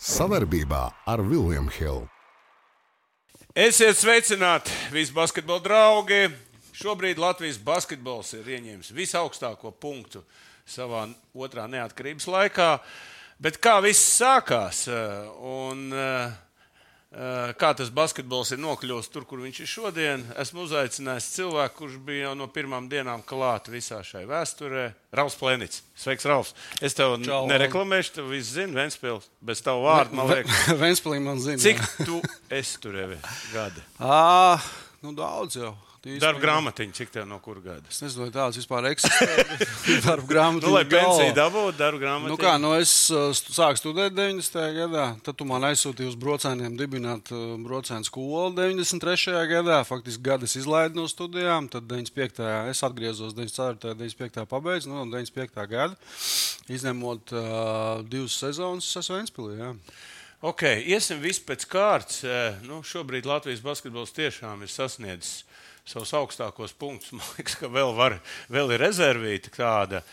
[0.00, 2.06] Savarbībā ar Vilniņu Hildu.
[3.52, 6.22] Esiet sveicināti, visi basketbola draugi!
[6.80, 10.22] Šobrīd Latvijas basketbols ir ieņēmis visaugstāko punktu
[10.64, 11.02] savā
[11.36, 12.70] otrā neatkarības laikā.
[13.44, 14.86] Bet kā viss sākās?
[14.88, 16.49] Un, uh, Eh,
[17.10, 20.22] kā tas basketbols ir nokļuvis tur, kur viņš ir šodien.
[20.38, 24.86] Esmu uzaicinājis cilvēku, kurš bija jau no pirmām dienām klāts visā šai vēsturē.
[25.18, 25.82] Rauls Plēnits.
[25.98, 26.54] Sveiks, Rauls.
[26.78, 29.26] Es tev Čau, nereklamēšu, tu visu zini, Ventspils.
[29.42, 30.70] Bez tavu vārdu, man liekas.
[30.84, 31.58] Ventspilī man zina.
[31.58, 33.18] Cik tu esi tur, Evi,
[33.50, 33.82] gadi?
[33.98, 34.62] Ah,
[35.02, 35.74] nu daudz jau.
[36.00, 37.90] Darba grāmatiņa, cik tā no kura gada?
[37.92, 39.26] Es nezinu, vai tādas vispār eksistē.
[40.06, 40.64] darba grāmatiņa.
[40.64, 42.30] nu, lai pensiju dabūtu, darba grāmatiņa.
[42.32, 44.56] Nu kā, nu es uh, sāku studēt 90.
[44.78, 49.34] gadā, tad tu man aizsūtīji uz brocēniem dibināt uh, brocēnu skolu 93.
[49.50, 49.82] gadā.
[49.84, 52.48] Faktiski gadas izlaidu no studijām, tad 95.
[52.72, 53.92] es atgriezos 94.
[54.00, 54.48] 95.
[54.48, 55.68] pabeidzu, nu, 95.
[55.68, 56.00] gada,
[56.72, 57.44] izņemot uh,
[58.08, 59.60] divas sezonas, es Ventspilī.
[59.60, 59.74] Jā.
[60.48, 62.24] Ok, iesim visu pēc kārtas.
[62.64, 65.42] Nu, šobrīd Latvijas basketbols tiešām ir sasniedzis
[65.90, 67.12] savus augstākos punktus.
[67.16, 68.18] Man liekas, ka vēl, var,
[68.52, 70.04] vēl ir rezervīta tāda.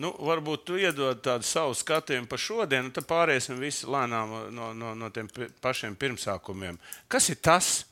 [0.00, 4.70] Nu, varbūt tu iedod tādu savu skatījumu par šodienu, un tad pāriesim visi lēnām no,
[4.72, 5.28] no, no tiem
[5.60, 6.78] pašiem pirmsākumiem.
[7.12, 7.82] Kas ir tas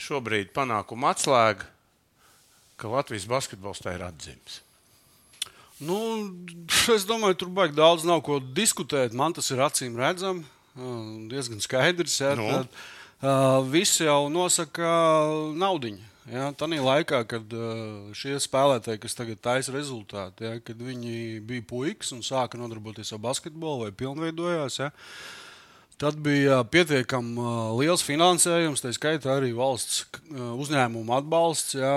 [0.00, 1.68] šobrīd panākuma atslēga,
[2.80, 4.58] ka Latvijas basketbols tā ir atzīmes?
[5.80, 5.96] Nu,
[6.92, 9.14] es domāju, tur baigi daudz nav ko diskutēt.
[9.16, 10.44] Man tas ir acīm redzami,
[11.30, 12.18] diezgan skaidrs.
[12.20, 12.50] Jā, nu.
[12.50, 12.80] tad,
[13.22, 14.90] uh, visi jau nosaka
[15.56, 16.09] naudiņu.
[16.30, 21.66] Ja, Tanī laikā, kad uh, šie spēlētāji, kas tagad taisa rezultātu, ja, kad viņi bija
[21.66, 24.90] puikas un sāka nodarboties ar basketbolu vai pilnveidojās, ja,
[25.98, 31.92] tad bija pietiekami uh, liels finansējums, tā skaitā arī valsts uh, uzņēmuma atbalsts ja,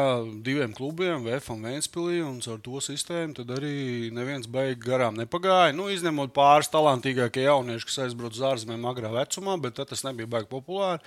[0.46, 5.78] diviem klubiem, VF un Vēnspilī, un ar to sistēmu tad arī neviens beig garām nepagāja.
[5.78, 10.50] Nu, izņemot pāris talantīgākie jaunieši, kas aizbrauc uz ārzemēm agrā vecumā, bet tas nebija baigi
[10.58, 11.06] populāri.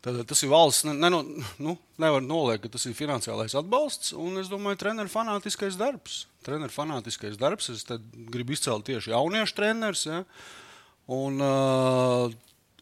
[0.00, 1.10] Tad, tas ir valsts, ne, ne,
[1.60, 4.14] nu, nevar noliekt, ka tas ir finansiālais atbalsts.
[4.16, 6.22] Un es domāju, ka treneru fanātiskais darbs.
[6.46, 7.68] Treneru fanātiskais darbs.
[7.74, 7.84] Es
[8.32, 10.06] gribu izcelt tieši jauniešu trenerus.
[10.08, 10.22] Ja?
[11.12, 12.32] Un, uh,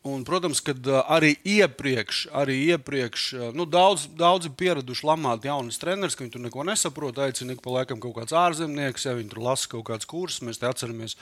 [0.07, 0.77] un, protams, ka
[1.11, 3.27] arī iepriekš, arī iepriekš
[3.57, 7.19] nu, daudz, daudzi pieraduši lamāt jaunas treneris, ka viņi tur neko nesaprot.
[7.27, 10.45] Aicina ik pa laikam kaut kāds ārzemnieks, ja viņi tur lasa kaut kādus kursus.
[10.47, 11.19] Mēs te atceramies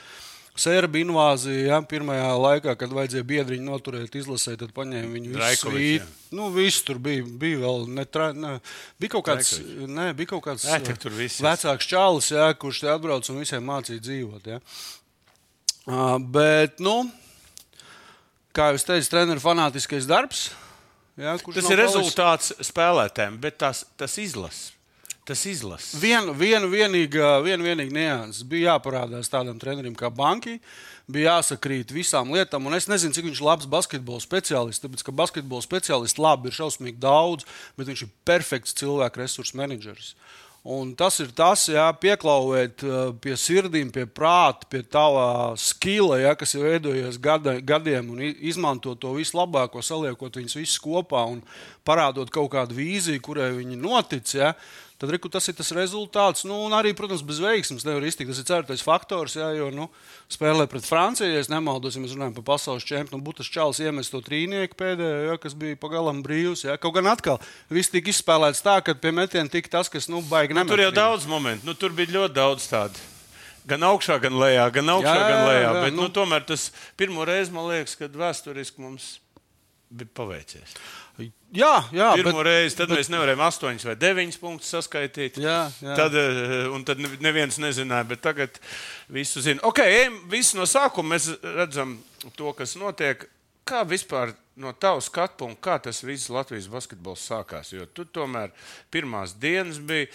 [0.57, 6.07] Sērbi invāzija, ja, pirmajā laikā, kad vajadzēja biedriņu noturēt, izlasīt, tad paņēma viņu visu svītu.
[6.37, 8.55] Nu, viss tur bija, bija vēl ne, tra, ne,
[9.01, 9.53] bija kaut kāds,
[9.85, 10.79] ne, bija kaut kāds Nē,
[11.45, 14.49] vecāks čalis, ja, kurš te atbrauc un visiem mācīja dzīvot.
[14.55, 14.61] Ja.
[15.87, 16.95] Uh, bet, nu,
[18.57, 20.49] kā jau teicu, treneru fanātiskais darbs.
[21.17, 24.76] Ja, tas ir rezultāts spēlētājiem, bet tas, tas izlases
[25.27, 25.97] tas izlases?
[26.01, 30.57] Vienu vien, vienīga, vien, vienīga nianses bija jāparādās tādam trenerim kā Banki.
[31.07, 34.83] Bija jāsakrīt visām lietām, un es nezinu, cik viņš ir labs basketbola speciālists.
[34.83, 37.47] Tāpēc, ka basketbola speciālisti labi ir šausmīgi daudz,
[37.79, 40.15] bet viņš ir perfekts cilvēku resursu menedžers.
[40.67, 46.33] Un tas ir tas, jā, pieklauvēt uh, pie sirdīm, pie prāta, pie tava skila, jā,
[46.35, 51.39] kas ir veidojies gada, gadiem, un izmantot to vislabāko, saliekot viņus visus kopā un
[51.87, 54.33] parādot kaut kādu vīziju, kurai viņi notic.
[54.35, 54.51] Jā.
[54.97, 56.41] Tad reku, tas ir tas rezultāts.
[56.49, 58.31] Nu, un arī, protams, bez veiksmes nevar iztikt.
[58.31, 59.85] Tas ir ceturtais faktors, jā, jo nu,
[60.33, 61.29] spēlē pret Franciju.
[61.35, 65.19] Ja nemaldos, ja mēs runājam par pasaules čempionu, būtu tas čāls iemest to trīnieku pēdējo,
[65.29, 66.65] jā, kas bija pagalam brīvs.
[66.65, 66.79] Jā.
[66.81, 67.37] Kaut gan atkal
[67.69, 70.65] viss tika izspēlēts tā, ka pie metiena tika tas, kas nu, baigi nemet.
[70.65, 73.05] Nu, tur jau daudz momentu, nu, tur bija ļoti daudz tādu.
[73.69, 75.61] Gan augšā, gan lejā, gan augšā, jā, gan lejā.
[75.61, 79.17] Jā, jā, bet, nu, nu, tomēr tas pirmo reizi man liekas, kad vēsturiski mums
[79.93, 80.73] bija paveicies.
[81.55, 85.39] Jā, jā pirmo bet, reizi tad bet, mēs nevarējām astoņus vai deviņus punktus saskaitīt.
[85.41, 85.95] Jā, jā.
[85.95, 88.59] Tad, eh, un tad neviens nezināja, bet tagad
[89.13, 89.63] visu zina.
[89.67, 91.15] Ok, ejam visu no sākuma.
[91.15, 91.97] Mēs redzam
[92.35, 93.23] to, kas notiek.
[93.67, 97.71] Kā vispār no tavas skatu punkta, kā tas viss Latvijas basketbols sākās?
[97.75, 98.51] Jo tu tomēr
[98.91, 100.11] pirmās dienas biji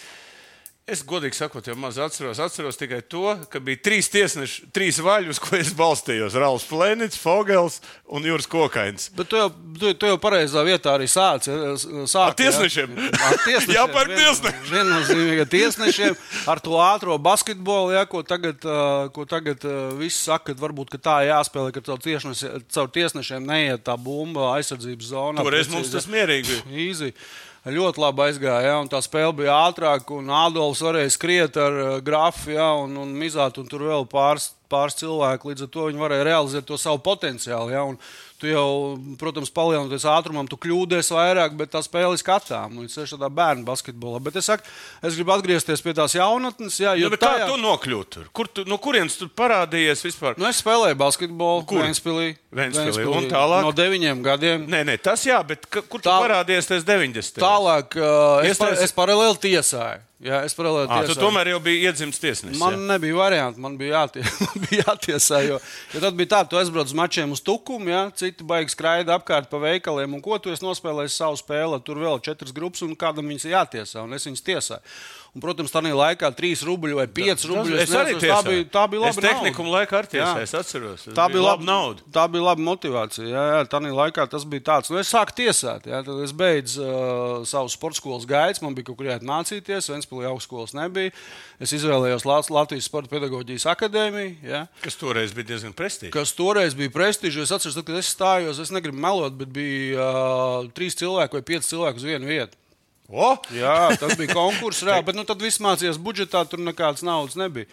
[0.83, 2.41] Es godīgi sakot, jau maz atceros.
[2.43, 6.35] Atceros tikai to, ka bija trīs tiesneši, trīs vaļi, uz ko es balstījos.
[6.43, 7.77] Rauls Plēnits, Fogels
[8.11, 9.07] un Juris Kokains.
[9.15, 9.47] Bet tu jau,
[9.79, 11.55] tu, tu jau pareizā vietā arī sāci.
[11.79, 12.99] Sāki, ar tiesnešiem.
[12.99, 13.75] Jā, ar tiesnešiem.
[13.79, 14.67] jā par tiesnešiem.
[14.73, 16.19] Viennozīmīgi tiesnešiem.
[16.51, 18.67] Ar to ātro basketbolu, jā, ko tagad,
[19.15, 19.63] ko tagad
[20.03, 24.57] viss saka, ka varbūt ka tā jāspēlē, ka caur, tiesnešiem, caur tiesnešiem neiet tā bumba
[24.57, 25.47] aizsardzības zonā.
[25.47, 27.15] Toreiz mums tas mierīgi bija.
[27.63, 28.63] Ļoti labi aizgāja.
[28.67, 33.13] Ja, tā spēle bija ātrāka, un Ādolfs varēja skriet ar uh, grafu ja, un, un
[33.15, 36.99] mizāt, un tur vēl pāris, pāris cilvēki, līdz ar to viņi varēja realizēt to savu
[37.07, 37.71] potenciālu.
[37.71, 37.85] Ja?
[37.87, 38.01] Un,
[38.43, 42.81] Tu jau, protams, palielinoties ātrumam, tu kļūdies vairāk, bet tā spēle ir skatām.
[42.83, 44.19] Līdz ar tādā bērnu basketbolā.
[44.27, 44.67] Bet es, saku,
[44.99, 46.81] es gribu atgriezties pie tās jaunatnes.
[46.83, 47.45] Jā, nu, tajā...
[47.45, 48.27] Kā tu nokļūti tur?
[48.35, 50.35] Kur tu, no kurienes tu parādījies vispār?
[50.43, 51.85] Nu, es spēlēju basketbolu Kur?
[51.87, 52.33] Vēnspilī.
[52.51, 53.07] Vēnspilī.
[53.07, 53.63] Un tālāk?
[53.69, 54.67] No deviņiem gadiem.
[54.75, 56.19] Nē, nē, tas jā, bet kur tu Tā...
[56.25, 57.39] parādījies tajos 90?
[57.39, 60.03] Tālāk uh, es, par, es paralēli tiesāju.
[60.23, 61.17] Jā, es paralēli tiesāju.
[61.17, 62.59] Tu tomēr jau biji iedzimis tiesnesis.
[62.61, 62.83] Man jā.
[62.93, 65.41] nebija variantu, man bija, jātie, man bija jātiesā.
[65.49, 65.57] Jo,
[65.91, 69.51] jo tad bija tā, tu aizbrauc uz mačiem uz tukumu, ja citi baigs skraida apkārt
[69.51, 71.81] pa veikaliem, un ko tu esi nospēlējis savu spēli.
[71.83, 74.95] Tur vēl četras grupas, un kādam viņas jātiesā, un es viņas tiesāju.
[75.33, 77.77] Un, protams, tā laikā 3 rubļi vai 5 rubļi.
[77.81, 78.33] Es arī tiesāju.
[78.35, 79.13] tā bija, tā bija laba.
[79.15, 81.07] Es tehniku laikā arī es atceros.
[81.17, 82.05] Tā bija laba nauda.
[82.13, 83.25] Tā bija laba motivācija.
[83.31, 84.93] Jā, jā, tā laikā tas bija tāds.
[84.93, 88.61] Nu, es sāku tiesāt, jā, tad es beidzu uh, savu sporta skolas gaidu.
[88.67, 91.17] Man bija kaut kur jāiet mācīties, Ventspīlī augstskolas nebija.
[91.57, 94.37] Es izvēlējos Latvijas Sporta pedagoģijas akadēmiju.
[94.45, 94.67] Jā.
[94.85, 96.13] Kas toreiz bija diezgan prestižs.
[96.13, 97.47] Kas toreiz bija prestižs.
[97.47, 101.73] Es atceros, kad es stājos, es negribu melot, bet bija uh, trīs cilvēki vai pieci
[101.73, 102.61] cilvēki uz vienu vietu.
[103.11, 103.35] O?
[103.53, 107.69] Jā, tas bija konkurss, reāli, bet nu, tad viss mācījās budžetā, tur nekādas naudas nebija.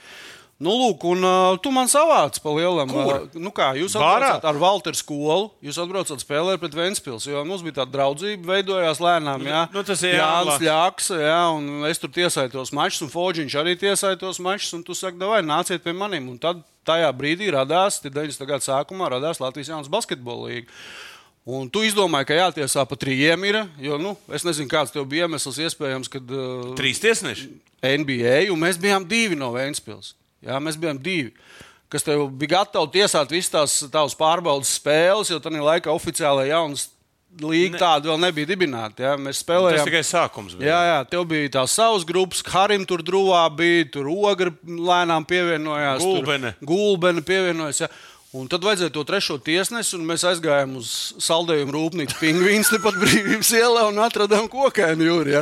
[0.60, 2.90] Nu, lūk, un uh, tu man savāc pa lielam.
[2.92, 3.22] Kur?
[3.30, 7.64] Uh, nu kā, jūs atbraucat ar Walteru skolu, jūs atbraucat spēlēt pret Ventspils, jo mums
[7.64, 9.46] bija tāda draudzība, veidojās lēnām.
[9.48, 13.56] Jā, nu, tas ir Jānis Ļāks, jā, un es tur tiesāju tos mačus, un Foģiņš
[13.62, 16.28] arī tiesāja tos mačus, un tu saki, vai nāciet pie maniem.
[16.34, 16.60] Un tad
[16.90, 18.44] tajā brīdī radās, 90.
[18.50, 20.68] gada sākumā radās Latvijas Jaunas basketbola līnija.
[21.50, 23.57] Un tu izdomāji, ka jātiesā pa trījiem ir.
[23.81, 26.30] Jo, nu, es nezinu, kāds tev bija iemesls, iespējams, kad.
[26.30, 27.50] Uh, Trīs tiesneši?
[27.80, 30.13] NBA, un mēs bijām divi no Vēncpils.
[30.46, 31.34] Jā, mēs bijām divi.
[31.90, 36.90] Kas tev bija gatavi tiesāt visas tās tavas pārbaudas spēles, jo tajā laikā oficiālajā jaunas
[37.38, 37.80] līga ne.
[37.81, 39.04] tāda vēl nebija dibināta.
[39.06, 39.16] Ja?
[39.22, 39.81] Mēs spēlējām.
[39.81, 40.72] Tas tikai sākums bija.
[40.72, 46.06] Jā, jā, tev bija tās savas grupas, Harim tur drūvā bija, tur ogra lēnām pievienojās.
[46.06, 46.54] Gulbene.
[46.57, 47.84] Tur, gulbene pievienojās.
[47.86, 47.92] Ja?
[48.30, 50.90] Un tad vajadzēja to trešo tiesnesi, un mēs aizgājām uz
[51.26, 55.31] saldējumu rūpnīcu Pingvīns, tepat brīvības ielā, un atradām kokēnu jūru.
[55.34, 55.40] Ja?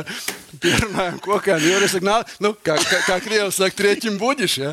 [0.62, 1.84] Pierunājām kokēnu jūru.
[1.84, 4.62] Es saku, nā, nu, kā, kā, kā Krievs saka, trieķim buģiši.
[4.62, 4.70] Ja?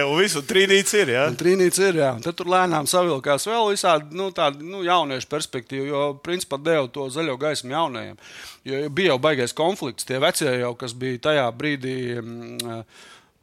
[0.00, 1.12] ja, un visu trīnīts ir.
[1.14, 1.28] Ja?
[1.38, 2.08] Trīnīts ir, jā.
[2.18, 6.90] Un tad tur lēnām savilkās vēl visādi, nu, tādi, nu, jauniešu perspektīvu, jo, principā, deva
[6.90, 8.18] to zaļo gaismu jaunajiem.
[8.66, 11.94] Jo bija jau baigais konflikts, tie vecie jau, kas bija tajā brīdī.
[12.18, 12.82] Mm,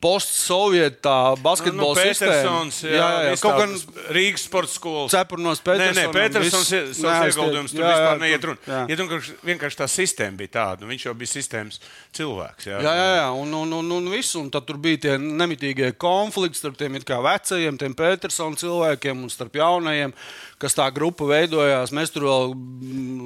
[0.06, 2.80] postsovietu basketbola nu, nu, sistēmas.
[2.86, 3.36] Jā, jā, jā.
[3.42, 3.74] kaut gan
[4.14, 5.08] Rīgas sporta skola.
[5.12, 5.98] Cepurnos Petersons.
[5.98, 7.74] Nē, nē, Petersons ir savs ieguldījums.
[7.74, 8.80] Tur jā, jā, vispār neiet runa.
[8.92, 10.84] Ja vienkārši, vienkārši tā sistēma bija tāda.
[10.84, 11.82] Nu, viņš jau bija sistēmas
[12.16, 12.70] cilvēks.
[12.70, 13.12] Jā, jā, jā.
[13.20, 13.28] jā.
[13.42, 17.80] Un, un, un, un, visu, un tad tur bija tie nemitīgie konflikti starp tiem vecajiem,
[17.82, 20.14] tiem Petersona cilvēkiem un starp jaunajiem
[20.62, 21.92] kas tā grupa veidojās.
[21.96, 22.54] Mēs tur vēl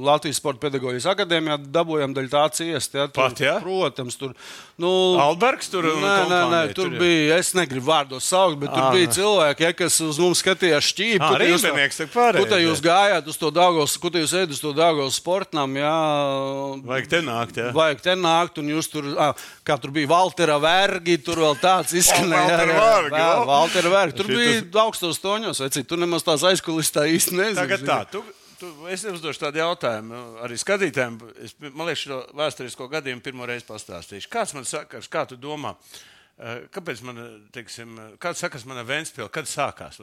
[0.06, 2.96] Latvijas Sports pedagoģijas akadēmijā dabūjām daļu tā ciest.
[2.98, 3.58] Ja, tur, Pat, ja?
[3.62, 4.34] Protams, tur.
[4.82, 4.92] Nu,
[5.22, 7.38] Albergs tur nē, nē, nē, tur, bija.
[7.40, 11.22] Es negribu vārdos saukt, bet tur bija cilvēki, ja, kas uz mums skatījās šķīpi.
[11.22, 11.30] Tā
[12.14, 12.50] pārējais.
[12.50, 15.78] Kur jūs gājāt uz to Dāngos, kur jūs ēdat uz to Dāngos sportnam?
[15.80, 15.94] Jā,
[16.90, 17.62] vajag te nākt.
[17.62, 17.70] Jā.
[17.78, 19.30] Vajag te nākt, un jūs tur, à,
[19.68, 22.60] kā tur bija Valtera Vergi, tur vēl tāds izskanēja.
[23.48, 24.20] Valtera Vergi.
[24.20, 27.60] Tur bija augstos toņos, cik, tur nemaz tās aizkulistā īsti īsti nezinu.
[27.60, 28.24] Tagad tā, tu,
[28.60, 31.18] tu, es uzdošu tādu jautājumu arī skatītājiem.
[31.46, 34.32] Es, man liekas, šo vēsturisko gadījumu pirmo reizi pastāstīšu.
[34.32, 36.08] Kāds man saka, kā tu domā, eh,
[36.74, 37.20] kāpēc man,
[37.56, 40.00] teiksim, kāds sakas mana Ventspils, kad sākās?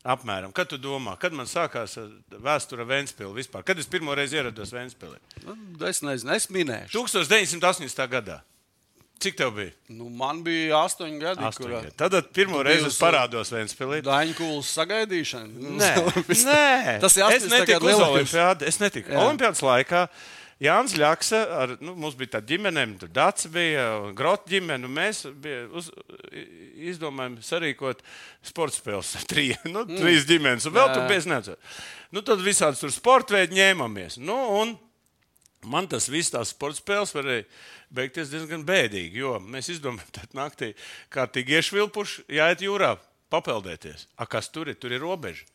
[0.00, 1.98] Apmēram, kad tu domā, kad man sākās
[2.32, 3.64] vēsture Vēnspilsē vispār?
[3.68, 5.18] Kad es pirmo reizi ierados Vēnspilsē?
[5.44, 6.94] Nu, es nezinu, es minēšu.
[6.96, 8.06] 1980.
[8.08, 8.38] gadā.
[9.20, 9.74] Cik tev bija?
[9.92, 11.44] Nu, man bija astoņi gadi.
[11.44, 11.92] Astoņi gadi.
[12.00, 14.00] Tad pirmo reizi es parādos Vēnspilī.
[14.06, 15.72] Daņkulas sagaidīšana.
[15.76, 15.90] Nē,
[16.48, 16.94] Nē.
[17.04, 18.64] tas ir es netiku uz olimpiādu.
[18.72, 19.12] Es netiku.
[19.20, 20.06] Olimpiādas laikā
[20.60, 23.86] Jānis Ļaksa, ar, nu, mums bija tāda ģimene, tur Dārts bija,
[24.16, 25.88] Grota ģimene, mēs uz,
[26.90, 28.02] izdomājām sarīkot
[28.44, 29.14] sporta spēles.
[29.30, 29.96] Trī, nu, mm.
[29.96, 31.80] Trīs ģimenes, un vēl tur neatceros.
[32.12, 34.18] Nu, tad visādi tur sporta veidi ņēmāmies.
[34.20, 34.74] Nu, un
[35.64, 37.46] man tas viss tās sporta spēles varēja
[37.96, 39.22] beigties diezgan bēdīgi.
[39.22, 40.74] Jo mēs izdomājām, ka naktī
[41.14, 42.98] kārtīgi iešvilpuši, jāiet jūrā,
[43.32, 44.10] papeldēties.
[44.20, 44.76] A, kas tur ir?
[44.76, 45.48] Tur ir robeža.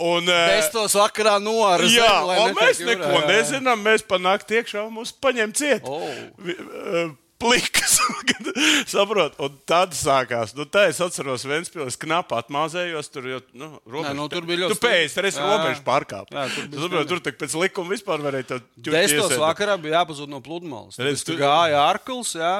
[0.00, 1.90] Un, mēs to sakarā noārām.
[1.92, 3.82] Jā, zem, mēs neko jūrā, nezinām.
[3.84, 5.84] Mēs pa nakti iekšā mums paņem ciet.
[5.84, 7.98] Oh plikas.
[8.92, 10.54] Saprot, un tad sākās.
[10.56, 13.10] Nu, tā es atceros, Vēnspils knapi atmāzējos.
[13.12, 14.76] Tur jau nu, robežu, Nē, nu, tur bija ļoti.
[14.76, 16.58] Tu pēc tam esi robežu pārkāpis.
[16.72, 18.60] Tur, tur, tur tak pēc likuma vispār varēja.
[18.76, 20.98] Desmitos vakarā bija jāpazūd no pludmales.
[20.98, 21.38] Tur tu...
[21.40, 22.54] gāja ārkls, jā.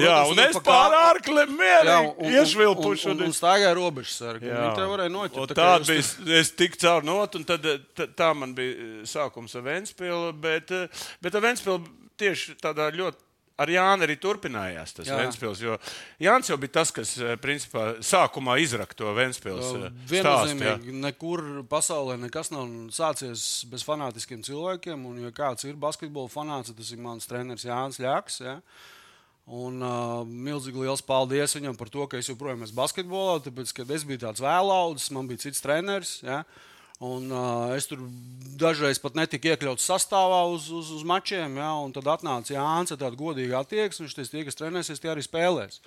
[0.00, 3.10] Jā, un es pār ārkliem mierīgi iešvilpuši.
[3.10, 4.48] Un, un, un, stāvēja robežsargi.
[4.48, 5.56] Jā, tā varēja noķert.
[5.58, 6.06] Tā bija,
[6.38, 7.66] es tik caur not, un tad
[7.98, 10.72] tā, tā man bija sākums ar Ventspilu, bet,
[11.20, 11.82] bet ar Ventspilu
[12.20, 13.20] tieši tādā ļoti
[13.60, 15.60] ar Jānu arī turpinājās tas Vēnspils.
[15.62, 15.76] Jo
[16.22, 20.96] Jānis jau bija tas, kas eh, principā sākumā izraka to Vēnspils eh, viennozīmīgi.
[21.02, 25.06] Nekur pasaulē nekas nav sācies bez fanātiskiem cilvēkiem.
[25.08, 28.40] Un, ja kāds ir basketbola fanāts, tas ir mans treneris Jānis Ļaks.
[28.46, 28.58] Ja?
[29.50, 33.40] Un uh, milzīgi liels paldies viņam par to, ka es joprojām esmu basketbolā.
[33.42, 36.20] Tāpēc, kad es biju tāds vēlaudzis, man bija cits treneris.
[36.22, 36.44] Ja?
[37.02, 38.04] Un, uh, es tur
[38.60, 41.58] dažreiz pat netiku iekļauts sastāvā uz, uz, uz mačiem.
[41.58, 41.74] Ja?
[41.98, 44.06] Tad atnāca Jānis ar tādu godīgu attieksmi.
[44.06, 45.82] Viņš teica, tie, kas trenēsies, tie arī spēlēs.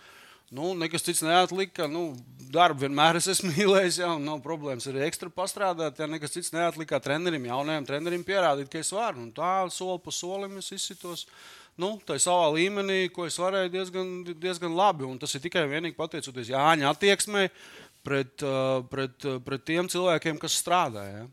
[0.54, 1.88] Nu, nekas cits neatlika.
[1.90, 2.10] Nu,
[2.54, 6.04] darbu vienmēr es esmu mīlējis, ja nav problēmas arī ekstra pastrādāt.
[6.04, 9.24] Ja nekas cits neatlika trenerim, jaunajam trenerim pierādīt, ka es varu.
[9.24, 11.26] Un tā soli pa solim es izsitos
[11.82, 15.06] nu, tā savā līmenī, ko es varēju diezgan, diezgan labi.
[15.08, 17.50] Un tas ir tikai un vienīgi pateicoties Jāņa attieksmei
[18.06, 18.46] pret,
[18.92, 21.04] pret, pret tiem cilvēkiem, kas strādā.
[21.10, 21.26] Ja.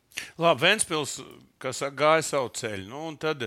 [0.42, 1.18] Labi, Vēnspils,
[1.62, 2.88] gāja savu ceļu.
[2.90, 3.46] Nu, tad,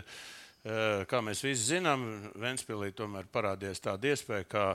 [1.09, 2.07] kā mēs visi zinām,
[2.41, 4.65] Vēnspilī tomēr parādījās tāda iespēja, kā,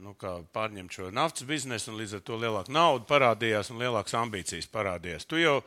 [0.00, 0.16] nu,
[0.54, 5.28] pārņemt šo naftas biznesu, un līdz ar to lielāka nauda parādījās un lielākas ambīcijas parādījās.
[5.28, 5.60] Tu jau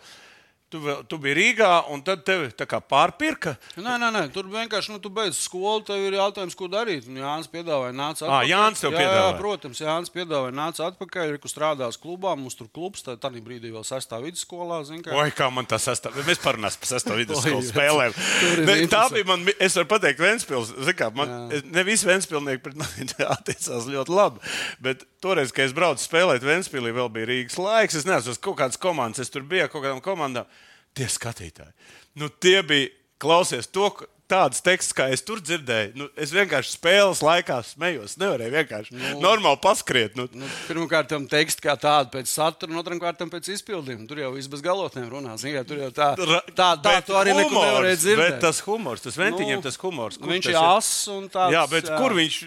[0.74, 2.48] Tu, tu biji Rīgā, un tad tevi
[2.90, 3.52] pārpirka.
[3.78, 5.84] Nē, nē, nē, tur vienkārši nu, tu beidz skolu.
[5.86, 7.06] Tev ir jautājums, ko darīt.
[7.12, 8.40] Un Jānis piedāvāja, nāca atpakaļ.
[8.40, 9.28] À, Jānis tev piedāvāja.
[9.28, 12.34] Jā, protams, Jānis piedāvāja, nāca atpakaļ, kur strādās klubā.
[12.40, 14.82] Mums tur klubs, tā tādā brīdī vēl sastāv vidusskolā.
[15.06, 15.14] Kā...
[15.14, 16.18] Oi, kā man tas sastāv.
[16.26, 18.18] Mēs parunāsim par sastāv vidusskolas spēlēm.
[18.66, 20.74] ne, tā bija man, es varu pateikt, Ventspils.
[20.98, 24.42] Kā, man, ne visi Ventspilnieki pret mani attiecās ļoti labi.
[24.82, 28.02] Bet toreiz, kad es braucu spēlēt Ventspilī, vēl bija Rīgas laiks.
[28.02, 30.50] Es nezinu, kādas komandas, es tur biju kaut kādām komandām
[30.98, 31.74] tie skatītāji.
[32.20, 33.90] Nu, tie bija, klausies, to,
[34.34, 35.94] tādas tekstus, kā es tur dzirdēju.
[36.00, 38.16] Nu, es vienkārši spēles laikā smējos.
[38.22, 40.16] Nevarēju vienkārši nu, normāli paskriet.
[40.18, 40.26] Nu.
[40.38, 44.08] Nu, Pirmkārt, tam teksts kā tādu pēc satura, otrām kārtām pēc izpildījuma.
[44.10, 45.46] Tur jau viss bez galotnēm runās.
[45.48, 46.14] Jā, tur jau tā,
[46.56, 48.24] tā, tā tu arī humors, nevarēja dzirdēt.
[48.24, 50.22] Bet tas humors, tas ventiņiem nu, tas humors.
[50.24, 51.58] Viņš ir ass un tāds.
[51.58, 52.00] Jā, bet jā.
[52.00, 52.40] kur viņš,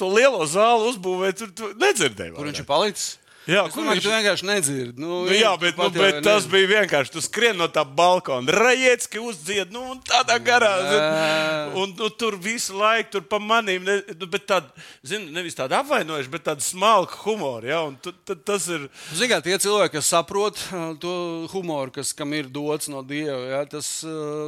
[0.00, 2.36] to lielo zāli uzbūvēja, tur tu nedzirdēja.
[2.36, 3.10] Kur viņš ir palicis?
[3.48, 4.04] Jā, domāju, viņš...
[4.04, 5.00] tu vienkārši nedzirdi.
[5.00, 6.52] Nu, nu, jā, bet, nu, bet tas nezinu.
[6.52, 7.12] bija vienkārši.
[7.14, 10.72] Tu skrien no tā balkona, rajiecki uzdzied, nu, tādā garā.
[10.84, 15.56] Zin, un nu, tur visu laiku, tur pa manīm, ne, nu, bet tāda, zin, nevis
[15.56, 17.70] tāda apvainojuša, bet tāda smalka humora.
[17.70, 18.84] Ja, un tu, tu, tas ir.
[19.16, 20.60] Zināt, tie cilvēki, kas saprot
[21.00, 21.14] to
[21.54, 23.88] humoru, kas kam ir dots no Dieva, ja, tas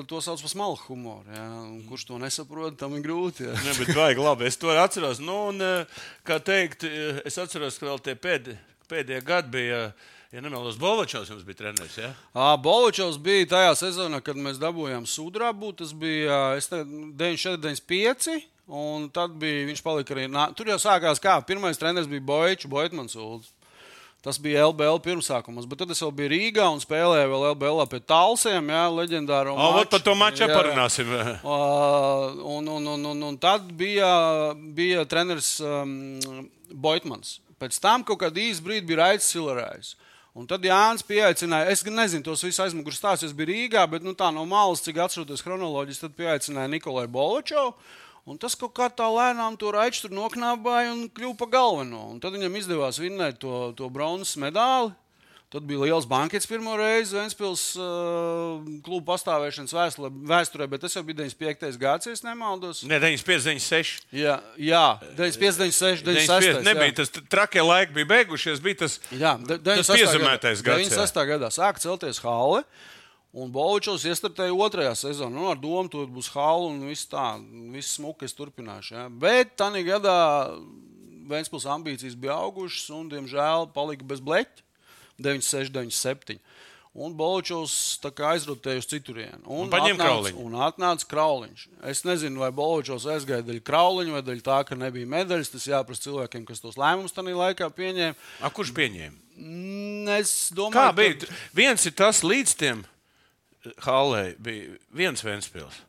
[0.08, 1.32] to sauc par smalku humoru.
[1.32, 1.46] Ja,
[1.88, 3.48] kurš to nesaprot, tam ir grūti.
[3.48, 3.56] Ja.
[3.56, 4.50] ne, bet vajag labi.
[4.52, 5.22] Es to atceros.
[5.22, 5.64] Nu, un,
[6.28, 6.84] kā teikt,
[7.24, 8.60] es atceros, ka vēl tie pēdējie
[8.92, 9.84] pēdējie gadi bija.
[10.32, 11.98] Ja nemaldos, Boločovs jums bija treneris.
[12.00, 12.14] Ja?
[12.56, 15.74] Boločovs bija tajā sezonā, kad mēs dabūjām sudrabu.
[15.76, 18.38] Tas bija 9,45.
[18.72, 20.30] Un tad bija, viņš palika arī.
[20.56, 21.34] Tur jau sākās kā.
[21.44, 23.18] Pirmais treneris bija Boičs, Boitmans.
[24.22, 27.98] Tas bija LBL pirmsākums, bet tad es vēl biju Rīgā un spēlēju vēl LBL pie
[28.06, 29.56] Talsiem, jā, leģendāro.
[29.58, 29.88] O, maču.
[29.90, 31.10] par to maču parunāsim.
[31.42, 34.12] Uh, un, un, un, un, un tad bija,
[34.78, 37.40] bija treneris um, Boitmans.
[37.62, 39.94] Pēc tam kaut kādā īsa brīdī bija Raits Silarājs.
[40.34, 44.14] Un tad Jānis pieaicināja, es nezinu, tos visus aizmugurus stāstus, es biju Rīgā, bet nu,
[44.18, 47.76] tā no malas, cik atceros chronoloģiski, tad pieaicināja Nikolai Boločovu.
[48.26, 52.04] Un tas kaut kā tā lēnām to raiču tur noknābāja un kļuva par galveno.
[52.14, 54.92] Un tad viņam izdevās vinnēt to, to bronzas medaļu.
[55.52, 61.02] Tad bija liels bankets pirmo reizi Vēnspils uh, klubu pastāvēšanas vēsturē, vēsturē, bet tas jau
[61.04, 61.76] bija 95.
[61.82, 62.80] gads, ja nemaldos.
[62.88, 64.06] Ne, 95, 96.
[64.16, 64.86] Jā, jā
[65.18, 66.64] 95, 96, 96.
[66.64, 70.88] Nebija tas trakie laiki, bija beigušies, bija tas, jā, tas piezemētais gads.
[70.88, 71.20] 96.
[71.34, 72.64] gadā sāk celties hale.
[73.32, 75.32] Un Boločovs iestrādāja otrajā sezonā.
[75.36, 77.36] Nu, ar domu, ka būs hala un viss tā,
[77.76, 78.96] viss smuki es turpināšu.
[78.96, 79.06] Ja.
[79.08, 80.16] Bet tā gadā
[81.28, 84.71] Vēnspils ambīcijas bija augušas un, diemžēl, palika bez bleķa.
[85.18, 86.38] 96, 97.
[86.92, 89.40] Un Boločovs aizrotēja uz citurienu.
[89.46, 90.42] Un, un atnāca krauliņu.
[90.44, 91.62] Un atnāca krauliņš.
[91.88, 95.54] Es nezinu, vai Boločovs aizgāja dēļ krauliņa vai dēļ tā, ka nebija medaļas.
[95.54, 98.18] Tas jāprasa cilvēkiem, kas tos lēmumus tajā laikā pieņēma.
[98.44, 99.16] A, kurš pieņēma?
[99.40, 101.16] Mm, es domāju, Kā bija?
[101.22, 101.38] Ka...
[101.56, 102.84] Viens ir tas līdz tiem
[103.86, 105.80] Hallei bija viens Ventspils.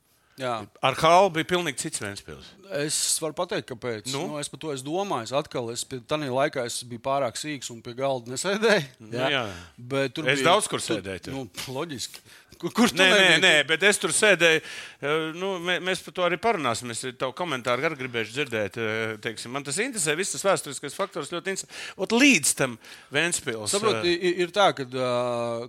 [0.42, 0.54] Jā.
[0.82, 2.48] Ar Hālu bija pilnīgi cits Vēnspils.
[2.80, 4.08] Es varu pateikt, kāpēc.
[4.10, 4.24] Nu?
[4.32, 5.34] Nu, es par to esmu domājis.
[5.38, 8.88] Atkal, es laikā es biju pārāk sīgs un pie galda nesēdēju.
[9.04, 9.28] Nu jā.
[9.28, 9.44] Nu, jā.
[9.78, 11.28] Bet tur es bija, daudz kur sēdēju.
[11.28, 11.38] Tur.
[11.38, 12.24] Nu, loģiski.
[12.64, 14.64] Kur, kur nē, nē, nē, bet es tur sēdēju.
[15.04, 16.90] Eh, nu, mēs par to arī parunāsim.
[16.96, 18.82] Es tavu komentāru arī gribēju dzirdēt.
[18.82, 19.54] Eh, teiksim.
[19.54, 21.72] Man tas interesē, viss tas vēsturiskais faktors ļoti interesē.
[22.02, 22.78] Ot, līdz tam
[23.14, 23.74] Vēnspils.
[23.74, 24.88] Saprot, eh, ir, tā, ka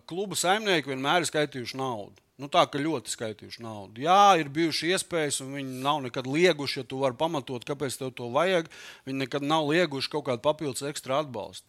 [0.09, 2.24] klubu saimnieki vienmēr ir skaitījuši naudu.
[2.35, 4.03] Nu, tā kā ļoti skaitījuši naudu.
[4.03, 8.11] Jā, ir bijušas iespējas, un viņi nav nekad lieguši, ja tu vari pamatot, kāpēc tev
[8.19, 8.67] to vajag.
[9.07, 11.69] Viņi nekad nav lieguši kaut kādu papildus ekstra atbalstu.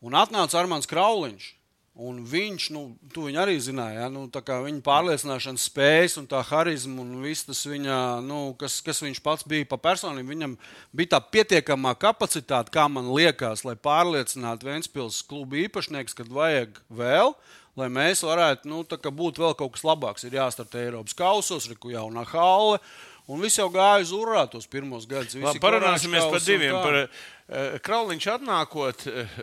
[0.00, 1.52] Un atnāca Armāns Krauliņš.
[1.98, 4.04] Un viņš, nu, tu viņu arī zināji, ja?
[4.06, 9.18] nu, viņa pārliecināšanas spējas un tā harizma un viss tas viņa, nu, kas, kas viņš
[9.24, 10.30] pats bija pa personību.
[10.30, 10.54] Viņam
[10.94, 17.34] bija tā pietiekamā kapacitāte, kā man liekas, lai pārliecinātu Vēncpils klubu īpašnieks, kad vajag vēl.
[17.78, 22.26] Lai mēs varētu nu, būt vēl kaut kas labāks, ir jāstartē Eiropas kausos, ir jaunā
[22.32, 22.82] hale.
[23.28, 25.36] Un viss jau gāja uz urā tos pirmos gadus.
[25.60, 26.78] Parunāsimies par diviem.
[26.80, 29.40] Par, uh, Krauliņš atnākot, uh,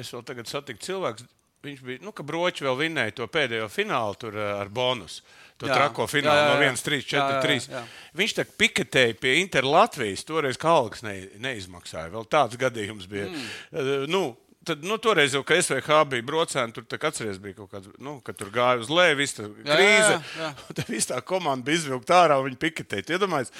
[0.00, 1.28] es vēl tagad satiku cilvēku
[1.64, 5.24] viņš bija, nu, ka broķis vēl vinnēja to pēdējo finālu tur eh, ar bonusu.
[5.60, 6.52] To jā, trako finālu jā, jā, jā.
[6.56, 7.80] no 1, 3, 4, 3.
[8.16, 10.22] Viņš tā piketēja pie Inter Latvijas.
[10.24, 12.08] Toreiz Kalniņš ne, neizmaksāja.
[12.14, 13.26] Vēl tāds gadījums bija.
[13.28, 13.50] Mm.
[13.68, 14.22] Uh, nu,
[14.64, 18.36] tad, nu, toreiz jau, kad SVH bija brocēni, tur atceries, bija kaut kāds, nu, kad
[18.36, 20.16] tur gāja uz leju, viss tā krīze.
[20.16, 20.50] Jā, jā, jā.
[20.78, 23.06] Tad viss tā komanda bija izvilkta ārā un viņi piketēja.
[23.16, 23.54] Iedomājieties,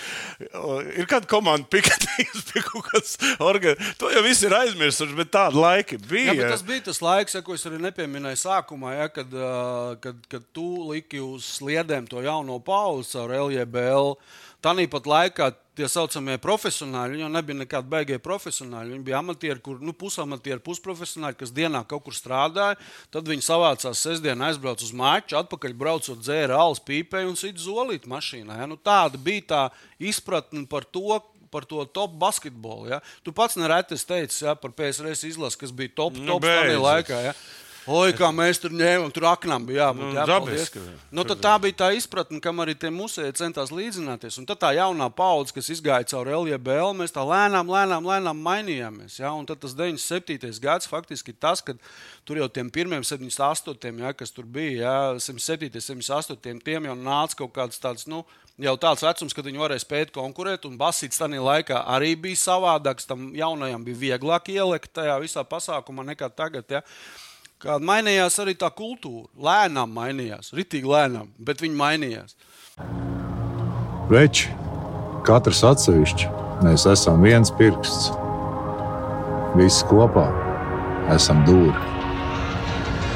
[1.01, 3.97] ir kāda komanda piketējusi pie kaut kādas organizācijas.
[4.03, 6.37] To jau viss ir aizmirsuši, bet tāda laika bija.
[6.37, 9.35] Jā, tas bija tas laiks, ja, ko es arī nepieminēju sākumā, ja, kad,
[10.05, 14.15] kad, kad tu liki uz sliedēm to jauno pauzi ar LJBL.
[14.61, 15.47] Tāpat laikā
[15.79, 18.93] tie saucamie profesionāļi, jau nebija nekādi beigie profesionāļi.
[18.93, 22.77] Viņi bija amatieri, kur nu, pusamatieri, pusprofesionāļi, kas dienā kaut kur strādāja.
[23.15, 28.13] Tad viņi savācās sestdienā, aizbrauca uz māju, atpakaļ braucot dzēra alas pīpē un citu zolītu
[28.13, 28.61] mašīnā.
[28.61, 28.69] Ja?
[28.69, 29.63] Nu, tāda bija tā
[30.11, 32.91] izpratne par to, par to top basketbolu.
[32.93, 33.01] Ja?
[33.25, 36.79] Tu pats nereti teici ja, par PSRS izlasi, kas bija top, nu, top nu, tajā
[36.85, 37.25] laikā.
[37.31, 37.37] Ja?
[37.91, 40.05] Oi, kā mēs tur ņēmām, tur aknām bija jābūt.
[40.05, 40.71] Nu, jāpaldies.
[41.17, 44.37] nu, tā bija tā izpratne, kam arī tie muzeji centās līdzināties.
[44.39, 49.17] Un tad tā jaunā paudze, kas izgāja cauri LJBL, mēs tā lēnām, lēnām, lēnām mainījāmies.
[49.19, 49.33] Ja?
[49.35, 50.53] Un tad tas 97.
[50.63, 51.81] gads faktiski tas, kad
[52.29, 57.41] tur jau tiem pirmiem 78, ja, kas tur bija, ja, 107, 78, tiem jau nāca
[57.43, 58.07] kaut kāds tāds.
[58.11, 58.23] Nu,
[58.61, 63.09] jau tāds vecums, kad viņi varēja spēt konkurēt, un Basīts tajā laikā arī bija savādāks.
[63.11, 66.71] Tam jaunajam bija vieglāk ielikt tajā visā pasākumā nekā tagad.
[66.71, 66.85] Ja.
[67.61, 69.27] Kāda mainījās arī tā kultūra.
[69.37, 72.33] Lēnām mainījās, ritīgi lēnām, bet viņi mainījās.
[74.09, 74.49] Veči,
[75.29, 76.31] katrs atsevišķi,
[76.65, 78.09] mēs esam viens pirksts.
[79.59, 80.25] Visi kopā
[81.13, 81.77] esam dūri.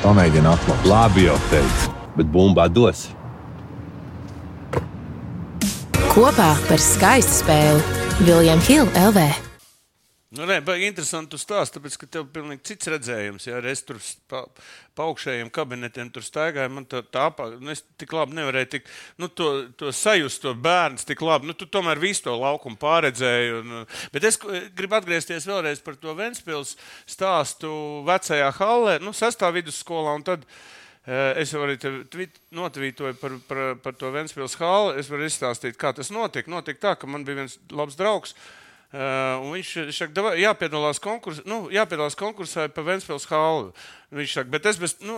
[0.04, 0.84] Pamēģini atklāt.
[0.92, 3.06] Labi, jau teicu, bet bumbā dos.
[6.12, 9.43] Kopā par skaistu spēli Viljams Hilde LV.
[10.34, 13.44] Nu, nē, baigi interesanti stāst, tāpēc, ka tev ir pilnīgi cits redzējums.
[13.46, 14.00] Ja es tur
[14.30, 14.40] pa,
[14.98, 17.28] pa augšējiem kabinetiem tur staigāju, man tā, tā
[17.60, 18.90] nu, es tik labi nevarēju tik,
[19.22, 21.47] nu, to, to sajust, to bērns tik labi.
[21.47, 23.52] Nu, tu tomēr visu to laukumu pārredzēji.
[23.60, 23.76] Un,
[24.14, 24.40] bet es
[24.75, 26.75] gribu atgriezties vēlreiz par to Ventspils
[27.06, 27.70] stāstu
[28.08, 30.16] vecajā hallē, nu, sestā vidusskolā.
[30.25, 30.42] Eh,
[31.44, 31.76] Es jau arī
[32.56, 34.99] notvītoju par, par, par to Vēncpils hāli.
[34.99, 36.49] Es varu izstāstīt, kā tas notika.
[36.50, 38.63] Notika tā, ka man bija viens labs draugs, uh,
[38.95, 43.73] Uh, viņš saka, jāpiedalās, konkurs, nu, jāpiedalās konkursā par Vēncpils hālu.
[44.15, 45.17] Viņš saka, bet es, bez, nu,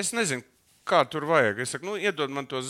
[0.00, 0.46] es nezinu,
[0.88, 1.60] kā tur vajag.
[1.62, 2.62] Es saku, nu, iedod man to.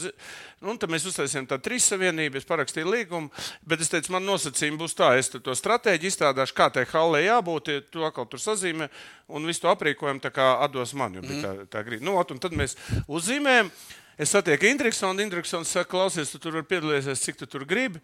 [0.64, 3.31] Nu, tad mēs uztaisījām tādu trīs savienību, es parakstīju līgumu,
[3.68, 7.73] bet es teicu, man nosacījumi būs tā, es to stratēģiju izstrādāšu, kā tai hallē jābūt,
[7.73, 8.90] ja tu atkal tur sazīmē,
[9.31, 12.07] un visu to aprīkojumu tā kā atdos man, bija tā, tā grīda.
[12.09, 13.71] Nu, un tad mēs uzzīmējam.
[14.18, 18.00] Es satieku Indriksonu, Indriksons saka, klausies, tu tur vari piedalīties, cik tu tur gribi.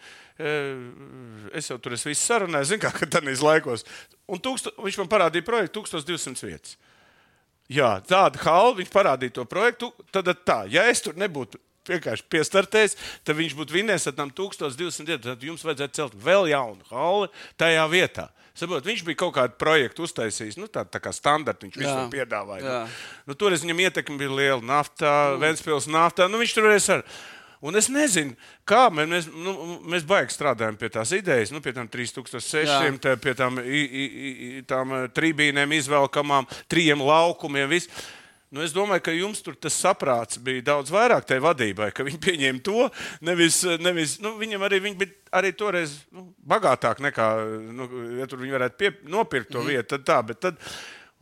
[1.50, 3.82] Es jau tur esmu visu sarunājis, zinu, kā tādās laikos.
[4.30, 6.76] Un tūksto, viņš man parādīja projektu 1200 vietas.
[7.72, 9.90] Jā, tāda halva, viņš parādīja to projektu.
[10.14, 15.10] Tad tā, ja es tur nebūtu vienkārši piestartējis, tad viņš būtu vinnējis ar tām 1200
[15.10, 15.28] vietas.
[15.28, 18.30] Tad jums vajadzētu celt vēl jaunu halli tajā vietā.
[18.54, 21.66] Saprot, viņš bija kaut kādu projektu uztaisījis, nu, tā, tā kā standarta.
[21.66, 22.84] Viņš visu piedāvāja.
[22.84, 24.60] Nu, nu, Toreiz viņam ietekme bija liela.
[24.62, 25.40] Naftā, mm.
[25.42, 26.28] Vēncpils naftā.
[26.30, 27.02] Nu, viņš tur varēs ar.
[27.64, 28.36] Un es nezinu,
[28.68, 29.54] kā mēs, nu,
[29.88, 34.04] mēs baigi strādājam pie tās idejas, nu, pie tām 3600, tā, pie tām, i, i,
[34.04, 37.66] i, tām trībīnēm izvelkamām, trījiem laukumiem.
[37.72, 37.90] Visu.
[38.54, 42.20] Nu, es domāju, ka jums tur tas saprāts bija daudz vairāk tai vadībai, ka viņi
[42.22, 42.84] pieņēma to.
[43.26, 47.26] Nevis, nevis, nu, viņam arī viņi bija arī toreiz nu, bagātāk nekā,
[47.74, 47.88] nu,
[48.20, 49.72] ja tur viņi varētu pie, nopirkt to mm.
[49.72, 49.88] vietu.
[49.96, 50.62] Tad tā, bet tad,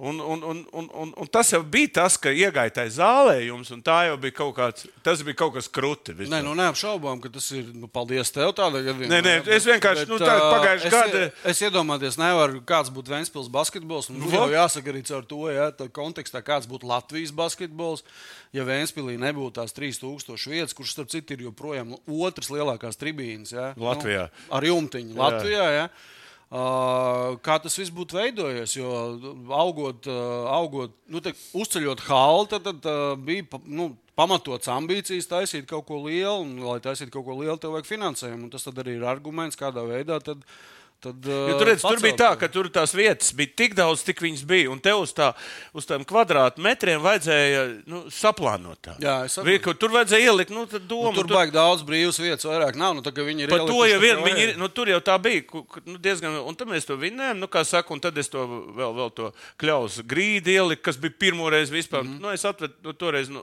[0.02, 3.68] Un, un, un, un, un, un tas jau bija tas, ka iegāja tajā zālē jums,
[3.70, 6.16] un tā jau bija kaut kāds, tas bija kaut kas krūti.
[6.26, 9.12] Nē, nu neapšaubām, ka tas ir, nu, paldies tev tādā gadījumā.
[9.12, 11.20] Nē, nē, es vienkārši, bet, nu, tā pagājuši gada.
[11.46, 15.86] Es iedomāties nevaru, kāds būtu Ventspils basketbols, nu, jau jāsaka arī caur to, ja, tā
[15.94, 18.02] kontekstā, kāds būtu Latvijas basketbols,
[18.50, 23.70] ja Ventspilī nebūtu tās 3000 vietas, kurš, starp citu, ir joprojām otrs lielākās tribīnes, ja.
[23.78, 24.26] Latvijā.
[24.34, 25.14] Nu, ar jumtiņu.
[25.22, 25.86] Latvijā, ja.
[26.52, 28.74] Kā tas viss būtu veidojies?
[28.76, 28.88] Jo
[29.56, 30.04] augot,
[30.52, 32.68] augot nu, te, uzceļot halu, tad,
[33.24, 37.72] bija nu, pamatots ambīcijas taisīt kaut ko lielu, un, lai taisītu kaut ko lielu, tev
[37.72, 38.50] vajag finansējumu.
[38.52, 40.44] Tas arī ir arguments, kādā veidā tad,
[41.02, 44.20] Tad, Jo tur, redz, tur bija tā, ka tur tās vietas bija tik daudz, cik
[44.22, 44.68] viņas bija.
[44.70, 45.32] Un tev uz, tā,
[45.74, 48.94] uz tām kvadrātmetriem vajadzēja nu, saplānot tā.
[49.02, 49.74] Jā, es saprotu.
[49.82, 51.10] Tur vajadzēja ielikt nu, domu.
[51.10, 52.94] Nu, tur baigi daudz brīvas vietas, vairāk nav.
[52.94, 55.64] Nu, viņi ir to jau vien, viņi ir, nu, tur jau tā bija.
[55.88, 58.94] Nu, diezgan, un tad mēs to vinnējām, nu, kā saka, un tad es to vēl,
[59.00, 62.06] vēl to kļausu grīdi ieliku, kas bija pirmo reizi vispār.
[62.06, 62.14] Mm.
[62.14, 62.22] -hmm.
[62.22, 63.42] nu, es atvedu nu, toreiz, nu,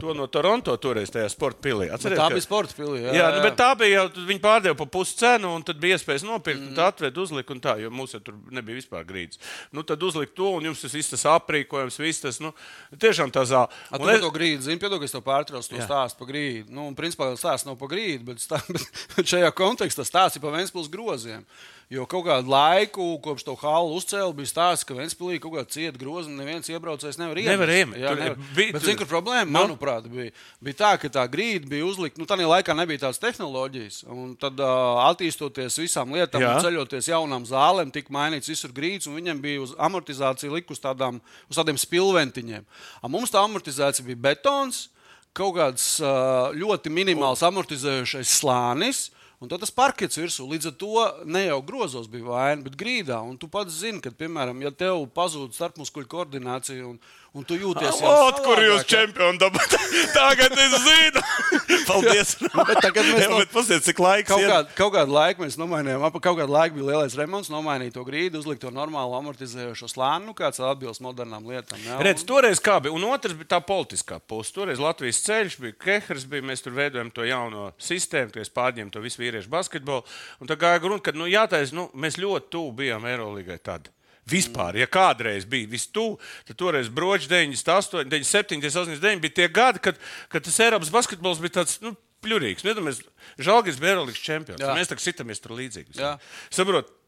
[0.00, 1.86] to no Toronto, toreiz tajā sporta pilī.
[1.90, 3.02] Bet Atceries, Tā ka- bija sporta pilī.
[3.04, 4.08] Jā, Jā, nu, bet tā bija jau.
[4.30, 6.60] Viņi pārdeva par pusi cenu, un tad bija iespējas nopirkt.
[6.60, 6.74] Mm.
[6.76, 9.38] Tad atveda uzlikt, un tā, jo mums jau tur nebija vispār grīdas.
[9.72, 12.52] Nu, tad uzlikt to, un jums tas viss tas aprīkojums, viss tas, nu,
[12.96, 13.68] tiešām tā zāle.
[13.90, 15.86] A, tu Un par es- to grīdu zini, piedod, ka es to pārtraucu, to Jā.
[15.88, 16.68] stāstu par grīdu.
[16.70, 18.60] Nu, un principā stāsts nav par grīdu, bet, stā,
[19.16, 21.44] bet šajā kontekstā stāsts ir par Vēnspils groziem.
[21.90, 25.98] Jo kaut kādu laiku, kopš to halu uzcēla, bija stāsts, ka Vēnspilī kaut kāda cieta
[25.98, 27.50] groza un neviens iebraucējs nevar iemest.
[27.50, 27.98] Nevar iemest.
[27.98, 28.36] Jā, nevar.
[28.54, 29.64] bija- Bet, zini, kur problēma, Nu?
[29.64, 30.30] manuprāt, bija,
[30.62, 34.04] bija tā, ka tā grīda bija uzlikta, nu, tādā laikā nebija tādas tehnoloģijas.
[34.06, 39.42] Un tad, uh, attīstoties visām lietām, ceļoties jaunām zālēm, tika mainīts visur grīdas, un viņam
[39.42, 42.64] bija uz amortizāciju likt uz, tādām, uz tādiem spilventiņiem.
[43.02, 44.90] A mums tā amortizācija bija betons,
[45.34, 49.10] kaut kāds uh, ļoti minimāls amortizējošais slānis.
[49.40, 50.44] Un tad tas parkets virsū.
[50.50, 53.22] Līdz ar to ne jau grozos bija vaina, bet grīdā.
[53.24, 56.98] Un tu pats zini, ka, piemēram, ja tev pazūd starpmuskuļu koordinācija un,
[57.36, 59.76] un tu jūties jau Ot, kur jūs čempioni dabūjāt?
[60.16, 61.22] Tagad es zinu.
[61.90, 62.34] Paldies.
[62.40, 64.50] Bet tagad mēs bet pasiet, cik laiks Kaut, ir.
[64.50, 68.04] kādu, kaut kādu laiku mēs nomainījām, ap kaut kādu laiku bija lielais remonts, nomainīja to
[68.06, 71.80] grīdu, uzlikt to normālu amortizējošo slāni, nu, kāds atbilst modernām lietām.
[71.86, 74.54] Jā, Redz, toreiz kā bija, un otrs bija tā politiskā puse.
[74.56, 79.04] Toreiz Latvijas ceļš bija Kehrs, bija, mēs tur veidojam to jauno sistēmu, kad pārņēmām to
[79.04, 80.04] visu vīriešu basketbolu.
[80.42, 83.90] Un tā gāja runa, ka, nu, jātais, nu, mēs ļoti tuvu bijām Eirolandā tad.
[84.30, 89.98] Vispār, ja kādreiz bija vistuvu, tad toreiz broģis 98, 97, 89 bija tie gadi, kad,
[90.32, 91.80] kad tas Eiropas basketbols bija tāds.
[91.84, 92.60] Nu, Pļurīgs.
[92.66, 93.06] Nu, iedomājieties,
[93.40, 94.60] Žalgis bija Eirolandes čempions.
[94.76, 95.94] Mēs tā kā sitamies tur līdzīgi.
[95.96, 96.18] Jā.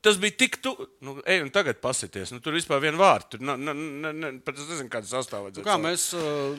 [0.03, 0.89] Tas bija tik tuvu.
[1.01, 2.33] Nu, ej, un tagad pasieties.
[2.35, 3.37] Nu, tur vispār viena vārta.
[3.37, 5.53] Tur na, na, na, pat es nezinu, kāda sastāvā.
[5.55, 6.59] Nu, kā mēs, uh,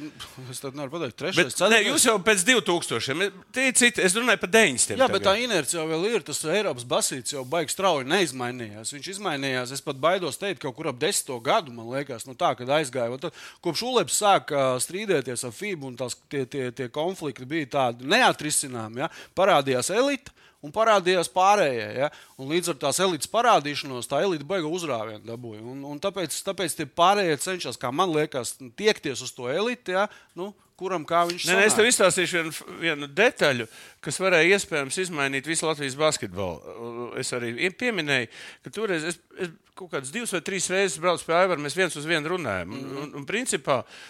[0.53, 3.27] es tad nevaru pateikt, Bet, trešais, ne, jūs jau pēc 2000.
[3.51, 3.99] Tie citi.
[4.06, 4.95] Es runāju par 90.
[4.95, 6.23] Jā, bet tā inercija jau vēl ir.
[6.23, 8.93] Tas Eiropas basīts jau baigi strauji neizmainījās.
[8.95, 9.73] Viņš izmainījās.
[9.75, 13.12] Es pat baidos teikt, kaut kur ap desmito gadu, man liekas, nu tā, kad aizgāja.
[13.12, 17.73] Un Tad, kopš Uleps sāka strīdēties ar FIBU un tās, tie, tie, tie konflikti bija
[17.75, 19.12] tādi neatrisināmi, ja?
[19.36, 20.32] parādījās elite.
[20.63, 21.88] Un parādījās pārējie.
[21.99, 22.10] Ja?
[22.39, 25.63] Un līdz ar tās elites parādīšanos, tā elite beiga uzrāvienu dabūja.
[25.73, 30.08] Un, un tāpēc, tāpēc tie pārējie cenšas, kā man liekas, tiekties uz to eliti, ja?
[30.39, 33.67] nu, kuram kā viņš nē, es tev izstāstīšu vienu, vienu detaļu,
[34.04, 37.12] kas varēja iespējams izmainīt visu Latvijas basketbolu.
[37.19, 38.32] Es arī pieminēju,
[38.65, 41.95] ka toreiz es, es kaut kādas divas vai trīs reizes braucu pie Aivara, mēs viens
[41.99, 42.73] uz vienu runājam.
[42.73, 44.02] Un, un, un principā uh,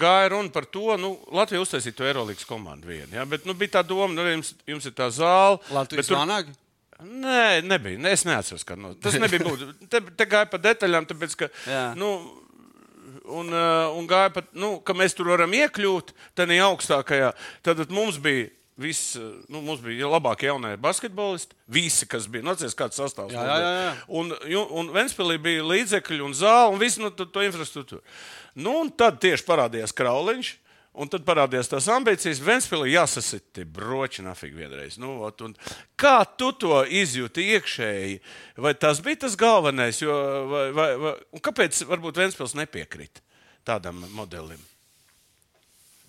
[0.00, 3.08] gāja runa par to, nu, Latvija uztaisīja to Eirolandes komandu vienu.
[3.16, 3.24] Ja?
[3.28, 5.60] Bet nu, bija tā doma, nu, jums, jums ir tā zāle.
[5.72, 6.54] Latvijas tur- vanagi?
[7.02, 8.00] Nē, nebija.
[8.00, 9.44] Nē, es neatceros, ka no, tas nebija.
[9.44, 9.88] Būt.
[9.92, 11.52] Te, te gāja pa detaļām, tāpēc ka.
[11.68, 11.86] Jā.
[12.00, 12.12] Nu,
[13.26, 17.32] Un, uh, un gāja pat, nu, ka mēs tur varam iekļūt, tad ir augstākajā.
[17.66, 18.44] Tad mums bija
[18.76, 19.14] Viss,
[19.48, 21.56] nu, mums bija labākie jaunie basketbolisti.
[21.72, 23.32] Visi, kas bija, nu, atceries, kāds sastāvs.
[23.32, 23.94] Jā, jā, jā.
[24.20, 24.34] Un,
[24.76, 28.04] un Ventspēlī bija līdzekļi un zāle un visu nu, to, to infrastruktūru.
[28.60, 30.52] Nu, un tad tieši parādījās Krauliņš.
[30.96, 32.38] Un tad parādījās tās ambīcijas.
[32.40, 34.96] Ventspēlī jāsasita broči, nafīgi vienreiz.
[35.00, 35.42] Nu, ot,
[36.00, 38.14] kā tu to izjūti iekšēji?
[38.64, 40.00] Vai tas bija tas galvenais?
[40.00, 40.16] Jo,
[40.52, 43.24] vai, vai, vai, un kāpēc varbūt Ventspēlis nepiekrita
[43.68, 44.62] tādam modelim?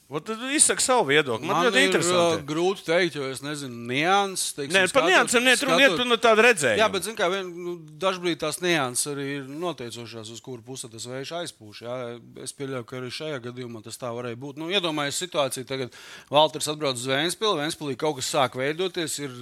[0.08, 1.44] Tad izsaka savu viedokli.
[1.44, 2.44] Man, Man ļoti ir uh, interesanti.
[2.48, 4.54] grūti pateikt, jo es nezinu, nianses.
[4.56, 6.80] teiksim, Nē, par niansēm neiet runa, no tāda redzējuma.
[6.80, 10.88] Jā, bet zin, kā, vien, nu, dažkārt tās nianses arī ir noteicošās, uz kuru pusi
[10.94, 11.82] tas vējš aizpūš.
[11.84, 11.98] Jā.
[12.46, 14.56] Es pieļauju, ka arī šajā gadījumā tas tā varēja būt.
[14.64, 16.00] Nu, Iedomājieties situāciju, tagad
[16.32, 19.20] Valters atbrauc uz Vēnspili, Vēnspilī kaut kas sāk veidoties.
[19.28, 19.36] Ir,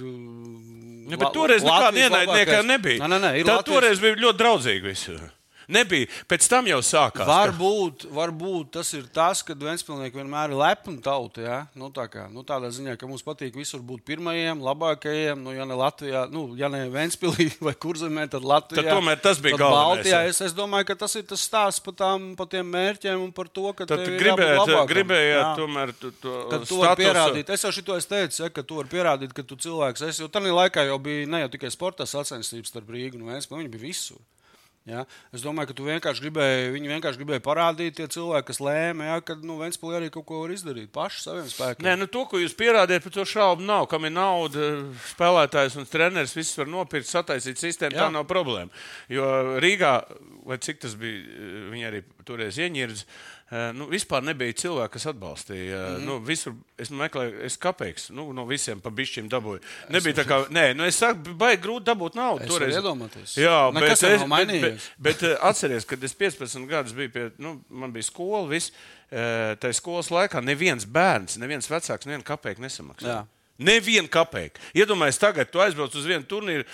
[1.06, 2.98] Ja, bet toreiz nekāda ienaidnieka nebija.
[3.06, 4.82] Nē, nē, nē, Tā Latvijas- toreiz bija ļoti draudzīgi.
[4.90, 5.14] Visi.
[5.72, 6.06] Nebija.
[6.30, 7.26] Pēc tam jau sākās.
[7.26, 11.42] Varbūt, varbūt tas ir tas, ka Vēnspilsnieki vienmēr ir lepni tauta.
[11.42, 11.58] Ja?
[11.74, 15.42] Nu, tā kā, nu, tādā ziņā, ka mums patīk visur būt pirmajiem, labākajiem.
[15.42, 18.84] Nu, ja ne Latvijā, nu, ja ne Vēnspilī vai Kurzemē, tad Latvijā.
[18.84, 20.34] Tad tomēr tas bija galvenais, Baltijā, jā.
[20.34, 23.50] es, es domāju, ka tas ir tas stāsts par, tām, par tiem mērķiem un par
[23.50, 25.50] to, ka Tad gribējāt, gribējāt Jā.
[25.58, 29.34] tomēr to, to statusu- pierādīt, es jau šito es teicu, ja, ka tu vari pierādīt,
[29.36, 30.22] ka tu cilvēks esi.
[30.24, 33.72] Jo tajā laikā jau bija ne jau tikai sporta sacensības starp Rīgu un Vēnspili, viņi
[33.74, 34.22] bija visur.
[34.86, 35.02] Ja?
[35.34, 39.16] Es domāju, ka tu vienkārši gribēji, viņi vienkārši gribēja parādīt tie cilvēki, kas lēma, ja,
[39.26, 41.86] ka nu, Vēnspilī arī kaut ko var izdarīt paši saviem spēkiem.
[41.86, 43.88] Nē, nu to, ko jūs pierādījāt, par to šaubu nav.
[43.90, 44.68] Kam ir nauda,
[45.10, 47.98] spēlētājs un treneris, viss var nopirkt, sataisīt sistēmu.
[47.98, 48.06] Jā.
[48.06, 48.70] Tā nav problēma.
[49.10, 49.96] Jo Rīgā,
[50.46, 51.24] vai cik tas bija,
[51.74, 53.06] viņi arī toreiz ieņirdzis.
[53.78, 55.78] Nu, vispār nebija cilvēki, kas atbalstīja.
[55.78, 56.06] Mm -hmm.
[56.08, 59.62] nu, visur es meklēju, es kāpēc nu, no visiem pa bišķiem dabūju.
[59.94, 62.42] Nebija tā kā, nē, nu, es saku, baigi grūti dabūt naudu.
[62.42, 62.74] Es Toreiz.
[62.74, 63.36] iedomāties.
[63.38, 67.30] Jā, Nekas bet, es, bet, bet, bet eh, atceries, kad es 15 gadus biju pie,
[67.38, 68.72] nu, man bija skola, viss.
[69.62, 73.22] Tā skolas laikā neviens bērns, neviens vecāks, nevienu kapeiku nesamaksāja.
[73.58, 74.60] Nevienu kapeiku.
[74.76, 76.66] Iedomājieties, tagad tu aizbrauc uz vienu turnīru,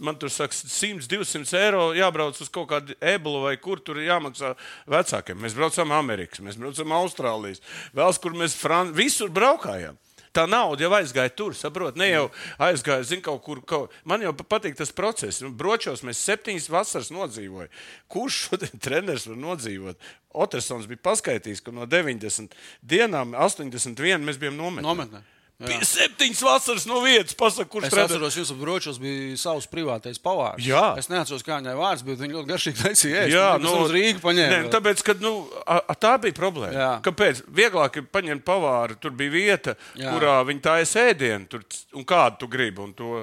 [0.00, 4.54] man tur saka, 100, 200 eiro jābrauc uz kaut kādu ebolu vai kur tur jāmaksā
[4.90, 5.42] vecākiem.
[5.42, 7.60] Mēs braucam Amerikas, mēs braucam Austrālijas,
[7.96, 9.98] vēl kur mēs Fran visur braukājām.
[10.32, 12.22] Tā nauda jau aizgāja tur, saprotiet, ne jau
[12.64, 13.60] aizgāja, zinu, kaut kur.
[13.68, 13.92] Kaut...
[14.08, 15.42] Man jau patīk tas process.
[15.44, 17.74] Nu, Bročos mēs septiņas vasaras nodzīvojām.
[18.12, 20.08] Kurš šodien treneris var nodzīvot?
[20.32, 24.88] Otersons bija paskaidrojis, ka no 90 dienām 81 mēs bijām nometnē.
[24.88, 25.20] Nometnē.
[25.66, 27.34] Bija septiņas vasaras no vietas.
[27.38, 28.28] Pasaka, kurš Es treneris?
[28.32, 30.62] atceros, ap bročos bija savs privātais pavārs.
[30.66, 30.84] Jā.
[30.98, 33.24] Es neatceros, kā viņai vārds, bet viņa ļoti garšīgi taisīja.
[33.32, 34.52] Jā, tam uz Rīgu paņēma.
[34.52, 35.34] Nē, nu, tāpēc, ka, nu,
[35.66, 36.74] a, a, tā bija problēma.
[36.76, 36.90] Jā.
[37.06, 37.44] Kāpēc?
[37.54, 38.98] Vieglāk ir paņemt pavāru.
[39.02, 40.12] Tur bija vieta, Jā.
[40.14, 41.62] Kurā viņi taisa ēdienu, tur,
[41.94, 42.82] un kādu tu gribi.
[42.82, 43.14] un To,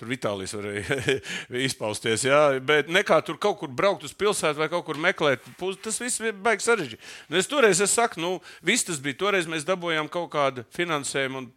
[0.00, 1.18] tur Vitālijas varēja
[1.68, 2.26] izpausties.
[2.26, 5.46] Jā, bet nekā tur kaut kur braukt uz pilsētu vai kaut kur meklēt.
[5.84, 7.12] Tas viss bija baigi sarežģīti.
[7.30, 9.20] Nu, es toreiz es saku, nu, viss tas bija.
[9.24, 11.50] Toreiz mēs dabūjām kaut kādu finansējumu un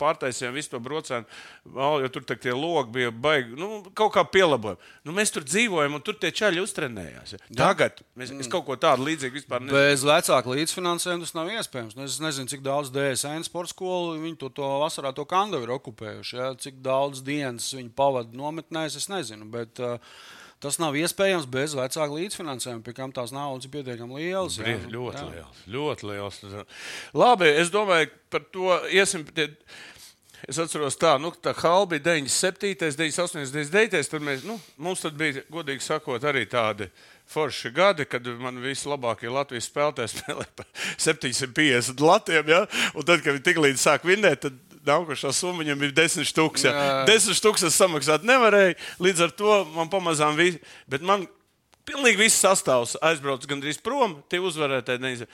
[0.00, 1.28] pārtaisījām visu to brocēnu.
[1.76, 3.54] Val, Jo tur tie logi bija baigi.
[3.58, 4.80] Nu, kaut kā pielabojam.
[5.06, 7.36] Nu, mēs tur dzīvojam un tur tie čaļi uztrenējās.
[7.56, 9.76] Tagad mēs, es kaut ko tādu līdzīgu vispār nezinu.
[9.76, 11.96] Bez vecāka līdzfinansējuma tas nav iespējams.
[11.96, 15.72] Nu, Es nezinu, cik daudz DSN sporta skolu viņi to, to vasarā to kandu ir
[15.74, 16.36] okupējuši.
[16.38, 16.52] Ja?
[16.60, 19.48] Cik daudz dienas viņi pavada nometnēs, es nezinu.
[19.52, 20.00] Bet, uh,
[20.56, 24.56] Tas nav iespējams bez vecāka līdzfinansējuma, pie kam tās naudas ir pietiekami lielas.
[24.56, 24.78] jā.
[24.88, 25.26] Ļoti Jā.
[25.34, 25.58] liels.
[25.68, 26.38] Ļoti liels.
[27.12, 29.26] Labi, es domāju, par to iesim.
[29.36, 29.50] Tie,
[30.48, 34.10] es atceros, tā, nu, tā Halba bija 97, 98, 99.
[34.14, 36.88] Tad mēs, nu, mums tad bija, godīgi sakot, arī tādi
[37.28, 42.48] forši gadi, kad man vislabākie Latvijas spēlētāji spēlēja par 750 latiem.
[42.48, 42.64] Ja?
[42.94, 44.56] Un tad, kad viņi tik līdz sāk vinnēt, tad
[44.88, 46.66] nākošā summa viņam bija 10 stūks.
[46.68, 46.74] Ja?
[46.74, 47.00] Jā.
[47.10, 50.62] 10 stūks es samaksāt nevarēju, līdz ar to man pamazām viss.
[50.90, 51.26] Bet man
[51.86, 55.02] pilnīgi viss sastāvs aizbraucis gandrīz prom, tie uzvarētāji.
[55.04, 55.26] Neiz...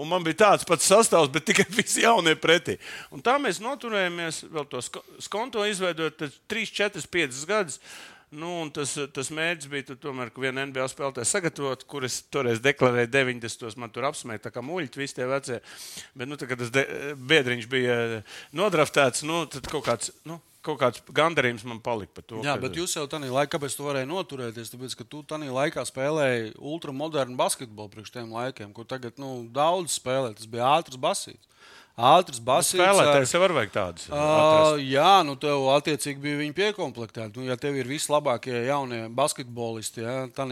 [0.00, 2.76] Un man bija tāds pats sastāvs, bet tikai visi jaunie pretī.
[3.10, 7.80] Un tā mēs noturējāmies, vēl to sko- skonto izveidot 3, 4, 5 gadus.
[8.30, 13.74] Nu, tas, tas mērķis bija tomēr, ka viena NBA spēlētāja sagatavot, kuras toreiz deklarēja 90.
[13.82, 15.58] man tur apsmēja, tā kā muļķi, visi tie vecie.
[16.14, 16.70] Bet, nu, tā, kad tas
[17.18, 17.96] biedriņš bija
[18.54, 22.38] nodraftēts, nu, tad kaut kāds, nu, kaut kāds gandarījums man palika par to.
[22.46, 24.70] Jā, ka- bet jūs jau tādā laikā, kāpēc tu varēji noturēties?
[24.76, 29.98] Tāpēc, ka tu tajā laikā spēlēji ultramodernu basketbolu priekš tiem laikiem, kur tagad nu, daudz
[29.98, 30.34] spēlē.
[30.38, 31.48] Tas bija ātrs basīts.
[31.98, 32.80] Ātrs basīts.
[32.80, 34.04] ar- Spēlētājs jau var vajag tādus.
[34.08, 37.36] Uh, jā, nu tev attiecīgi bija viņa piekomplektēta.
[37.36, 40.48] Nu, ja tev ir vislabākie jaunie basketbolisti, ja, tad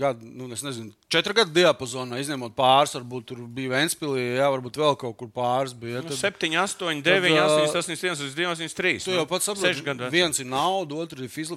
[0.00, 4.76] gadu, nu, es nezinu, četru gadu diapazonā, izņemot pāris, varbūt tur bija Vēnspīlī, jā, varbūt
[4.80, 6.02] vēl kaut kur pāris bija.
[6.04, 9.04] Nu, Tad- 7, 8, 9, ā, 8, 8, 1, 2, 8, 3.
[9.06, 11.56] Tu jau pats saproti, viens ir nauda, otrs ir, fizla,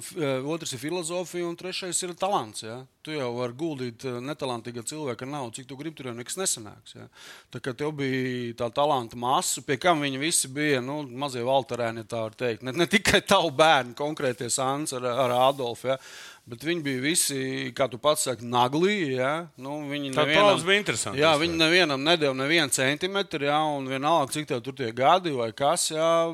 [0.54, 2.64] otrs ir filozofija, un trešais ir talants.
[2.64, 2.80] Ja?
[3.04, 6.96] Tu jau vari guldīt netalantīgā cilvēka naudu, cik tu gribi, tur jau nekas nesanāks.
[6.96, 7.08] Ja?
[7.52, 12.06] Tā kā tev bija tā talanta masa, pie kam viņi visi bija nu, mazie valterēni,
[12.08, 12.62] tā var teikt.
[12.62, 15.92] Ne, ne tikai tavu bērnu, konkrētie Sāns ar, ar Adolfu.
[15.92, 15.98] Ja?
[16.42, 17.36] Bet viņi bija visi,
[17.76, 19.14] kā tu pats saki, naglī.
[19.14, 19.46] Ja?
[19.62, 23.60] Nu, viņi nevienam- bija interesanta, Jā, viņi nevienam nedēļa nevienu centimetru, ja?
[23.62, 26.32] un vienalga, cik tev tur tie gadi vai kas, ja?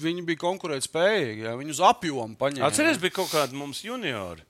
[0.00, 1.44] viņi bija konkurētspējīgi.
[1.44, 1.52] Ja?
[1.60, 2.64] Viņi uz apjomu paņēma.
[2.70, 4.40] Atcerieties, bija kaut kādi mums juniori.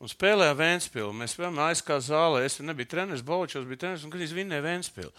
[0.00, 1.12] Un spēlēja Vēnspili.
[1.12, 2.46] Mēs bijām aizkā zālē.
[2.48, 5.10] Es nebiju treneris, Baučos bija treneris un kad vinnēja Vēnspili.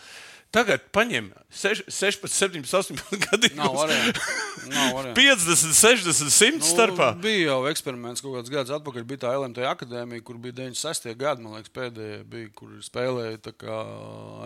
[0.51, 3.53] Tagad paņem seš- 16, 17, 18 gadus.
[3.55, 4.19] Nav variantu.
[4.67, 5.15] Nav variantu.
[5.21, 7.07] 50, 60, 100 nu, starpā.
[7.23, 9.07] Bija jau eksperiments kaut kāds gads atpakaļ.
[9.07, 11.15] Bija tā LMT akadēmija, kur bija 96.
[11.15, 13.39] gadi, man liekas, pēdējie bija, kur spēlēja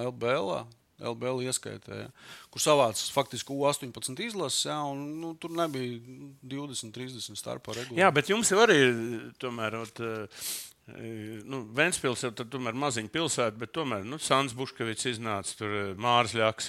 [0.06, 0.66] LBL.
[0.96, 2.06] LBL ieskaitēja,
[2.54, 5.98] kur savāca faktiski U18 izlases, ja, un nu, tur nebija
[6.40, 8.00] 20, 30 starpā regulāri.
[8.00, 8.78] Jā, bet jums jau arī
[9.42, 9.76] tomēr.
[9.82, 10.00] Ot,
[10.86, 16.68] Nu, Vēnspils jau tomēr maziņa pilsēta, bet tomēr nu, Sans Buškevits iznāca tur Mārs Ļaks.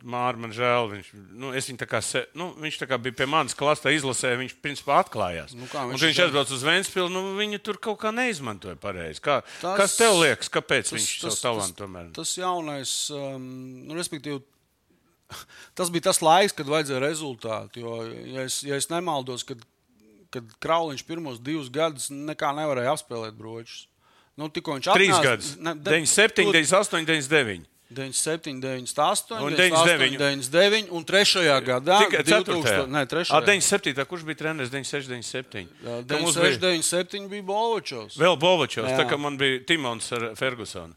[0.00, 0.88] Māra man žēl.
[0.94, 1.10] Viņš,
[1.42, 4.54] nu, viņu tā kā, se, nu, viņš tā kā bija pie manas klasē izlasē, viņš
[4.64, 5.52] principā atklājās.
[5.58, 8.80] Nu, kā Un, viņš kad viņš aizbrauca uz Vēnspilu, nu, viņu tur kaut kā neizmantoja
[8.80, 9.20] pareizi.
[9.28, 12.10] Kā, Tas- kas tev liekas, kāpēc tas, viņš savu talantu tas, tomēr?
[12.16, 13.44] tas jaunais, um,
[13.90, 14.40] nu, respektīvi,
[15.76, 17.84] tas bija tas laiks, kad vajadzēja rezultātu.
[17.84, 18.00] Jo,
[18.38, 19.60] ja es, ja es nemaldos, kad,
[20.34, 23.86] kad Krauliņš pirmos divus gadus nekā nevarēja apspēlēt bročus.
[24.36, 25.52] Nu, tikko viņš Trīs atnāca- gadus.
[25.62, 27.66] Ne, de- 97, tur 98, 99.
[27.94, 31.60] 97, 98, Un 99, 99 un 3.
[31.62, 32.42] gadā Tikai 4.
[32.42, 33.30] 2000, ne, 3.
[33.30, 34.04] 97.
[34.10, 35.68] Kurš bija treneris 96, 97?
[35.84, 36.58] Jā, Ka mums bija 96,
[37.22, 38.16] 97 bija Bolčovs.
[38.18, 40.96] Vēl Bovačovs, tā kā man bija Timons ar Fergusonu.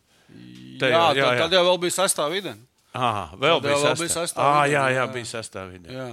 [0.80, 1.38] Tajā, jā, jā, jā.
[1.44, 2.56] tad jau vēl bija sastāvā vidē.
[2.98, 4.02] Ah, vēl Tad bija jau vēl sastāv.
[4.02, 5.90] bija sastāv Ah, vidē, jā, jā, bija sastāvvidē.
[5.94, 6.08] Jā.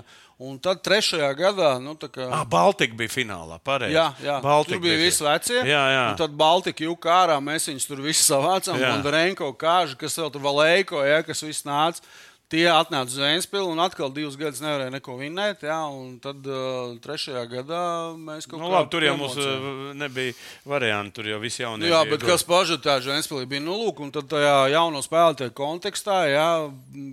[0.44, 2.26] Un tad trešajā gadā, nu, tā kā.
[2.28, 3.56] Ah, Baltika bija finālā.
[3.64, 3.96] Pareizi.
[3.96, 4.36] Jā, jā.
[4.44, 5.56] Baltika tur bija visi vecie.
[5.64, 6.04] Jā, jā.
[6.10, 8.76] Un tad Baltika jūka ārā, mēs viņus tur visi savācām.
[8.82, 8.92] Jā.
[8.98, 12.04] Un Renko kāžu, kas vēl tur Valēko, ja, kas viss nāca.
[12.52, 15.62] Tie atnāca uz Vēnspili un atkal divus gadus nevarēja neko vinnēt.
[15.64, 17.84] Jā, un tad uh, trešajā gadā
[18.20, 19.64] mēs kaut Nu, kā labi, tur jau mums uh,
[19.96, 20.36] nebija
[20.68, 21.16] variantu.
[21.18, 21.88] Tur jau viss jaunie.
[21.88, 26.18] Jā, bija bet kas pažadāts Vēnspīlī bija nu, lūk, un tad tajā jauno spēlētāju kontekstā,
[26.30, 26.50] jā,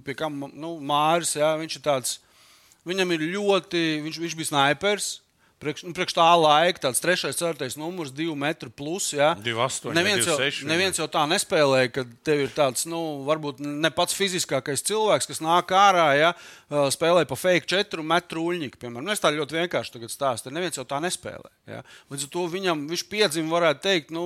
[0.06, 2.18] pie kā nu, Māris, jā, viņš ir tāds,
[2.88, 5.12] viņam ir ļoti, viņš, viņš bija snaipers.
[5.62, 9.12] Priekš, nu, priekš tā laika tāds trešais, ceturtais numurs, divi metri plus.
[9.14, 9.36] Jā.
[9.38, 13.62] 2,8 vai Neviens, jau, 2,6 neviens jau tā nespēlēja, ka tev ir tāds, nu, varbūt
[13.62, 16.32] ne pats fiziskākais cilvēks, kas nāk ārā, ja
[16.72, 18.80] spēlē pa fake 4 metru uļņiku.
[18.80, 20.52] Piemēram, nu, es tā ļoti vienkārši stāstu.
[20.56, 21.50] Neviens jau tā nespēlē.
[21.68, 21.82] Ja.
[22.12, 24.24] Līdz ar to viņam, viņš piedzima, varētu teikt, nu,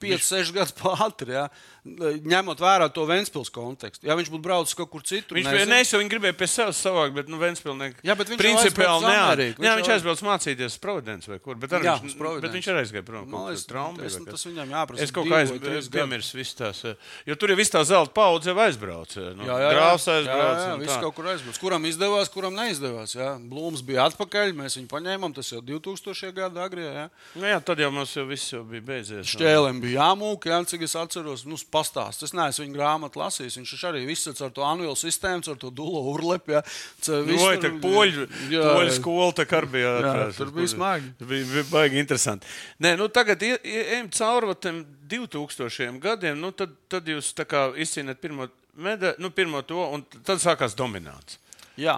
[0.00, 1.34] 5-6 gadus pātri.
[1.34, 1.48] Ja.
[1.84, 4.06] Ņemot vērā to Vēnspils kontekstu.
[4.06, 6.76] Ja viņš būtu braucis kaut kur citur, Viņš bija nes, jau viņi gribēja pie sevis
[6.84, 9.62] savākt, bet nu, Vēnspilsnieks Jā, bet viņš principiāli aizbrauca uz neā- Ameriku.
[9.64, 11.56] Jā, Viņš viņš aizbrauca mācīties uz Providenci vai kur.
[11.56, 13.24] Bet, Jā, viņš, bet viņš arī aizgāja prom.
[13.30, 14.44] Man liekas, kur traumā tas- bija kas.
[14.50, 15.96] viņam jāprasa Es kaut kā vai aiz, trīs gadu.
[15.96, 16.84] piemirsu visu tās.
[16.84, 16.94] eh,
[17.26, 19.20] Jo tur jau viss tā zelta paudze jau aizbrauca.
[19.34, 19.72] Nu, Jā, jā, jā.
[19.74, 20.66] Grāfs jā, aizbrauca.
[20.68, 21.00] jā, un viss tā.
[21.00, 21.58] kaut kur aizbrauc.
[21.80, 23.14] Kuram izdevās, kuram neizdevās.
[23.16, 23.28] Jā.
[23.48, 25.32] Blūms bija atpakaļ, mēs viņu paņēmām.
[25.32, 26.28] Tas jau 2000.
[26.36, 26.90] gada agrijā.
[26.92, 27.04] Jā.
[27.40, 29.30] Nu, jā, tad jau mums jau viss jau bija beidzies.
[29.32, 31.46] Šķēlēm bija jāmūka, jā, cik es atceros.
[31.48, 32.26] Nu, pastāst.
[32.26, 33.56] Es neesmu viņa grāmatu lasījis.
[33.62, 36.52] Viņš arī viss ar to anvielu sistēmu, ar to dulo urlepu.
[36.58, 36.62] jā.
[37.00, 38.98] Ce- viss Vai tur- poļu, Jā, poļu jā.
[39.00, 39.96] skola tā kā bija?
[39.96, 40.36] Jā, atrās.
[40.36, 41.14] tur bija smagi.
[41.24, 42.46] Bija, bija baigi interesanti.
[42.80, 46.36] Nē, nu tagad ejam cauri tiem 2000 gadiem.
[46.40, 51.38] Nu, tad, tad jūs izcīnāt pirmo, meda, nu, pirmo to, un tad sākās dominants.
[51.80, 51.94] Jā.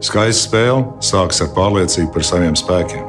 [0.00, 3.02] Skaista spēle sākas ar pārliecību par saviem spēkiem.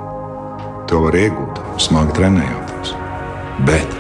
[0.91, 2.91] To var iegūt, smagi trenējoties.
[3.70, 3.96] Bet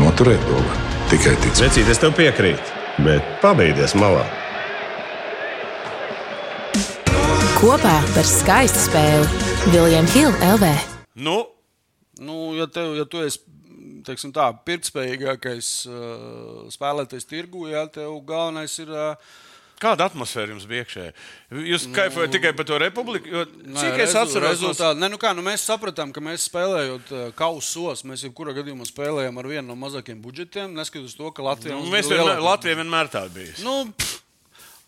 [0.00, 0.80] noturēt to var
[1.12, 1.62] tikai ticēt.
[1.68, 2.74] Vecīt, es tev piekrītu,
[3.06, 4.24] bet pabeigties malā.
[7.60, 10.72] Kopā par skaistu spēli Viljams Hilde LV.
[11.22, 11.44] Nu,
[12.16, 13.42] Nu, ja, tev, ja tu esi
[14.06, 18.88] teiksim, tā, pirktspējīgākais uh, spēlētājs tirgu, ja tev galvenais ir.
[18.88, 19.34] Uh,
[19.82, 21.06] kāda atmosfēra jums bija iekšā?
[21.72, 23.30] Jūs kaifojat tikai par to republiku?
[23.32, 24.98] Jo, Nē, cik es atceros, rezultātu.
[25.00, 29.42] Ne, nu kā, nu mēs sapratām, ka mēs spēlējot uh, kausos, mēs jebkurā gadījumā spēlējam
[29.42, 30.74] ar vienu no mazākiem budžetiem.
[30.76, 33.56] Neskatoties to, ka Latvijā nu, mums vienmēr, Latvija vienmēr tā bija.
[33.64, 34.22] Nu, pff,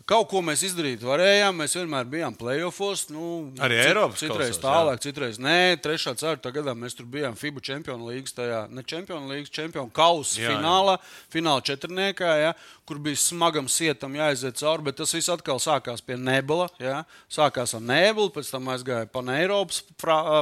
[0.09, 1.53] kaut ko mēs izdarīt varējām.
[1.61, 3.03] Mēs vienmēr bijām playoffs.
[3.13, 5.57] Nu, Arī cit- Eiropas Citreiz kausos, tālāk, citreiz nē.
[5.83, 10.41] Trešā, ceturtā gadā mēs tur bijām FIBA čempionu līgas, tajā ne čempionu līgas, čempionu kausa
[10.41, 10.55] Jā, jā.
[10.57, 10.95] finālā,
[11.29, 12.55] fināla četrniekā, ja,
[12.89, 14.87] kur bija smagam sietam jāiziet cauri.
[14.89, 16.67] Bet tas viss atkal sākās pie nebula.
[16.81, 17.03] Ja.
[17.31, 19.83] Sākās ar nebulu, pēc tam aizgāja pa Eiropas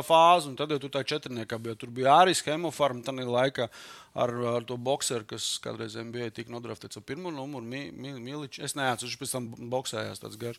[0.08, 1.76] fāzi, un tad jau tur tā četrniekā bija.
[1.84, 3.70] Tur bija arī hemofarma tajā laikā.
[4.18, 8.58] Ar, ar to boxeru, kas kādreiz bija tika nodraftīts ar pirmo numuru, Mi- Mi- Miličs.
[8.66, 10.58] Es neatceros, viņš pēc tam boxējās tāds garš.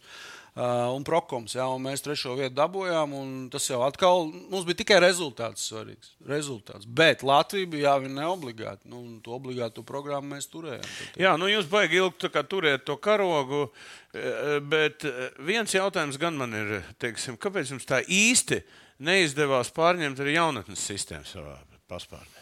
[0.55, 3.12] Uh, un Prokoms, jā, un mēs trešo vietu dabūjām.
[3.18, 6.12] un Tas jau atkal mums bija tikai rezultāts svarīgs.
[6.29, 6.87] Rezultāts.
[6.87, 8.87] Bet Latvija bija jāvina neobligāti.
[8.87, 10.87] Nu, un to obligātu programmu mēs turējām.
[10.87, 13.69] Tad- Jā, nu jūs baigi ilgi turēt to karogu,
[14.14, 18.62] eh, bet eh, viens jautājums gan man ir, teiksim, kāpēc jums tā īsti
[19.07, 22.38] neizdevās pārņemt arī jaunatnes sistēmu savā paspārnē?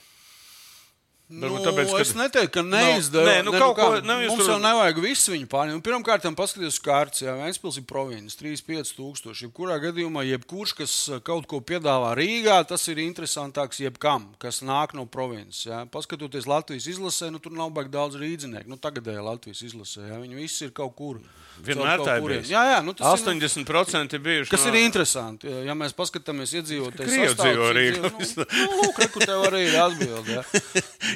[1.28, 3.26] Nu, tāpēc, ka- es neteiktu, ka neizdevās.
[3.26, 5.82] nē, nu, ko- nu, jūs mums tur- jau nevajag visu viņu pārņemt.
[5.82, 7.22] Pirmkārt, paskatieties uz kārtas.
[7.24, 9.48] Jā, Vēnspils ir provinces, 3-5 tūkstoši.
[9.48, 14.94] Jebkurā gadījumā, jebkurš, kas uh, kaut ko piedāvā Rīgā, tas ir interesantāks jebkam, kas nāk
[14.94, 15.64] no provinces.
[15.66, 15.82] jā.
[15.90, 18.68] Paskatoties Latvijas izlasē, nu, tur nav baigi daudz rīdzinieku.
[18.70, 20.06] Nu, tagadējā Latvijas izlasē.
[20.06, 20.20] Jā.
[20.22, 21.18] Viņi visi ir kaut kur.
[21.56, 22.42] Vienmēr tā ir.
[22.44, 23.24] Jā, jā, nu, tas ir.
[23.32, 24.50] 80% ir bijuši.
[24.50, 28.02] Kas no- ir interesanti, ja mēs paskatāmies iedzīvotājus, Krievi dzīvo Rīgā.
[28.12, 30.36] Nu, nu, lūk, re, kur tev arī ir atbilde.
[30.36, 30.44] jā.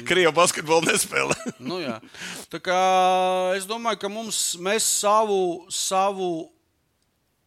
[0.07, 1.35] Krievu basketbolu nespēlē.
[1.71, 1.99] Nu, jā.
[2.51, 2.79] Tā kā
[3.57, 6.49] es domāju, ka mums, mēs savu, savu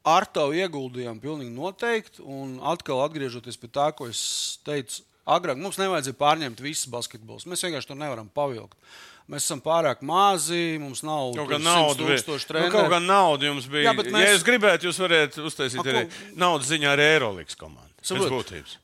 [0.05, 2.23] ar tavu ieguldījām pilnīgi noteikti.
[2.25, 7.47] Un atkal atgriežoties pie tā, ko es teicu agrāk, mums nevajadzēja pārņemt visus basketbolus.
[7.49, 8.77] Mēs vienkārši to nevaram pavilkt.
[9.25, 13.47] Mēs esam pārāk mazi, mums nav Kaut tur kā 100 nauda, nu, kaut kā nauda
[13.49, 13.87] jums bija.
[13.89, 17.57] Jā, mēs- Ja es gribētu, jūs varētu uztaisīt A, arī ko- naudas ziņā ar Eirolandes
[17.57, 17.89] komandu.
[18.05, 18.77] Saprot.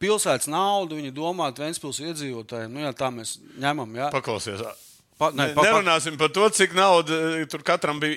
[0.00, 2.70] Pilsētas naudu viņi domāt Ventspils iedzīvotājiem.
[2.72, 3.90] Nu, jā, tā mēs ņemam.
[3.98, 4.08] Jā.
[4.14, 4.62] Paklausies.
[5.20, 8.16] Pa, Ne, pa, Nerunāsim par to, cik naudas tur katram bija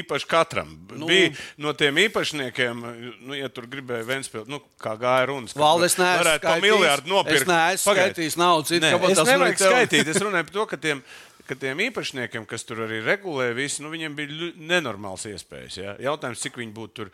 [0.00, 0.26] īpaši.
[0.26, 0.72] Katram.
[0.98, 1.28] Nu, bija
[1.62, 2.80] no tiem īpašniekiem,
[3.22, 5.54] nu, ja tur gribēja Vēnspils, nu, kā gāja runas.
[5.54, 6.64] ka Valde, es neesmu varētu pa skaitījis.
[6.66, 7.44] miljardu nopirkt.
[7.44, 10.10] Es neesmu skaitījis naudu citu, Nē, kāpēc es tev- skaitīt.
[10.10, 11.04] Es runāju par to, ka tiem,
[11.50, 15.78] ka tiem īpašniekiem, kas tur arī regulē, visi, nu, viņiem bija nenormāls iespējas.
[15.80, 15.94] Ja?
[16.10, 17.10] Jautājums, cik viņi būtu tur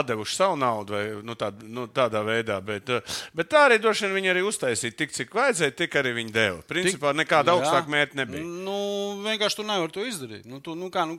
[0.00, 2.60] atdevuši savu naudu vai nu, tā, nu, tādā veidā.
[2.64, 6.14] Bet, eh, bet tā arī droši vien viņi arī uztaisīja tik, cik vajadzēja, tik arī
[6.20, 6.60] viņi deva.
[6.70, 8.44] Principā nekāda augstāka mērķa nebija.
[8.44, 8.78] Nu,
[9.24, 10.46] vienkārši tu nevari to izdarīt.
[10.46, 11.18] Nu, tu, nu, kā, nu,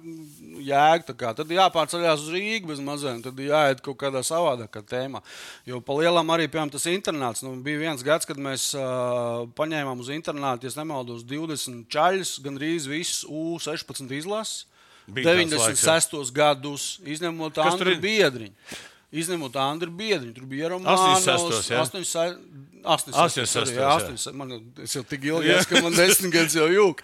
[0.64, 1.34] jēga, tā kā.
[1.38, 5.24] Tad jāpārceļās uz Rīgas bez maziem, tad jāiet kaut kādā savādākā tēmā.
[5.68, 7.44] Jo pa lielam arī piemēram, tas internāts.
[7.46, 12.88] Nu, bija viens gads, kad mēs uh, paņēmām uz internātu, ja nemaldos, 20 čaļus, gandrīz
[12.90, 14.68] visus U16 izlases.
[15.12, 15.98] Bija tāds laiks, jā.
[15.98, 16.32] 96.
[16.32, 18.00] gadus, izņemot ir?
[18.00, 18.54] Biedriņu.
[19.12, 21.74] Izņemot Andru Biedriņu, tur bija Romanovs, 86.
[21.74, 21.82] jā?
[21.84, 22.38] 86.
[22.82, 23.74] 86.
[23.76, 24.38] jā, 86.
[24.38, 24.54] Man,
[24.88, 27.02] jau tik ilgi esmu, ka man desmit gadus jau jūg.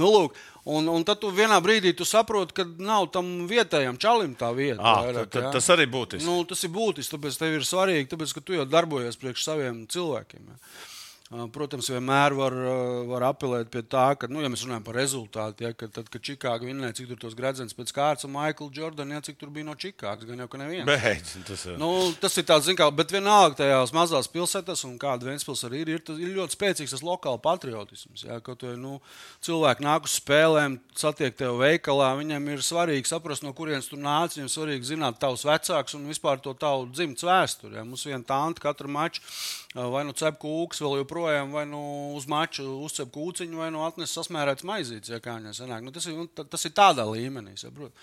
[0.00, 4.32] Nu, lūk, un, un tad tu vienā brīdī tu saproti, ka nav tam vietējam čalim
[4.38, 4.80] tā vieta.
[4.80, 5.52] À, vairāk, tad, tad, jā.
[5.58, 6.24] tas arī būtiski.
[6.24, 9.84] Nu, tas ir būtiski, tāpēc tev ir svarīgi, tāpēc, ka tu jau darbojies priekš saviem
[9.90, 10.48] cilvēkiem.
[10.48, 10.88] Ja.
[11.30, 14.96] Uh, Protams, vienmēr var, uh, var apelēt pie tā, ka, nu, ja mēs runājam par
[14.98, 18.74] rezultātu, ja, ka tad, kad Čikāga vinnēja, cik tur tos gredzens pēc kārtas, un Maikls
[18.74, 20.88] Jordans, ja, cik tur bija no Čikāgas, gan jau ka neviens.
[20.90, 21.76] Beidz, tas, ir.
[21.78, 25.84] Nu, tas ir tāds, zin kā, bet vienalga tajās mazās pilsētās, un kāda Vēnspils arī
[25.84, 28.26] ir, ir, tas ir ļoti spēcīgs tas lokāla patriotisms.
[28.26, 28.96] Jā, kaut vai nu,
[29.46, 34.34] cilvēki nāk uz spēlēm, satiek tevi veikalā, viņiem ir svarīgi saprast, no kurienes tu nāc,
[34.34, 37.78] viņiem svarīgi zināt tavus vecākus un vispār to tavu dzimtes vēsturi.
[37.78, 37.86] Jā.
[37.86, 39.22] Mums viena tante katru maču
[39.74, 41.80] vai nu cep kūks vēl joprojām, vai nu
[42.18, 45.84] uz maču uzcep kūciņu, vai nu atnes sasmērēts maizītes, ja kā viņai sanāk.
[45.86, 47.94] Nu, tas, ir, nu, ta- tas ir tādā līmenī, saprot.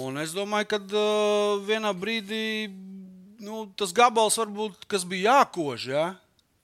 [0.00, 2.70] Un es domāju, ka uh, vienā brīdī
[3.44, 6.06] nu, tas gabals, varbūt, kas bija jākož, ja?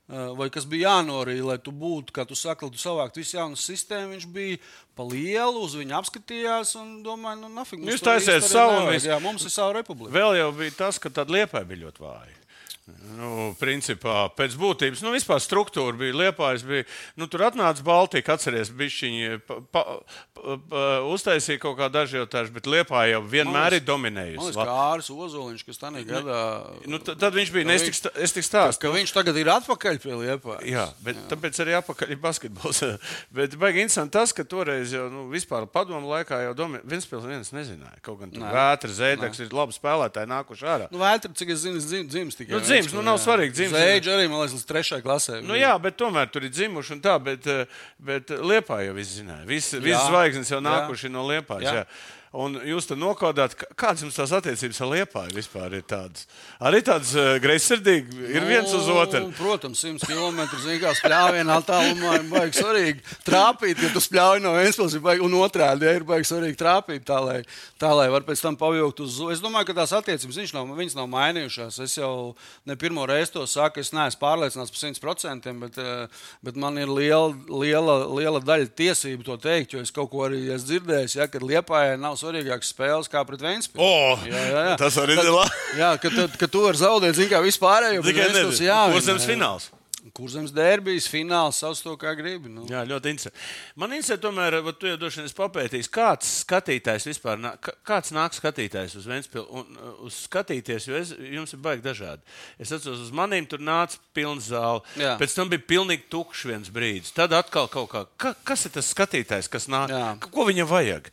[0.09, 3.59] uh, vai kas bija jānorīja, lai tu būtu, kā tu saki, tu savāktu visu jaunu
[3.61, 4.59] sistēmu, viņš bija
[4.97, 9.11] pa lielu, uz viņu apskatījās un domāju, nu, mums Jūs taisiet savu nevajag.
[9.13, 10.15] Jā, mums ir sava republika.
[10.17, 12.42] Vēl jau bija tas, ka tad liepa bija ļoti vāja.
[12.91, 16.65] Nu, principā, pēc būtības, nu, vispār struktūra bija liepājas.
[16.67, 16.87] Bija,
[17.21, 22.53] nu, tur atnāca Baltika, atcerieties, bišķiņi pa, pa, pa, pa, uztaisīja kaut kā daži jautājuši,
[22.55, 24.43] bet liepā jau vienmēr ir Man dominējusi.
[24.43, 26.39] liekas, kā Āris Ozoliņš, kas tādā gadā.
[26.87, 28.81] Nu, t- tad viņš bija, Ka ne, es viņš- tik, sta- es tik stāstu.
[28.83, 30.63] Ka viņš tagad ir atpakaļ pie Lietuvas.
[30.67, 31.27] Jā, bet jā.
[31.31, 32.83] tāpēc arī apakaļ ir basketbols.
[33.39, 36.81] bet baigi interesanti tas, ka toreiz jau nu, vispār padomu laikā jau domi...
[36.85, 38.01] Ventspils viens nezināja.
[38.03, 40.89] Kaut gan tur vētra, zēdeks ir labi spēlētāji nākuši ārā.
[40.91, 42.53] Nu, Vētra, cik es zinu, dzim, dzims tikai.
[42.57, 43.73] Nu, dzims, nu, nav svarīgi, dzims.
[43.75, 45.39] Zēģi arī, man liekas, līdz trešajai klasē.
[45.47, 47.65] Nu, jā, bet tomēr tur ir dzimuši un tā, bet, eh,
[47.99, 49.47] bet Liepā jau viss zināja.
[49.47, 50.03] Visi vis Jā.
[50.33, 50.65] Zvaigznes jau Jā.
[50.69, 51.69] nākuši no Liepājas.
[51.69, 51.75] Jā.
[51.83, 51.87] Jā.
[52.33, 56.25] Un jūs tur nokodāt, kā- kādas jums tās attiecības ar Liepāju vispār ir tādas?
[56.65, 59.21] Arī tādas uh, greizsirdīgas, ir viens uz otru.
[59.27, 63.83] Nu, Protams, 100 km zīmē spļāvienā attālumā ir baigi svarīgi trāpīt.
[63.85, 67.37] Ja tu spļauj no vienas puses, un otrādi ja, ir baigi svarīgi trāpīt tā, lai,
[67.77, 69.35] tā, lai var pēc tam pavilkt uz zūmu.
[69.37, 71.83] Es domāju, ka tās attiecības viņš nav, viņas nav mainījušās.
[71.85, 72.33] Es jau
[72.65, 76.89] ne pirmo reizi to saku, es neesmu pārliecināts par 100%, bet, eh, bet man ir
[76.89, 81.29] liela, liela, liela daļa tiesību to teikt, jo es kaut ko arī esmu dzirdējis, ja,
[81.29, 83.83] kad Liepājai nav svarīgākas spēles kā pret Vēnspili.
[83.83, 84.79] O, Jā, jā, jā.
[84.81, 85.61] tas arī ir labi.
[85.83, 88.03] Jā, ka, tad, ka tu vari zaudēt, zini, kā vispārējo.
[88.07, 89.33] Tikai Ventspils nezinu, jāvina, kurš zemes jā.
[89.35, 89.71] fināls.
[90.13, 92.51] Kurzems derbijas fināls, sauc to kā gribi.
[92.51, 92.65] Nu.
[92.69, 93.39] Jā, ļoti interesanti.
[93.79, 97.77] Man interesē, tomēr, vai tu jau droši vien esi papētījis, kāds skatītājs vispār, nā- kā-
[97.87, 102.21] kāds nāk skatītājs uz Vēnspili un uh, uz skatīties, jo es, jums ir baigi dažādi.
[102.59, 105.15] Es atceros, uz manīm tur nāca pilns zāle, Jā.
[105.23, 107.15] pēc tam bija pilnīgi tukšs viens brīdis.
[107.15, 110.17] Tad atkal kaut kā, ka, kas ir tas skatītājs, kas nāk, Jā.
[110.35, 111.13] ko viņam vajag?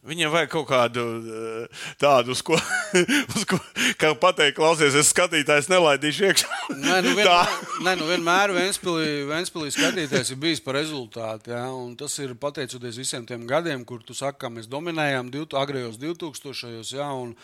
[0.00, 2.56] Viņam vajag kaut kādu uh, tādu, uz ko,
[3.36, 3.58] uz ko
[4.00, 6.60] kā pateikt, klausies, es skatītājs nelaidīšu iekšā.
[6.72, 11.52] Nē, nu vienmēr, nē, nu vienmēr Vēnspilī, Vēnspilī skatīties ir bijis par rezultātu.
[11.52, 11.66] Ja?
[11.76, 15.28] un Tas ir pateicoties visiem tiem gadiem, kur tu saki, ka mēs dominējām
[15.60, 16.80] agrējos 2000.
[16.96, 17.12] Ja?
[17.12, 17.36] Un,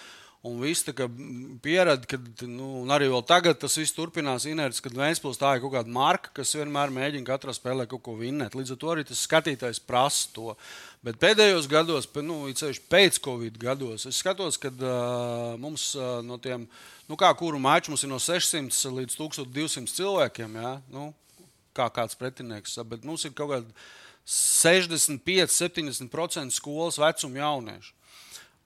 [0.47, 0.85] Un viss
[1.65, 5.91] pierāda, ka nu, arī tagad tas viss turpinās inerts, kad Vēnspils tā ir kaut kāda
[5.91, 8.55] marka, kas vienmēr mēģina katrā spēlē kaut ko vinnēt.
[8.55, 10.55] Līdz ar to arī tas skatītājs prasa to.
[11.07, 16.35] Bet pēdējos gados, nu, sevišķi pēc Covid gados, es skatos, ka uh, mums uh, no
[16.43, 16.65] tiem,
[17.07, 21.05] nu, kā kuru maču mums ir no 600 līdz 1200 cilvēkiem, jā, nu,
[21.79, 23.77] kā kāds pretinieks, bet mums ir kaut kādi
[24.27, 27.95] 65, 70% skolas vecuma jauniešu.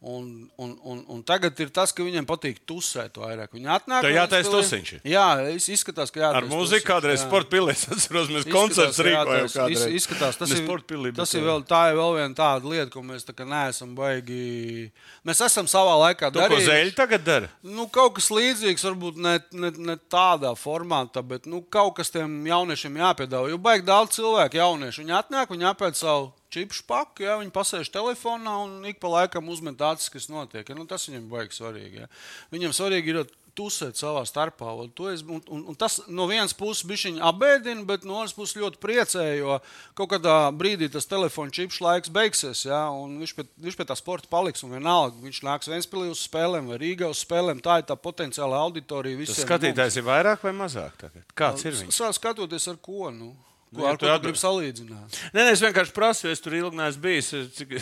[0.00, 3.50] Un, un, un, un tagad ir tas, ka viņiem patīk tusēt vairāk.
[3.52, 4.00] Viņi atnāk.
[4.06, 4.92] Tev jātaisa tusiņš.
[5.04, 5.24] Jā,
[5.60, 9.50] izskatās, ka jātaisa Ar mūziku kādreiz sporta pilsēs, atceros, mēs koncerts rīkojām.
[9.74, 11.50] Iz- Izskatās, tas, ir, sporta pilī, tas ir tā.
[11.50, 14.88] vēl, tā ir vēl viena tāda lieta, ko mēs tā kā neesam baigi.
[15.28, 16.70] Mēs esam savā laikā To, ko darījuši.
[16.70, 17.52] zeļi tagad dara?
[17.62, 22.40] Nu, kaut kas līdzīgs, varbūt ne, ne, ne tādā formātā, bet nu, kaut kas tiem
[22.48, 23.52] jauniešiem jāpiedāvā.
[23.52, 25.04] Jo baigi daudz cilvēku jauniešu.
[25.04, 29.48] Viņi atnāk, viņi apēd savu čipu paku, ja viņi pasēž telefonā un ik pa laikam
[29.52, 30.66] uzmet acis, kas notiek.
[30.66, 30.78] Ja?
[30.78, 32.02] Nu, tas viņam vajag svarīgi.
[32.02, 32.10] Ja?
[32.54, 33.22] Viņam svarīgi ir
[33.56, 34.72] tusēt savā starpā.
[34.82, 38.56] Un, es, un, un, un tas no vienas puses bija apbēdina, bet no otras puses
[38.60, 39.58] ļoti priecē, jo
[39.98, 43.98] kaut kādā brīdī tas telefona čips laiks beigsies, ja, un viņš pie, viņš pie tā
[43.98, 44.64] sporta paliks.
[44.70, 47.62] Vienalga, viņš nāks Vēnspīlī uz spēlēm vai Rīgā uz spēlēm.
[47.64, 49.18] Tā ir tā potenciāla auditorija.
[49.26, 50.00] Tas skatītājs mums.
[50.00, 50.96] ir vairāk vai mazāk?
[51.00, 51.24] Tagad?
[51.36, 51.96] Kāds ir viņš?
[51.96, 53.10] Sāk skatoties ar ko.
[53.10, 53.32] Nu?
[53.70, 55.16] Ko, ar tu gribi salīdzināt?
[55.30, 57.28] Nē, nē, es vienkārši prasu, jo es tur ilgi neesmu bijis.
[57.54, 57.76] Cik...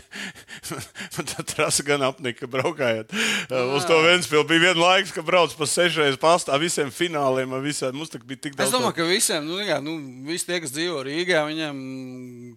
[1.16, 3.14] man tā trasa gan apnika, braukājot.
[3.48, 3.62] Jā.
[3.72, 7.54] Uz to Vēnspilsnu bija viena laiks, ka brauc pa sešreiz pastā visiem fināliem.
[7.64, 7.96] Visiem.
[7.96, 8.68] Mums bija tik daudz.
[8.68, 9.94] Es domāju, ka visiem, nu, jā, nu,
[10.28, 11.80] visi tie, kas dzīvo Rīgā, viņiem,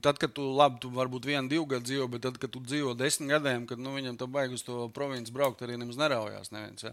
[0.04, 2.98] tad, kad tu, labi, tu varbūt vienu, divu gadu dzīvo, bet tad, kad tu dzīvo
[3.00, 6.52] desmit gadiem, kad nu, viņam tam baigi uz to provinci braukt, arī nemaz neraujās.
[6.52, 6.92] Neviens, ja.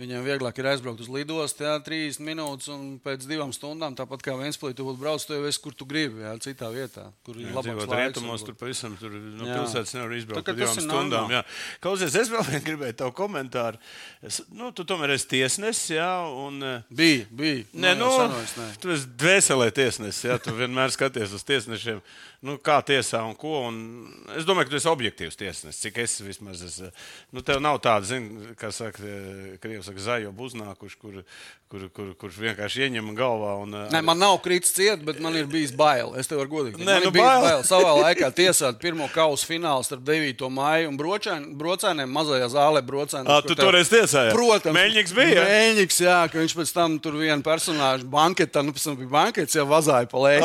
[0.00, 4.80] Viņam vieglāk ir aizbraukt uz lidostu, 30 minūtes, un pēc divām stundām, tāpat kā Vēnspilsnī,
[4.80, 7.84] tu būtu braucis, tu jau esi kur tu gribi, jā, citā vietā, kur ir labāks
[7.84, 7.94] laiks.
[8.00, 9.58] Rietumos tur pavisam tur no jā.
[9.58, 11.32] pilsētas nevar izbraukt par divām stundām.
[11.34, 11.42] Jā.
[11.84, 13.80] Klausies, es vēl vien gribēju tavu komentāru.
[14.24, 16.10] Es, nu, tu tomēr esi tiesnesis, jā,
[16.44, 16.62] un...
[16.94, 17.64] Bija, bija.
[17.72, 18.68] Nē, nu, sanojas, nē.
[18.82, 22.02] tu esi dvēselē tiesnesis, jā, tu vienmēr skaties uz tiesnešiem
[22.44, 23.64] nu, kā tiesā un ko.
[23.70, 23.78] Un
[24.36, 26.90] es domāju, ka tu esi objektīvs tiesnesis, cik es vismaz esmu.
[27.34, 28.28] Nu, tev nav tāda, zin,
[28.60, 29.00] kā saka,
[29.62, 31.22] krievis saka, zaļo uznākuši, kur,
[31.72, 33.54] kur, kur, kurš vienkārši ieņem galvā.
[33.64, 36.12] Un, Nē, man nav kritis ciet, bet man ir bijis bail.
[36.20, 36.88] Es tev varu godīgi teikt.
[36.88, 37.46] Nē, nu, bail.
[37.46, 37.64] bail.
[37.66, 40.44] Savā laikā tiesāt pirmo kausa finālu starp 9.
[40.52, 42.84] maiju un brocēniem mazajā zālē.
[42.84, 44.34] Brocēniem, à, tu toreiz tiesāji?
[44.36, 44.76] Protams.
[44.76, 45.46] Mēļņiks bija.
[45.48, 49.56] Mēļņiks, jā, ka viņš pēc tam tur vienu personāžu banketā, nu, pēc tam bija bankets,
[49.56, 50.44] jau vazāja pa lēkti.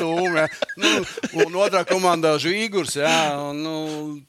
[0.00, 0.46] Stūmē.
[0.80, 0.90] Nu,
[1.44, 2.96] un otrā komandā Žīgurs.
[3.00, 3.14] Jā,
[3.50, 3.74] un, nu,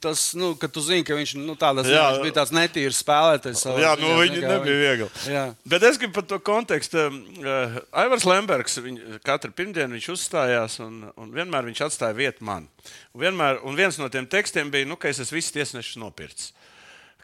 [0.02, 3.64] tas, nu, kad tu zini, ka viņš, nu, tāds, jā, viņš bija tāds netīrs spēlētājs.
[3.82, 5.10] Jā, nu, viņi nebija viegli.
[5.32, 5.44] Jā.
[5.68, 7.08] Bet es gribu par to kontekstu.
[7.42, 8.78] Uh, Aivars Lembergs,
[9.26, 12.68] katru pirmdienu viņš uzstājās un, un vienmēr viņš atstāja vietu man.
[13.12, 16.52] Un, vienmēr, un viens no tiem tekstiem bija, nu, ka es esmu visus tiesnešus nopircis.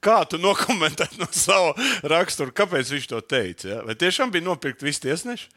[0.05, 1.73] Kā tu nokomentēji no sava
[2.07, 3.71] rakstura, kāpēc viņš to teica?
[3.73, 3.79] Ja?
[3.87, 5.51] Vai tiešām bija nopirkt visi tiesneši?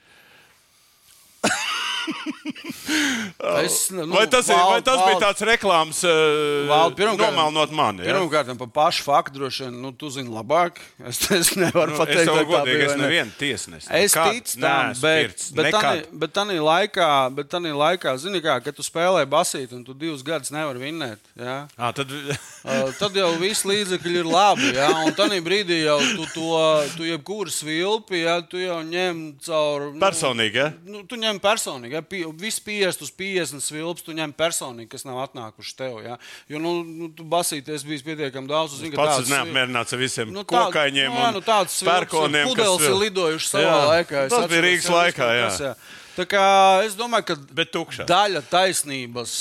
[3.61, 8.03] Es, nu, vai tas, ir, vai tas bija tāds reklāmas uh, nomalnot mani?
[8.05, 8.15] Ja?
[8.17, 10.81] Pirmkārt, par pašu faktu droši vien, nu, tu zini labāk.
[11.11, 13.87] Es, es nevaru nu, pateikt, es godīgi, bija, es nevienu tiesnesi.
[13.97, 18.77] Es ticu tam, bet, bet, tani, bet tanī laikā, bet tanī laikā, zini kā, kad
[18.77, 21.57] tu spēlē basīt un tu divus gadus nevari vinnēt, ja?
[21.75, 22.13] à, tad...
[22.13, 24.91] uh, tad jau viss līdzekļi ir labi, ja?
[25.01, 26.61] un tanī brīdī jau tu to,
[26.95, 28.37] tu jebkuru svilpi, ja?
[28.45, 29.89] tu jau ņem caur...
[29.91, 30.69] Nu, personīgi, ja?
[30.87, 32.01] Nu, tu ņem personīgi, ja?
[32.39, 35.97] Viss 50 uz 50 svilps tu ņem personīgi, kas nav atnākuši tev.
[36.05, 36.17] Ja?
[36.51, 38.77] Jo, nu, nu tu basīties bijis pietiekami daudz.
[38.79, 42.51] Zini, pats esmu neapmierināts ar visiem nu, tā, kokaiņiem nu, jā, nu, un pērkoniem.
[42.51, 44.27] Pudeles ir lidojuši savā jā, laikā.
[44.27, 45.49] Es tas bija Rīgas laikā, jā.
[45.49, 45.73] Tas, jā.
[46.19, 46.45] Tā kā
[46.85, 49.35] es domāju, ka daļa taisnības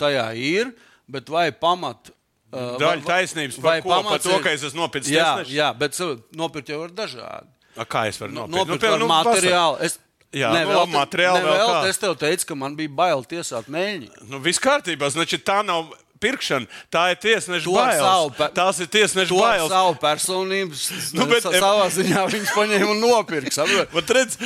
[0.00, 0.74] tajā ir,
[1.10, 2.12] bet vai pamat
[2.52, 5.14] Uh, Daļa taisnības par, ko, par to, ka es esmu nopircis.
[5.14, 5.96] Jā, jā, bet
[6.36, 7.48] nopirkt jau ir dažādi.
[7.72, 8.52] A, kā es varu nopirkt?
[8.52, 9.78] Nopirkt nu, piemēram, nu, materiālu.
[9.86, 9.96] Es,
[10.32, 13.68] Jā, ne, nu, vēl, materiāli vēl vēl es tev teicu, ka man bija bail tiesāt
[13.72, 14.08] mēģi.
[14.32, 18.40] Nu, viss kārtībā, znači tā nav pirkšana, tā ir tiesneša bailes.
[18.56, 19.72] Tās ir tiesneša bailes.
[19.72, 20.84] Savu personības,
[21.16, 23.66] nu, bet, savā ziņā viņas paņēma un nopirka.
[23.92, 24.38] bet redz,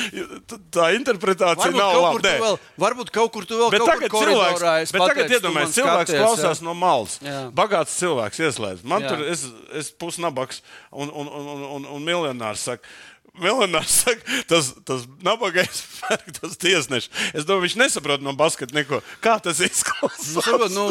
[0.74, 2.34] tā interpretācija varbūt nav laba.
[2.46, 6.22] Vēl, varbūt kaut kur tu vēl bet kaut kur cilvēks, bet tagad iedomājies, cilvēks skaties,
[6.22, 6.68] klausās jā.
[6.68, 7.18] no malas.
[7.24, 7.42] Jā.
[7.56, 8.86] Bagāts cilvēks ieslēdz.
[8.88, 9.12] Man jā.
[9.12, 9.44] tur es,
[9.76, 12.96] es pusnabaks un, un, un, un, un, un miljonārs saka.
[13.36, 17.10] Miljonārs saka, tas, tas nabagais pērk tas tiesnešs.
[17.36, 19.02] Es domāju, viņš nesaprot no basketa neko.
[19.24, 20.30] Kā tas izklausās?
[20.32, 20.84] Nu, saprot, nu,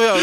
[0.00, 0.14] jā,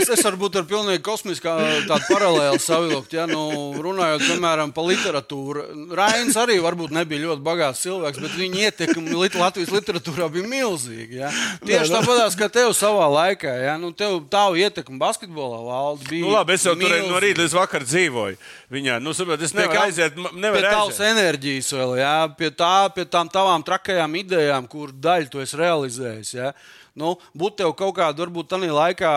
[0.00, 1.54] es, es varu būt ar pilnīgi kosmiskā
[1.86, 3.14] tādu paralēli savilkt.
[3.14, 3.44] Ja, nu,
[3.78, 5.66] runājot, piemēram, par literatūru.
[5.98, 11.14] Rains arī varbūt nebija ļoti bagāts cilvēks, bet viņa ietekme Latvijas literatūrā bija milzīga.
[11.28, 11.30] Ja.
[11.62, 13.54] Tieši tāpat kā tev savā laikā.
[13.68, 16.10] Ja, nu, tev tavu ietekmi basketbolā valda.
[16.10, 18.40] Nu, labi, es jau tur no rīta līdz vakaram dzīvoju.
[18.70, 20.18] Viņā, nu, saprot, es nevaru aiziet.
[20.34, 25.42] Nevar aiziet enerģijas vēl, jā, pie, tā, pie tām tavām trakajām idejām, kur daļu tu
[25.42, 26.36] esi realizējis.
[26.38, 26.52] Jā.
[26.98, 29.10] Nu, būt tev kaut kādā, varbūt tādā laikā.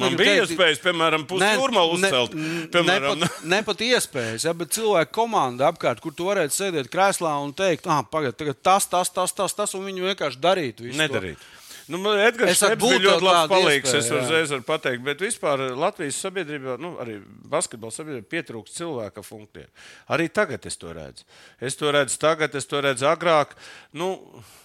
[0.00, 2.36] Man bija teikt, iespējas, piemēram, pusjūrmālu uzcelt.
[2.36, 3.20] Ne, piemēram.
[3.20, 7.34] ne, pat, ne pat iespējas, ja, bet cilvēku komanda apkārt, kur tu varētu sēdēt krēslā
[7.44, 10.88] un teikt, ah, pagaidi, tas, tas, tas, tas, tas, un viņi vienkārši darītu.
[10.96, 11.36] Nedarīt.
[11.36, 11.61] To.
[11.92, 16.20] Nu, Edgars Šeps bija ļoti labs palīgs, iespēja, es uzreiz varu pateikt, bet vispār Latvijas
[16.24, 17.18] sabiedrībā, nu, arī
[17.52, 19.68] basketbola sabiedrībā pietrūkst cilvēka funkcijiem.
[20.14, 21.26] Arī tagad es to redzu.
[21.60, 23.52] Es to redzu tagad, es to redzu agrāk,
[23.92, 24.14] nu,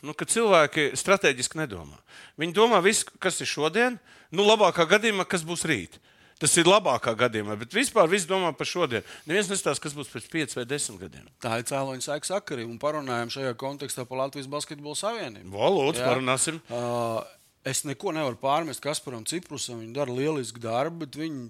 [0.06, 2.00] nu, kad cilvēki strateģiski nedomā.
[2.40, 4.00] Viņi domā visu, kas ir šodien,
[4.32, 6.00] nu, labākā gadījumā, kas būs rīt.
[6.38, 9.06] Tas ir labākā gadījumā, bet vispār viss domā par šodienu.
[9.30, 11.30] Neviens nestāsta, kas būs pēc 5 vai 10 gadiem.
[11.42, 12.70] Tā ir cēloņa sēkla sakarība.
[12.70, 15.50] Un parunājam šajā kontekstā par Latvijas Basketbola Savienību.
[15.56, 16.60] Valodas parunāsim.
[16.70, 17.24] Uh,
[17.66, 19.82] es neko nevaru pārmest Kasparam Ciprusam.
[19.82, 21.48] Viņi dara lielisku darbu, bet viņi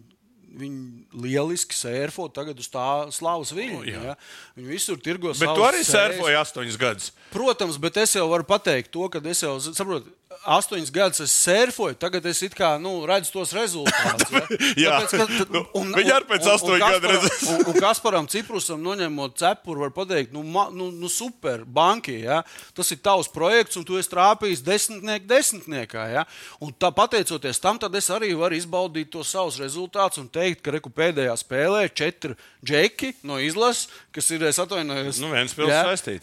[0.58, 3.80] Viņi lieliski sērfo tagad uz tā slavas viļņa.
[3.82, 4.14] Oh, ja?
[4.56, 7.10] Viņi visur tirgo Bet tu arī sērfoji astoņus gadus.
[7.34, 10.14] Protams, bet es jau varu pateikt to, ka es jau saprotu,
[10.48, 14.32] astoņus gadus es surfoju, tagad es kā, nu, redzu tos rezultātus.
[14.80, 14.98] Ja?
[15.04, 17.46] Tāpēc, ka, nu, un, Viņi arī pēc astoņu gadu redzēs.
[17.52, 22.42] un, un Kasparam Ciprusam noņemot cepuru, var pateikt, nu, ma, nu, nu super, banki, ja?
[22.78, 26.08] tas ir tavs projekts, un tu esi trāpījis desmitnieku desmitniekā.
[26.14, 26.26] Ja?
[26.64, 30.76] Un tā, pateicoties tam, tad es arī varu izbaudīt tos savus rezultātus un teikt, ka
[30.76, 35.76] reku pēdējā spēlē četri džeki no izlases, kas ir, es atvainojos, nu, viens spēles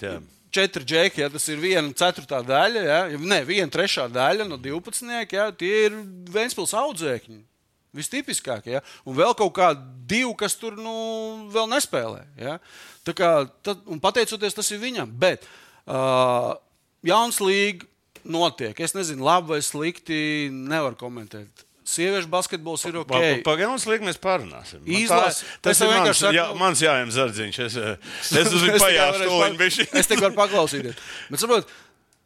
[0.05, 0.17] ja?
[0.55, 5.35] Četri džeki, ja tas ir viena ceturtā daļa, ja, ne, viena trešā daļa no 12,
[5.35, 5.99] ja, tie ir
[6.35, 7.43] Vēnspils audzēkņi.
[7.95, 8.73] Vistipiskākie.
[8.75, 8.83] Ja?
[9.07, 10.95] Un vēl kaut kādi divi, kas tur nu,
[11.55, 12.25] vēl nespēlē.
[12.41, 12.57] Ja?
[13.07, 13.29] Tā kā,
[13.63, 15.13] tad, un pateicoties tas ir viņam.
[15.23, 16.57] Bet uh,
[17.07, 17.87] jauns līga
[18.25, 18.81] notiek.
[18.83, 21.65] Es nezinu, labi vai slikti, nevaru komentēt.
[21.85, 23.13] Sieviešu basketbols ir ok.
[23.45, 24.85] Pagaidām, uz liekas, mēs pārunāsim.
[24.89, 27.59] Izlas, tā, tas ir mans, saku, jā, mans jājām zardziņš.
[27.67, 27.77] Es,
[28.41, 29.83] es uz viņu pajāšu tūliņ.
[30.01, 31.03] es te varu paklausīties.
[31.29, 31.75] Bet saprot,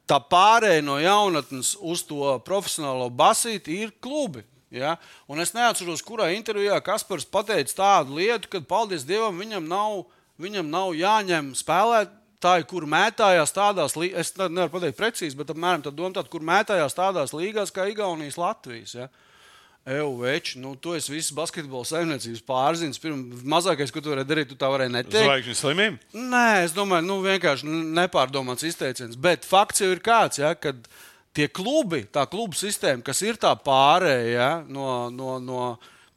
[0.09, 4.45] tā pārēja no jaunatnes uz to profesionālo basīti ir klubi.
[4.71, 4.95] Ja?
[5.27, 10.05] Un es neatceros, kurā intervijā Kaspars pateica tādu lietu, ka, paldies Dievam, viņam nav,
[10.39, 15.83] viņam nav jāņem spēlēt tā ir, kur mētājās tādās, es nevaru pateikt precīzi, bet apmēram
[15.83, 18.95] tā doma, tāda, kur mētājās tādās līgās kā Igaunijas, Latvijas.
[18.95, 19.09] Ja?
[19.89, 23.01] Euveči, nu, tu esi visas basketbola saimniecības pārziņas.
[23.01, 25.25] Pirms mazākais, ko tu vari darīt, tu tā vari neteikt.
[25.25, 26.01] Zvaigžņu slimību?
[26.29, 29.17] Nē, es domāju, nu, vienkārši nepārdomāts izteiciens.
[29.17, 30.85] Bet fakts jau ir kāds, ja, kad
[31.37, 35.63] tie klubi, tā klubu sistēma, kas ir tā pārējā ja, no, no, no,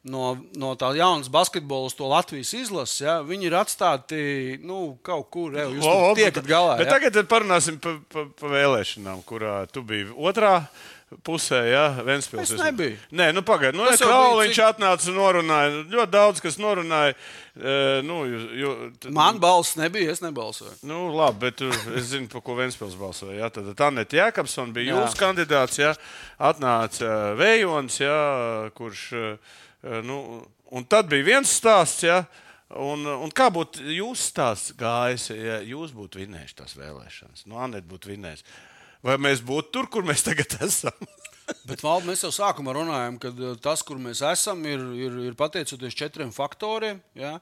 [0.03, 4.21] no, no tā jaunas basketbola uz to Latvijas izlases, ja, viņi ir atstāti
[4.65, 5.55] nu, kaut kur.
[5.57, 6.79] Jau, o, tiekat galā.
[6.81, 6.97] Bet ja.
[6.97, 10.57] tagad parunāsim par pa, pa vēlēšanām, kurā tu biji otrā
[11.25, 12.53] pusē, ja Vēnspils.
[12.55, 12.95] Es nebiju.
[13.15, 13.77] Nē, nu pagaidi.
[13.77, 14.63] Nu, Krauliņš cik...
[14.65, 15.71] atnāca un norunāja.
[15.91, 17.15] Ļoti daudz, kas norunāja.
[17.51, 18.21] Uh, nu,
[18.57, 19.09] jo, tad...
[19.15, 20.77] Man balss nebija, es nebalsoju.
[20.87, 23.41] Nu, labi, bet uh, es zinu, par ko Vēnspils balsoja.
[23.43, 23.51] Ja?
[23.53, 25.91] Tad Anita Jākapsona bija jūsu kandidāts, ja?
[26.39, 28.15] atnāca uh, Vējons, ja?
[28.77, 29.59] kurš, uh,
[30.07, 30.21] nu,
[30.71, 32.23] un tad bija viens stāsts, ja?
[32.79, 37.49] Un, un kā būtu jūsu stāsts gājis, ja jūs būtu vinējuši tās vēlēšanas?
[37.51, 38.47] Nu, Anita būtu vinējusi
[39.05, 40.95] vai mēs būtu tur, kur mēs tagad esam.
[41.67, 45.37] Bet Valdi, mēs jau sākumā runājām, ka uh, tas, kur mēs esam, ir, ir, ir
[45.37, 47.37] pateicoties četriem faktoriem, ja?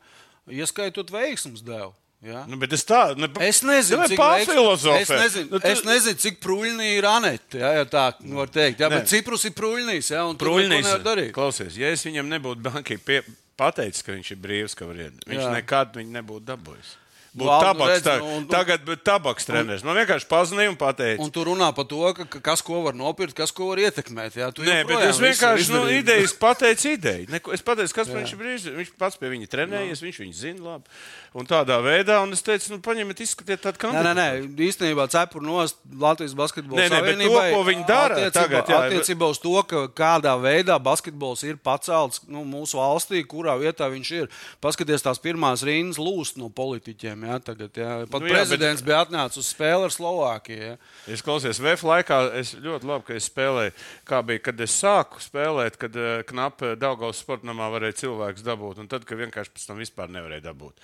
[0.50, 1.92] ieskaitot veiksmus devu.
[2.26, 2.42] Ja?
[2.50, 5.04] Nu, es, tā, ne, es nezinu, cik pārfilozofē.
[5.06, 5.70] Es nezinu, nu, tu...
[5.70, 7.62] es nezinu, cik pruļnī ir Anete.
[7.62, 8.82] Ja, ja tā var teikt.
[8.84, 10.10] Ja, bet Ciprus ir pruļnīs.
[10.12, 10.90] Ja, pruļnīs
[11.36, 13.22] klausies, ja es viņam nebūtu bankai pie,
[13.60, 15.54] pateicis, ka viņš ir brīvs, ka var iet, viņš jā.
[15.62, 16.98] nekad viņu nebūtu dabūjis
[17.34, 17.92] būtu Valdu, tabaks.
[17.94, 19.86] Redz, tā, nu, un, tagad būtu tabaks treneris.
[19.86, 21.22] Man vienkārši pazīstīja un pateica.
[21.24, 24.40] Un tu runā par to, ka, ka kas ko var nopirkt, kas ko var ietekmēt.
[24.40, 27.30] Jā, Nē, bet es vienkārši nu, idejas pateicu ideju.
[27.34, 28.70] Neko, es pateicu, kas viņš ir.
[28.80, 31.00] Viņš pats pie viņa trenējies, viņš viņu zina labi.
[31.38, 34.08] Un tādā veidā, un es teicu, nu, paņemiet, izskatiet tādu kandidātu.
[34.08, 38.34] Nē, nē, nē, īstenībā cepuru nost Latvijas basketbola nē, nē, to, ko viņi dara attiecībā,
[38.40, 38.72] tagad.
[38.74, 43.92] Jā, attiecībā uz to, ka kādā veidā basketbols ir pacelts nu, mūsu valstī, kurā vietā
[43.94, 44.30] viņš ir.
[44.64, 47.19] Paskaties, tās pirmās rindas lūst no politiķiem.
[47.28, 47.92] Jā, tagad, jā.
[48.12, 48.88] Pat nu, jā, prezidents bet...
[48.90, 50.72] bija atnācis uz spēli ar Slovākiju.
[50.72, 50.74] Ja.
[51.12, 53.76] Es klausies, VF laikā es ļoti labi, ka es spēlēju.
[54.10, 58.92] Kā bija, kad es sāku spēlēt, kad uh, knapi Daugaus sportamā varēja cilvēks dabūt, un
[58.92, 60.78] tad, kad vienkārši pēc tam vispār nevarēja dabūt.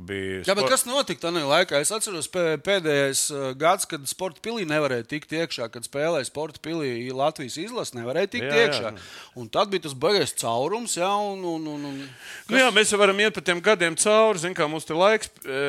[0.00, 0.62] Bija sport...
[0.62, 1.80] Jā, kas notika tajā laikā?
[1.82, 7.10] Es atceros pēdējais uh, gads, kad sporta pilī nevarēja tikt iekšā, kad spēlēja sporta pilī
[7.12, 8.92] Latvijas izlase, nevarēja tikt jā, iekšā.
[8.94, 9.08] Jā.
[9.40, 12.48] Un tad bija tas baigais caurums, jā, un, un, un, un kas...
[12.52, 14.40] nu, jā, mēs varam iet pa tiem gadiem cauri.
[14.40, 15.60] Zinām, kā mums te laiks e,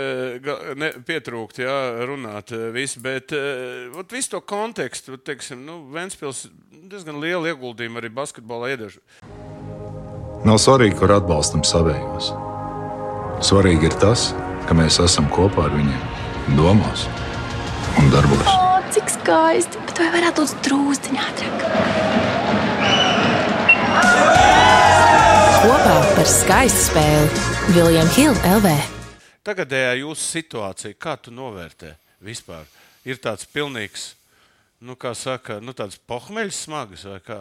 [0.77, 1.77] ne, pietrūkt, jā,
[2.09, 6.45] runāt e, visi, bet e, visu to kontekstu, teiksim, nu, Ventspils
[6.91, 9.01] diezgan lielu ieguldījumu arī basketbolā iedevuši.
[10.47, 12.31] Nav svarīgi, kur atbalstam savējos.
[13.45, 14.31] Svarīgi ir tas,
[14.67, 16.01] ka mēs esam kopā ar viņiem,
[16.57, 17.07] domās
[18.01, 18.47] un darbos.
[18.49, 19.81] O, cik skaisti!
[19.89, 21.67] Bet vai varētu būt drūzdiņā ātrāk?
[25.61, 29.00] Kopā par skaistu spēli Viljams Hilde LV.
[29.45, 32.67] Tagadējā jūsu situācija, kā tu novērtē vispār?
[33.07, 34.11] Ir tāds pilnīgs,
[34.85, 37.39] nu, kā saka, nu, tāds pohmeļs smags vai kā?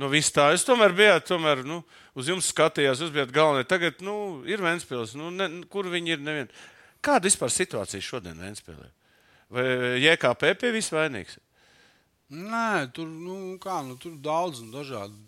[0.00, 0.46] Nu, viss tā.
[0.54, 1.82] Es tomēr biju, tomēr, nu,
[2.16, 3.68] uz jums skatījos, jūs bijat galvenie.
[3.68, 6.22] Tagad nu, ir Vēnspils, nu, ne, kur viņi ir.
[6.24, 6.48] Nevien.
[7.04, 8.88] Kāda vispār situācija šodien Vēnspilē?
[9.52, 9.64] Vai
[10.00, 11.36] JKP pie viss vainīgs?
[12.32, 15.18] Nē, tur, nu, kā, nu, tur daudz un dažādi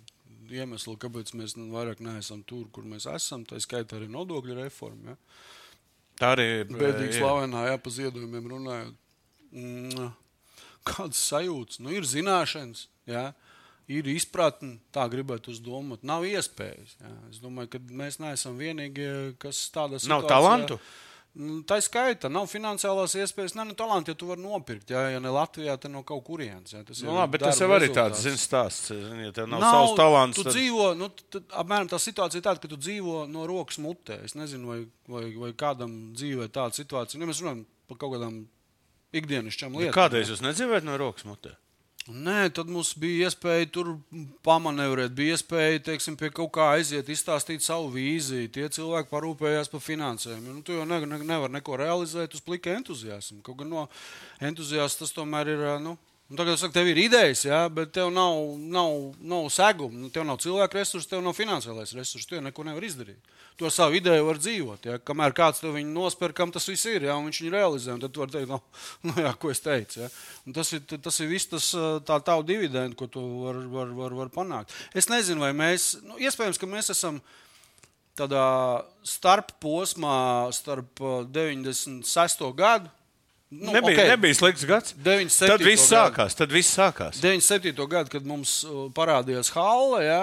[0.52, 3.44] iemesli, kāpēc mēs nu, vairāk neesam tur, kur mēs esam.
[3.48, 5.12] Tā skaitā arī nodokļu reforma.
[5.12, 5.20] Ja?
[6.22, 6.66] Tā arī ir.
[6.70, 8.98] Bēdīgi slavenā, ja pa ziedojumiem runājot.
[9.52, 10.12] Mm,
[10.86, 11.82] kādas sajūtas?
[11.82, 12.86] Nu, ir zināšanas.
[13.10, 13.32] Ja?
[13.90, 16.04] ir izpratne, tā gribētu uzdomāt.
[16.06, 16.96] Nav iespējas.
[17.00, 17.14] Jā.
[17.30, 19.10] Es domāju, ka mēs neesam vienīgie,
[19.42, 20.10] kas situācijā.
[20.12, 20.78] Nav talantu.
[21.34, 23.54] Nu, Tā ir skaita, nav finansiālās iespējas.
[23.56, 26.74] Nē, nu, talanti, ja tu vari nopirkt, jā, ja ne Latvijā, tad no kaut kurienes.
[26.74, 26.82] jā.
[26.84, 28.24] Tas Nu, ir labi, bet tas jau arī tāds rezultāts.
[28.26, 28.90] zin, stāsts.
[28.92, 30.52] Zin, ja tev nav, nav savs talants, Tu tad...
[30.58, 34.20] dzīvo, nu, tad, apmēram tā situācija ir tāda, ka tu dzīvo no rokas mutē.
[34.28, 37.16] Es nezinu, vai, vai, vai kādam dzīvē tāda situācija.
[37.22, 38.42] Nu, mēs runājam par kaut kādām
[39.16, 39.96] ikdienišķām lietām.
[39.96, 41.56] Kādreiz jūs nedzīvojat no rokas mutē?
[42.10, 43.92] Nē, tad mums bija iespēja tur
[44.42, 48.50] pamanevrēt, bija iespēja teiksim, pie kaut kā aiziet, izstāstīt savu vīziju.
[48.50, 50.40] Tie cilvēki parūpējās par finansēm.
[50.48, 53.38] Nu, tu jau ne, ne, nevari neko realizēt uz plika entuziasma.
[53.46, 53.84] Kaut gan no
[54.42, 55.62] entuziasta tas tomēr ir.
[55.84, 55.94] Nu,
[56.32, 58.38] Un tagad es saku, tev ir idejas, jā, bet tev nav,
[58.72, 62.24] nav, nav seguma, nu, tev nav cilvēku resursu, tev nav finansiālais resurss.
[62.24, 63.34] Tu neko nevari izdarīt.
[63.60, 64.86] Ar savu ideju vari dzīvot.
[64.88, 64.94] Jā.
[65.04, 68.22] Kamēr kāds viņu nosper, kam tas viss ir, jā, un viņš viņu realizē, tad tu
[68.22, 68.62] vari teikt, no,
[69.10, 70.08] nu, jā, ko es teicu.
[70.56, 71.68] Tas ir, tas ir viss tas
[72.08, 74.72] tā tavu dividendu, ko tu vari var, var, var panākt.
[74.96, 77.20] Es nezinu, vai mēs, nu, iespējams, ka mēs esam
[78.16, 78.48] tādā
[79.04, 82.48] starp posmā, starp ā, 96.
[82.56, 82.88] gadu.
[83.52, 84.94] Nu, nebija, okei, nebija slikts gads.
[84.96, 85.50] 97.
[85.50, 86.36] Tad viss sākās.
[86.38, 87.18] Tad viss sākās.
[87.20, 87.74] 97.
[87.90, 90.22] gadu, kad mums uh, parādījās Halle, ja,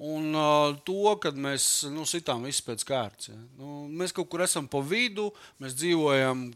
[0.00, 3.28] un uh, to, kad mēs nu, sitām visu pēc kārtas.
[3.28, 3.36] Ja.
[3.60, 5.28] Nu, mēs kaut kur esam pa vidu,
[5.60, 6.46] mēs dzīvojam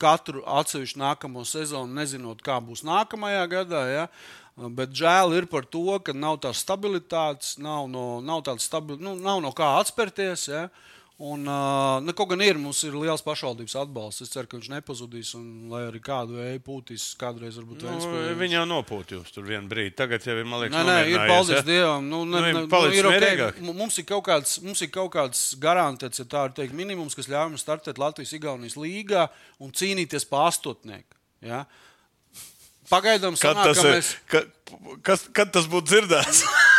[0.00, 3.82] katru atsevišķu nākamo sezonu, nezinot, kā būs nākamajā gadā.
[3.88, 4.06] Ja.
[4.76, 9.40] Bet žēl ir par to, ka nav tādas stabilitātes, nav no, nav stabil, nu, nav
[9.40, 10.48] no kā atspērties.
[10.52, 10.66] Ja.
[11.20, 14.22] Un, nu, kaut gan ir, mums ir liels pašvaldības atbalsts.
[14.24, 15.34] Es ceru, ka viņš nepazudīs.
[15.36, 19.44] Un, lai arī kādu vēju pūtīs, kādreiz varbūt Nu, Ventspils- Viņa jau nopūta jūs tur
[19.44, 19.92] vienā brīdī.
[19.98, 21.62] Tagad jau ir, man liekas, Nē, nē, ir paldies ja?
[21.66, 22.08] Dievam.
[22.08, 23.52] Nu, ne, Nu, ir ne, nu, ir okay.
[23.68, 27.28] Mums ir kaut kāds, mums ir kaut kāds garantēts, ja tā ir teikt, minimums, kas
[27.28, 29.28] ļauj mums startēt Latvijas-Igaunijas līgā
[29.60, 31.20] un cīnīties par astotnieku.
[31.44, 31.66] Ja?
[32.88, 36.46] Pagaidām, Kad sanāk, tas, ka ir, mēs, ka, kas, kad tas būtu dzirdēts?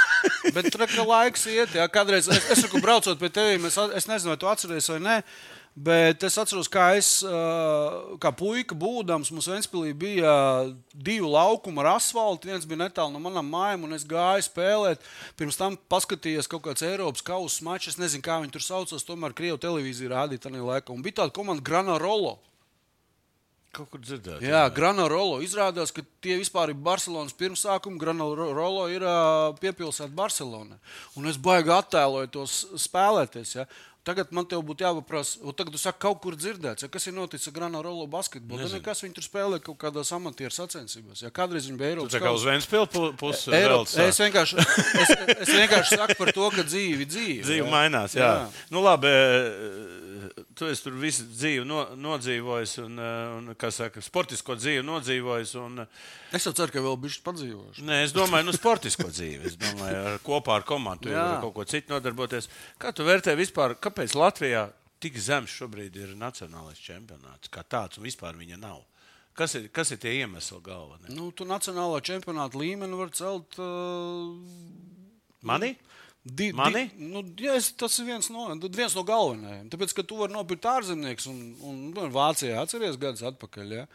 [0.55, 1.74] bet tur ka laiks iet.
[1.78, 1.88] Ja?
[1.91, 5.17] Kādreiz es, es saku, braucot pie tevis, es, es nezinu, vai tu atceries vai nē.
[5.72, 7.22] Bet es atceros, kā es,
[8.19, 10.34] kā puika būdams, mums Ventspīlī bija
[10.91, 12.49] divi laukumi ar asfaltu.
[12.51, 14.99] Viens bija netālu no manām mājām, un es gāju spēlēt.
[15.39, 17.93] Pirms tam paskatījos kaut kāds Eiropas kausa mačs.
[17.93, 19.07] Es nezinu, kā viņi tur saucās.
[19.07, 20.91] Tomēr Krievijas televīzija rādīja tajā laikā.
[20.91, 22.36] Un bija tāda komanda Granarolo.
[23.72, 24.41] Kaut kur dzirdēt.
[24.43, 25.38] Jā, Granarolo.
[25.45, 28.01] Izrādās, ka tie vispār ir Barcelonas pirmsākumi.
[28.01, 30.76] Granarolo ir uh, piepilsēta Barcelona.
[31.15, 33.55] Un es baigi attēloju tos spēlēties.
[33.61, 33.67] Ja?
[34.01, 37.51] Tagad man te būtu jāpaprasa, tagad jūs sakat, kaut kur dzirdēts, ja, kas ir noticis
[37.51, 38.63] ar Granarolo basketbolu.
[38.65, 41.22] Tad nekas viņi tur spēlē kaut kādās amatieru sacensībās.
[41.22, 44.57] Ja kādreiz viņi bija Eiropas tā kā uz Vēnspilsnu pusi Eiropas, es, vienkārši,
[45.03, 47.45] es, es vienkārši saku par to, ka dzīve ir dzīve.
[47.45, 48.17] Dzīve mainās.
[48.17, 48.26] Jā.
[48.26, 48.34] Jā.
[48.41, 48.65] Jā.
[48.74, 49.13] Nu, labi,
[50.57, 55.53] tu esi tur visu dzīvi no, nodzīvojis, un, eh, un kā saka, sportisko dzīvi nodzīvojis.
[55.61, 56.01] Un, eh,
[56.38, 57.86] Es jau ceru, ka vēl bišķi padzīvošu.
[57.88, 59.51] Nē, es domāju, nu, sportisko dzīvi.
[59.51, 62.49] Es domāju, ar, kopā ar komandu vari kaut ko citu nodarboties.
[62.79, 64.69] Kā tu vērtē vispār, kāpēc Latvijā
[65.01, 67.51] tik zems šobrīd ir nacionālais čempionāts?
[67.51, 68.84] Kā tāds un vispār viņa nav.
[69.34, 71.13] Kas ir, kas ir tie iemesli galvenie?
[71.15, 73.55] Nu, tu nacionālā čempionāta līmeni var celt.
[73.57, 74.36] Uh,
[75.47, 75.75] Mani?
[76.22, 76.86] Di, Mani?
[76.93, 77.24] Di, nu,
[77.55, 79.69] es, tas ir viens no, viens no galvenajiem.
[79.74, 83.74] Tāpēc, ka tu vari nopirkt ārzemnieks un, un nu, Vācijā atceries gadus atpakaļ.
[83.80, 83.88] Ja?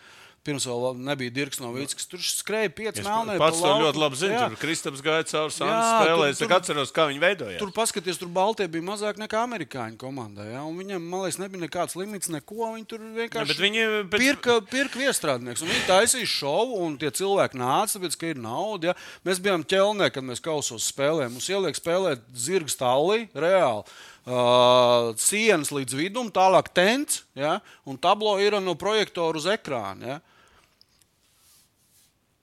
[0.47, 3.35] Pirms vēl nebija Dirks no Vīcas, kas tur skrēja pieci melnie.
[3.41, 4.37] pats pa to ļoti labi zinu.
[4.37, 4.45] Jā.
[4.53, 6.43] Tur Kristaps gāja cauri Jā, tur- spēlēs.
[6.47, 7.59] Es atceros, kā viņi veidojās.
[7.59, 10.47] Tur paskatieties, tur Baltijā bija mazāk nekā amerikāņu komandā.
[10.53, 10.63] Ja?
[10.63, 12.71] un Viņam, man liekas, nebija nekāds limits, neko.
[12.77, 14.23] Viņi tur Ne, vienkārši bet viņi pēc...
[14.23, 15.63] Pirka, pirka viestrādnieks.
[15.67, 18.93] un Viņi taisīja šovu, un tie cilvēki nāca, tāpēc, ka ir nauda.
[18.93, 18.95] Ja?
[19.27, 21.35] Mēs bijām ķelnē, kad mēs kausos spēlējām.
[21.35, 23.83] Mums ieliek spēlēt zirga stālī, reāli.
[24.27, 27.61] Uh, sienas līdz vidum, tālāk tents, ja?
[27.87, 30.17] un tablo ir no projektora uz ekrāna.
[30.17, 30.17] Ja?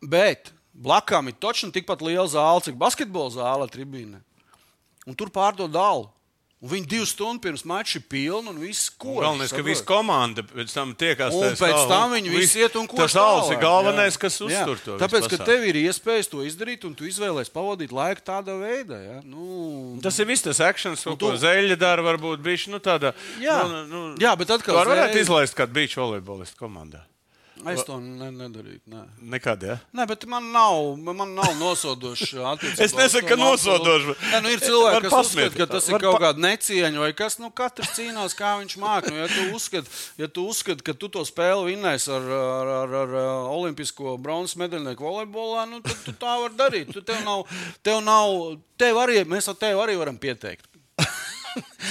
[0.10, 4.20] Bet blakām ir točni tikpat liela zāle, cik basketbola zāle tribīne.
[5.08, 6.10] Un tur pārdod dālu.
[6.64, 9.18] Un viņi divas stundas pirms mača ir pilni un viss ko.
[9.20, 11.36] Galvenais, ka visa komanda pēc tam tiekās.
[11.36, 14.80] Un pēc stāvā, tam viņi visi iet un ko Tas alus ir galvenais, kas uztur
[14.80, 14.96] to.
[15.02, 19.02] Tāpēc, ka tev ir iespējas to izdarīt, un tu izvēlējies pavadīt laiku tādā veidā.
[19.04, 19.20] Ja?
[19.28, 22.00] Nu, Tas ir viss tas akcents, ko tu- zeļa dara.
[22.08, 23.12] Varbūt bija nu, tāda.
[23.44, 23.60] Jā.
[23.68, 27.04] nu, nu, Jā, bet atkal Tu vari varētu Zeļa- izlaist kādu beidžu volejbolistu komandā.
[27.72, 28.82] Es to ne, nedarītu.
[28.92, 29.04] Ne.
[29.22, 29.78] Nekad, ja?
[29.96, 32.42] Nē, bet man nav, man nav nosodoši.
[32.84, 35.48] Es nesaku, ka nosodoši, bet- Nē, nu, ir cilvēki, kas pasmiet.
[35.54, 37.40] uzskata, ka tas ir Var kaut pa- kāda necieņa, vai kas.
[37.40, 39.10] Nu, katrs cīnās, kā viņš māca.
[39.12, 39.88] Nu, ja tu uzskati,
[40.18, 44.58] ja tu uzskati, ka tu to spēli vinnēsi ar, ar, ar, ar, ar olimpisko bronzas
[44.60, 46.94] medaļnieku volejbolā, nu, tad tu tā vari darīt.
[46.94, 47.46] Tu tev nav,
[47.84, 50.68] tev nav, tev arī, mēs ar tevi arī varam pieteikt.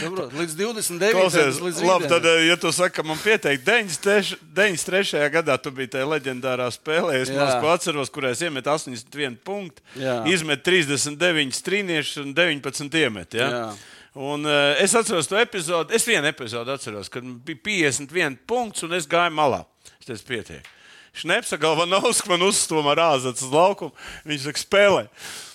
[0.00, 1.14] Saprot, līdz 29.
[1.14, 4.38] Klausies, līdz labi, tad, eh, ja tu saki, ka man pieteikt 93.
[4.56, 5.30] 93.
[5.32, 10.22] gadā, tu biji tajā leģendārā spēlē, es mazliet atceros, kurā es iemetu 81 punktu, Jā.
[10.30, 13.40] izmetu 39 strīniešus un 19 iemetu.
[13.42, 13.50] Ja?
[13.50, 13.66] Jā.
[14.12, 18.92] Un, uh, es atceros to epizodi, es vienu epizodi atceros, kad bija 51 punkts un
[18.98, 19.62] es gāju malā.
[20.00, 20.68] Es teicu, pietiek.
[21.16, 23.92] Šnepsa Galvanovs man uzstūma ar āzats uz laukumu.
[24.28, 25.02] Viņš saka, spēlē.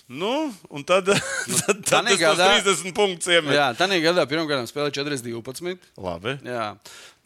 [0.07, 3.57] Nu, un tad, tad, tad es tos gadā- 30 punktus iemetu.
[3.57, 5.81] Jā, tā gadā pirmā spēlēja 4-12.
[5.99, 6.37] Labi.
[6.47, 6.69] Jā,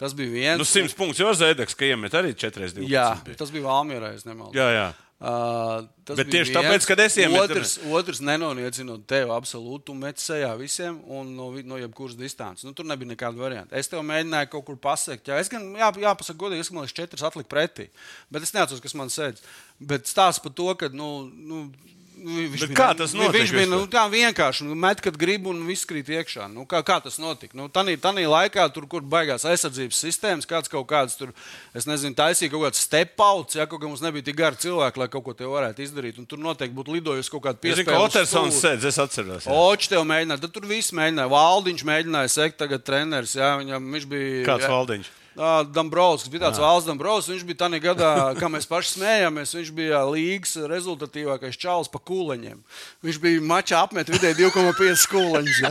[0.01, 0.57] tas bija viens.
[0.57, 2.81] Nu, 100 punktus jau Zēdeks, ka iemet arī 40.
[2.89, 4.57] Jā, tas bija Valmjerā, es nemaldos.
[4.57, 4.89] jā, jā.
[5.21, 9.93] Uh, tas Bet bija tieši tāpēc, kad es iemetu- Otrs, otrs nenoliecinot tevi absolūti, tu
[9.93, 12.65] met sejā visiem un no, no jebkuras distances.
[12.65, 13.77] Nu, tur nebija nekāda varianta.
[13.77, 15.29] Es tev mēģināju kaut kur pasakt.
[15.29, 17.91] Jā, es gan, jā, jāpasaka, godīgi, es man liekas, četras atlika pretī.
[18.33, 19.45] Bet es neatceros, kas man sēdz.
[19.77, 20.89] Bet stāsts par to, ka.
[20.89, 24.65] Nu, nu, Nu, viņš Bet bija- kā tas notika Viņš bija nu, tā vienkārši.
[24.67, 26.47] Nu, met, kad grib, un viss krīt iekšā.
[26.53, 27.55] Nu, kā, kā tas notika?
[27.57, 31.33] Nu, Tanī, tanī laikā, tur, kur baigās aizsardzības sistēmas, kāds kaut kāds tur,
[31.73, 35.07] es nezinu, taisīja kaut kāds stepauts, ja kaut kā mums nebija tik gari cilvēki, lai
[35.07, 36.19] kaut ko te varētu izdarīt.
[36.19, 39.47] Un tur noteikti būtu lidojusi kaut kāda ka uz Otersons sēdz, es atceros.
[39.47, 41.31] Očs tev mēģināja, tad tur viss mēģināja.
[41.31, 43.35] Valdiņš mēģināja sekt, tagad treneris.
[43.35, 44.45] Jā, viņam, viņš bija.
[44.45, 45.11] Kāds jā, valdiņš?
[45.39, 47.37] Ā, Dombrovskis bija tāds valsts Dombrovskis.
[47.37, 49.53] Viņš bija tādā gadā, kā mēs paši smējāmies.
[49.55, 52.59] Viņš bija līgas rezultatīvākais čalis pa kūleņiem.
[53.07, 55.61] Viņš bija mačā apmet vidēji 2,5 kūleņus.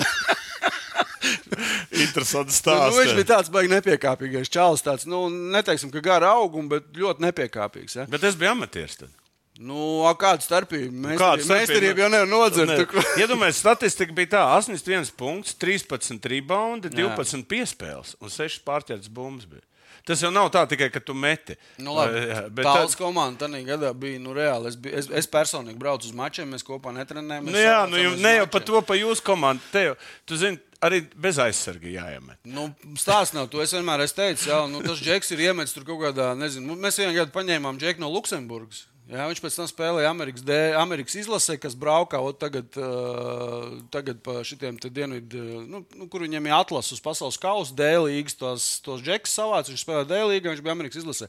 [2.01, 2.97] Interesants Nu, stāsts.
[2.97, 4.83] viņš bija tāds baigi nepiekāpīgais čalis.
[4.87, 7.99] Tāds, nu, neteiksim, ka gara auguma, bet ļoti nepiekāpīgs.
[8.01, 8.07] Ja?
[8.11, 8.97] Bet es biju amatieris.
[9.03, 9.13] Tad.
[9.61, 9.79] Nu,
[10.17, 10.89] kāda starpība?
[11.05, 12.71] Mēs Kāda meistarību jau nevar nodzert.
[12.73, 13.03] Ne.
[13.21, 19.45] Iedomājieties, statistika bija tā: 81 punkts, 13 rebound, 12 piespēles un 6 pārķertas bumbas.
[19.51, 19.67] Bija.
[20.07, 21.59] Tas jau nav tā tikai, ka tu meti.
[21.77, 24.71] Nu, labi, Jā, bet Tādas tad- komandas tajā gadā bija nu, reāli.
[24.73, 27.53] Es, biju, es, es personīgi braucu uz mačiem, mēs kopā netrenējāmies.
[27.53, 29.61] Nu, jā, nu, jau, ne jau par to, pa jūsu komandu.
[29.75, 32.41] Te jau, tu zini, arī bez aizsarga jāiemet.
[32.49, 33.61] Nu, Stāsts nav to.
[33.61, 36.79] Es vienmēr esmu teicis, ka nu, tas džeks ir iemetis tur kaut kādā, nezinu, nu,
[36.81, 38.87] mēs vienā gadā paņēmām džeku no Luksemburgas.
[39.11, 44.21] Jā, viņš pēc tam spēlēja Amerikas, D, Amerikas izlasē, kas braukā ot, tagad, uh, tagad
[44.23, 48.69] pa dienvidu, uh, nu, nu, kur viņam ir atlases uz pasaules kausa, D līgas, tos,
[48.87, 49.67] tos džekus savāc.
[49.67, 51.27] Viņš spēlēja D līgā, viņš bija Amerikas izlasē.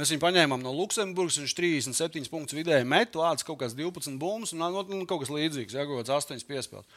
[0.00, 4.56] Mēs viņu paņēmām no Luksemburgas, viņš 37 punktus vidēji met, lācis kaut kāds 12 bumbas
[4.56, 6.88] un nu, nu, kaut kas līdzīgs, jā, kaut kāds 8 piespēles.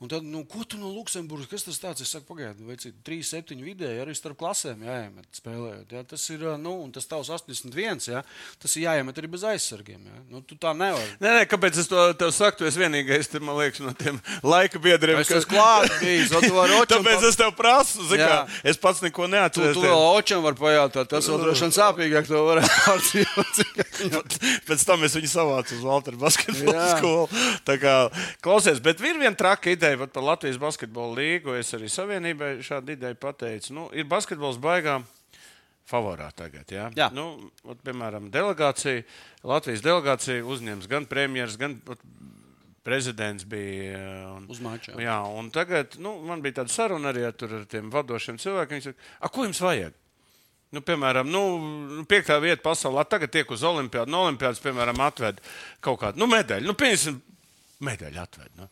[0.00, 2.00] Un tad, nu, ko tu no Luksemburgas, kas tas tāds?
[2.00, 5.92] Es saku, pagaidiet, veicīt 3, 7 vidēji arī starp klasēm jāiemet spēlējot.
[5.92, 6.04] Jā.
[6.08, 8.22] Tas ir, nu, un tas tavs 81, jā.
[8.62, 10.00] tas ir jāiemet arī bez aizsargiem.
[10.08, 10.22] Jā.
[10.32, 11.10] Nu, tu tā nevari.
[11.20, 12.62] Nē, nē, kāpēc es to tev saku?
[12.62, 15.20] Tu esi vienīgais, te, man liekas, no tiem laika biedriem.
[15.20, 16.48] Es esmu klāts bijis, tu
[16.94, 18.30] Tāpēc es tev prasu, zini, Jā.
[18.32, 19.76] kā es pats neko Tu, neatceros.
[19.76, 24.36] tu vēl očam var pajautāt, tas vēl droši vien sāpīgāk to varētu pārdzīvot.
[24.68, 27.28] Pēc tam es viņu savācu uz Walteru basketbola skolu.
[27.68, 27.94] Tā kā,
[28.44, 31.54] klausies, bet ir viena traka ideja pat par Latvijas basketbola līgu.
[31.58, 33.74] Es arī savienībai šādu ideju pateicu.
[33.74, 35.00] Nu, ir basketbols baigā.
[35.90, 36.86] Favorā tagad, jā.
[36.94, 37.08] Jā.
[37.10, 39.02] Nu, ot, piemēram, delegācija,
[39.42, 42.04] Latvijas delegācija uzņems gan premjeras, gan ot,
[42.86, 43.98] prezidents bija.
[44.36, 45.16] Un, Uz mača, jā.
[45.34, 48.78] Un tagad nu, man bija tāda saruna arī ar, tur, ar tiem vadošiem cilvēkiem.
[48.78, 49.96] Viņi saka, "A, ko jums vajag?
[50.70, 51.42] Nu, piemēram, nu,
[51.90, 54.12] nu, piektā vieta pasaulē, tagad tiek uz Olimpādu.
[54.12, 55.40] No Olimpādas, piemēram, atved
[55.82, 56.68] kaut kādu nu, medaļu.
[56.70, 57.18] Nu, pieņemsim,
[57.82, 58.52] medaļu atved.
[58.60, 58.68] Nu.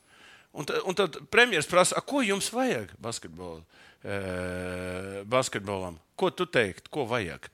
[0.53, 3.63] Un, un tad premjerministrs prasa, "A, ko jums vajag basketbolu,
[4.03, 5.99] e, basketbolam?
[6.17, 7.49] Ko tu teiktu, ko vajag?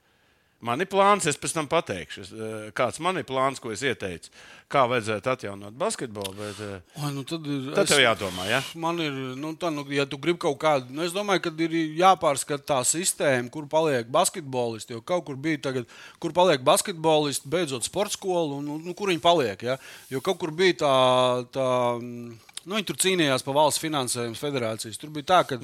[0.64, 3.82] Man ir plāns, es pēc tam pateikšu, es, e, kāds man ir plāns, ko es
[3.84, 4.30] ieteicu,
[4.72, 6.32] kā vajadzētu atjaunot basketbolu.
[6.38, 8.62] Bet, e, Oi, nu tad, tad es- tev jādomā, ja?
[8.74, 11.76] Man ir, nu, tā, nu, ja tu gribi kaut kādu, nu, es domāju, ka ir
[12.00, 14.94] jāpārskata tā sistēma, kur paliek basketbolisti.
[14.96, 15.86] Jo kaut kur bija tagad,
[16.18, 19.62] kur paliek basketbolisti, beidzot sporta skolu, un nu, nu, kur viņi paliek.
[19.62, 19.76] Ja?
[20.08, 21.46] Jo kaut kur bija tā.
[21.52, 21.68] tā
[22.64, 24.96] Nu, viņi tur cīnījās par valsts finansējumu federācijas.
[25.00, 25.58] Tur bija tā, ka.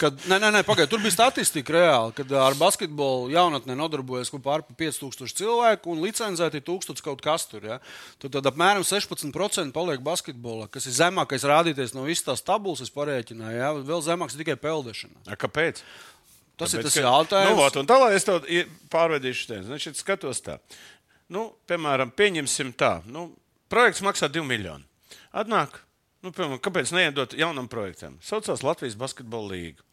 [0.00, 4.42] Kad, nē, nē, nē pagaidi, tur bija statistika reāli, kad ar basketbolu jaunatnē nodarbojas kaut
[4.46, 7.66] pār 5000 cilvēku un licencēti ir 1000 kaut kas tur.
[7.68, 7.76] Ja?
[8.22, 12.94] Tad, tad apmēram 16% paliek basketbolā, kas ir zemākais rādītājs no visas tās tabulas, es
[12.96, 13.58] parēķināju.
[13.60, 13.74] Ja?
[13.92, 15.26] Vēl zemāks ir tikai peldēšana.
[15.28, 15.84] A, kāpēc?
[16.60, 17.52] Tas ir Tāpēc, tas ka- jautājums.
[17.52, 18.38] Nu, vot, un tālāk es to
[18.92, 19.68] pārvedīšu šeit.
[19.68, 20.58] Nu, šeit skatos tā.
[21.30, 22.96] Nu, piemēram, pieņemsim tā.
[23.08, 23.28] Nu,
[23.72, 24.88] projekts maksā 2 miljonus.
[25.30, 25.76] Atnāk,
[26.24, 28.18] nu, piemēram, kāpēc neiedot jaunam projektam?
[28.24, 29.86] Saucās Latvijas basketbola līga.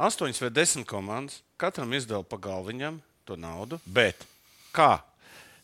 [0.00, 4.24] Astoņas vai desmit komandas, katram izdeva pa galviņam to naudu, bet
[4.72, 4.98] kā?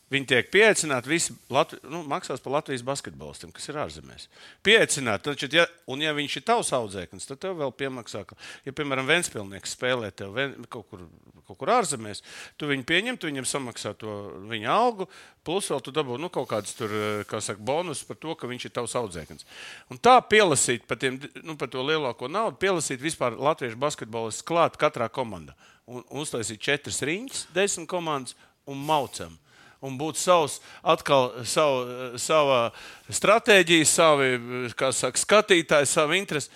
[0.07, 4.29] Viņi tiek pieaicināti, visi Latvi, nu, maksās par Latvijas basketbolistiem, kas ir ārzemēs.
[4.63, 8.21] Pieaicināti, taču, ja, un ja viņš ir tavs audzēknis, tad tev vēl piemaksā.
[8.25, 11.01] ka- Ja, piemēram, Vēnspilsnieks spēlē tev ven, kaut, kur,
[11.47, 12.21] kaut kur ārzemēs,
[12.57, 14.13] tu viņu pieņem, tu viņam samaksā to
[14.47, 15.09] viņa algu,
[15.43, 16.89] plus vēl tu dabū nu, kaut kādus tur,
[17.27, 19.43] kā saka, bonus par to, ka viņš ir tavs audzēknis.
[19.91, 24.79] Un tā pielasīt par, tiem, nu, par to lielāko naudu, pielasīt vispār latviešu basketbolistus klāt
[24.79, 25.51] katrā komandā.
[25.85, 28.35] Un uztaisīt četras riņķis, desmit komandas
[28.65, 29.35] un maucam
[29.81, 32.61] un būtu savs, atkal savu, sava
[33.09, 34.31] stratēģija, savi
[34.73, 36.49] saka, skatītāji, savu interesi.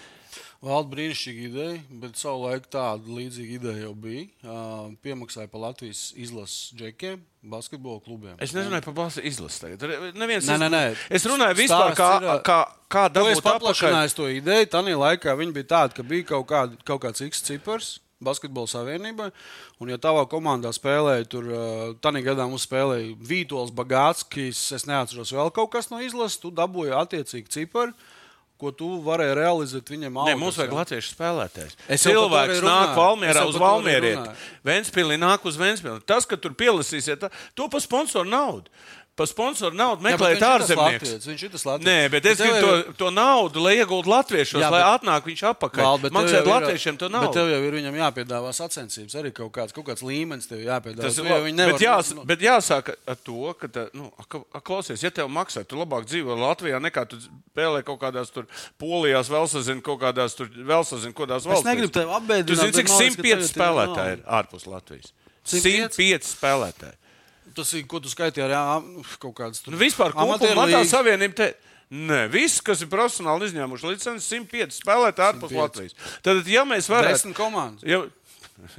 [0.61, 4.27] Valda brīnišķīga ideja, bet savulaik tāda līdzīga ideja jau bija.
[4.45, 7.17] Uh, piemaksāja par Latvijas izlases džekiem,
[7.49, 8.35] basketbola klubiem.
[8.37, 9.63] Es nezināju par basu izlasi.
[9.63, 10.13] Tagad.
[10.13, 10.83] Neviens, Nē, nē, nē.
[11.09, 12.59] Es runāju vispār, kā, ir, kā,
[12.93, 13.57] kā dabūt atpakaļ.
[13.57, 14.69] paplašināju to ideju.
[14.75, 17.95] Tajā laikā viņi bija tādi, ka bija kaut, kād, kaut kāds X cipars.
[18.23, 19.29] Basketbola savienībai.
[19.81, 21.49] Un, ja tavā komandā spēlēja, tur
[22.03, 26.93] tādā gadā mums spēlēja Vītols, Bagātskis, es neatceros vēl kaut kas no izlases, tu dabūji
[26.97, 27.95] attiecīgi ciparu,
[28.61, 30.19] ko tu varēji realizēt viņam.
[30.21, 31.77] Algas, mums vajag latviešu spēlētājs.
[31.89, 34.35] Es Cilvēks nāk Valmierā uz Valmierieti.
[34.67, 36.03] Ventspīlī nāk uz Ventspīli.
[36.05, 37.25] Tas, ka tur pielasīsiet,
[37.57, 38.69] to pa sponsoru naudu.
[39.21, 41.11] Pa sponsoru naudu bet meklēt ārzemnieks.
[41.29, 41.87] Viņš ir tas Latvijas.
[41.87, 45.43] Nē, bet es gribu to, to naudu, lai iegūtu latviešos, Jā, lai bet- atnāk viņš
[45.51, 45.83] atpakaļ.
[45.85, 47.33] Val, bet Maksāt jau latviešiem to Bet naudu.
[47.37, 51.01] tev jau ir viņam jāpiedāvā sacensības, arī kaut kāds, kaut kāds līmenis tev jāpiedāvā.
[51.05, 51.53] Tas Tu ir jau labi.
[51.53, 54.23] nevar- Bet, jās, bet jāsāk ar to, ka, tā, nu, a,
[54.57, 58.47] a, klausies, ja tev maksā, tu labāk dzīvo Latvijā nekā tu spēlē kaut kādās tur
[58.79, 61.63] polijās, vēl sazini kaut kādās tur, kaut kādās valstīs.
[61.69, 64.23] negribu tevi apbēdināt, Tu zini, bet cik man liekas, ka 105 tagad ir spēlētāji ir
[64.27, 65.11] ārpus Latvijas.
[65.45, 65.95] 105?
[65.97, 66.95] 105 spēlētāji.
[67.57, 68.63] Tas ir, ko tu skaitīji ar jā,
[69.21, 71.51] kaut kādas Nu, vispār man tā savienība te.
[71.91, 75.57] Nē, viss, kas ir profesionāli izņēmuši licenci, 105 spēlētāji ārpus 105.
[75.59, 75.95] Latvijas.
[76.23, 77.17] Tad, ja mēs varētu.
[77.17, 77.83] Desmit komandas.
[77.83, 78.05] Ja,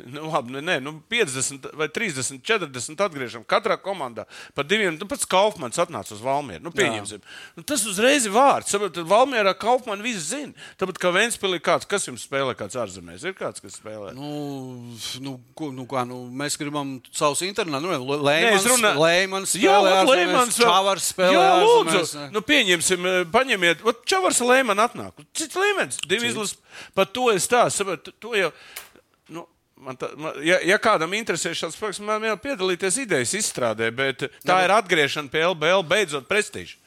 [0.07, 4.25] nu, labi, nu, nē, nu, 50 vai 30, 40 atgriežam katrā komandā.
[4.55, 6.63] Par diviem, nu, pats Kaufmans atnāca uz Valmieru.
[6.65, 7.21] Nu, pieņemsim.
[7.57, 8.73] Nu, tas uzreiz ir vārds.
[8.73, 10.53] Tad Valmierā Kaufmanu viss zina.
[10.81, 14.15] Tāpat kā Vēnspilī kāds, kas jums spēlē kāds ārzemēs, ir kāds, kas spēlē.
[14.17, 17.83] Nu, nu, ko, nu, kā, nu, mēs gribam savus internetus.
[17.83, 21.33] Nu, Nē, Lēmans, runāju- Lēmans Jā, spēlē, ārzemēs, Leimans vēl- Čavars spēlē.
[21.37, 22.21] Jā, ārzemēs, lūdzu.
[22.23, 22.31] ne?
[22.33, 23.83] Nu, pieņemsim, eh, paņemiet.
[23.83, 25.13] Vat Čavars Lēman atnāk.
[25.35, 26.57] Cits līmenis, divi izlases.
[26.95, 28.13] Par to es tā saprotu.
[29.83, 34.29] Man tā, man, ja, ja kādam interesē šāds projekts, man jau piedalīties idejas izstrādē, bet
[34.47, 36.79] tā ir atgriešana pie LBL, beidzot prestižu.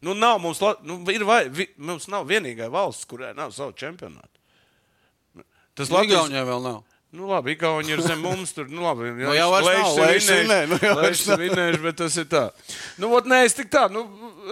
[0.00, 4.30] Nu, nav mums, nu, ir vai, vi, mums nav vienīgā valsts, kurai nav savu čempionātu.
[5.74, 6.84] Tas Latvijas- Igaunijā vēl nav.
[7.10, 8.50] Nu, labi, Igauni ir zem mums.
[8.52, 9.46] Tur, nu, labi, Nu, jau
[11.00, 12.42] Leišs ir vinnējis, bet tas ir tā.
[13.00, 14.02] Nu, ot, nē, es tik tā, nu,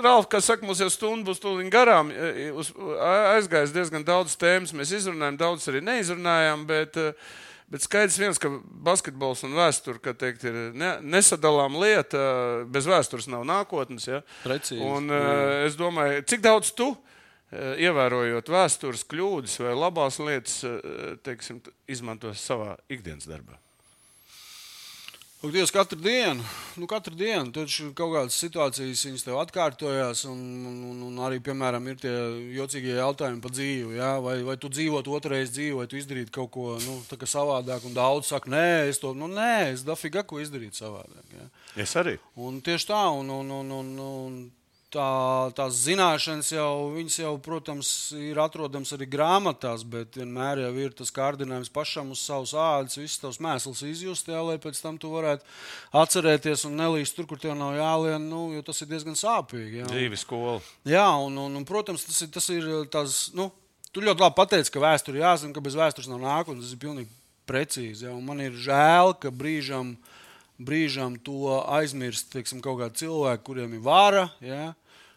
[0.02, 2.10] Ralf, kā saka, mums jau stunda būs tūlīt garām.
[2.10, 2.70] e, Uz,
[3.36, 7.12] aizgājis diezgan daudz tēmas, mēs izrunājām, daudz arī neizrunājām, bet, eh,
[7.72, 8.50] bet skaidrs viens, ka
[8.86, 12.22] basketbols un vēsture, teikt, ir ne, nesadalām lieta,
[12.72, 14.08] bez vēstures nav nākotnes.
[14.10, 14.22] Ja?
[14.44, 14.80] Precīzi.
[14.84, 21.14] Un uh, es domāju, cik daudz tu eh, ievērojot vēstures kļūdas vai labās lietas, eh,
[21.26, 23.58] teiksim, izmantos savā ikdienas darbā.
[25.36, 26.40] Lūk, Dievs, katru dienu,
[26.80, 30.22] nu, katru dienu taču kaut kādas situācijas viņas tev atkārtojās.
[30.30, 32.14] Un, un, un, arī, piemēram, ir tie
[32.56, 33.98] jocīgie jautājumi par dzīvi.
[33.98, 34.14] Ja?
[34.24, 36.96] Vai, vai tu dzīvot otrreiz dzīvi, vai tu izdarītu kaut ko nu,
[37.28, 37.84] savādāk.
[37.84, 41.28] Un daudz saka, nē, es to nu, nē, es dafiga ko izdarīt savādāk.
[41.36, 41.50] Ja?
[41.84, 42.16] Es arī.
[42.40, 44.40] Un tieši tā, un, un, un, un, un
[44.96, 45.08] tā,
[45.56, 46.70] tās zināšanas jau,
[47.20, 52.54] jau, protams, ir atrodamas arī grāmatās, bet vienmēr jau ir tas kārdinājums pašam uz savas
[52.56, 55.44] ādas, visas tavas mēsls izjust, jā, lai pēc tam tu varētu
[56.00, 59.82] atcerēties un nelīst tur, kur tev nav jālien, nu, jo tas ir diezgan sāpīgi.
[59.82, 59.90] Jā.
[59.92, 60.58] Dzīves skola.
[60.88, 63.20] Jā, un, un, un protams, tas ir, tas ir tās.
[63.36, 63.50] Nu,
[63.92, 66.66] tu ļoti labi pateici, ka vēsture jāzina, ka bez vēstures nav nākotnes.
[66.66, 67.12] Tas ir pilnīgi
[67.48, 68.06] precīzi.
[68.08, 69.94] Jā, man ir žēl, ka brīžam,
[70.56, 74.26] brīžam to aizmirst teiksim, kaut kādi cilvēki, kuriem ir vara.
[74.44, 74.72] Jā,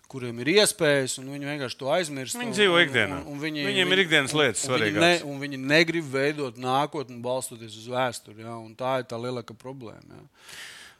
[0.10, 2.34] Kuriem ir iespējas, un viņi vienkārši to aizmirst.
[2.39, 3.20] Viņi un- dzīvo ikdienā.
[3.22, 4.99] un- un viņi- Viņiem ir viņi- ikdienas lietas un viņi.
[4.99, 8.41] Ne, viņi negrib veidot nākotni, balstoties uz vēsturi.
[8.45, 10.01] Un tā ir tā lielākā problēma.
[10.18, 10.26] Jā.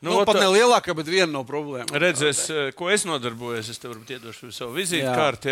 [0.02, 1.90] Nu, nu, pat ne lielākā, bet viena no problēmām.
[1.92, 2.46] Redzēs,
[2.76, 3.68] ko es nodarbojos.
[3.70, 5.52] Es tev varbūt iedošu savu vizītkārti.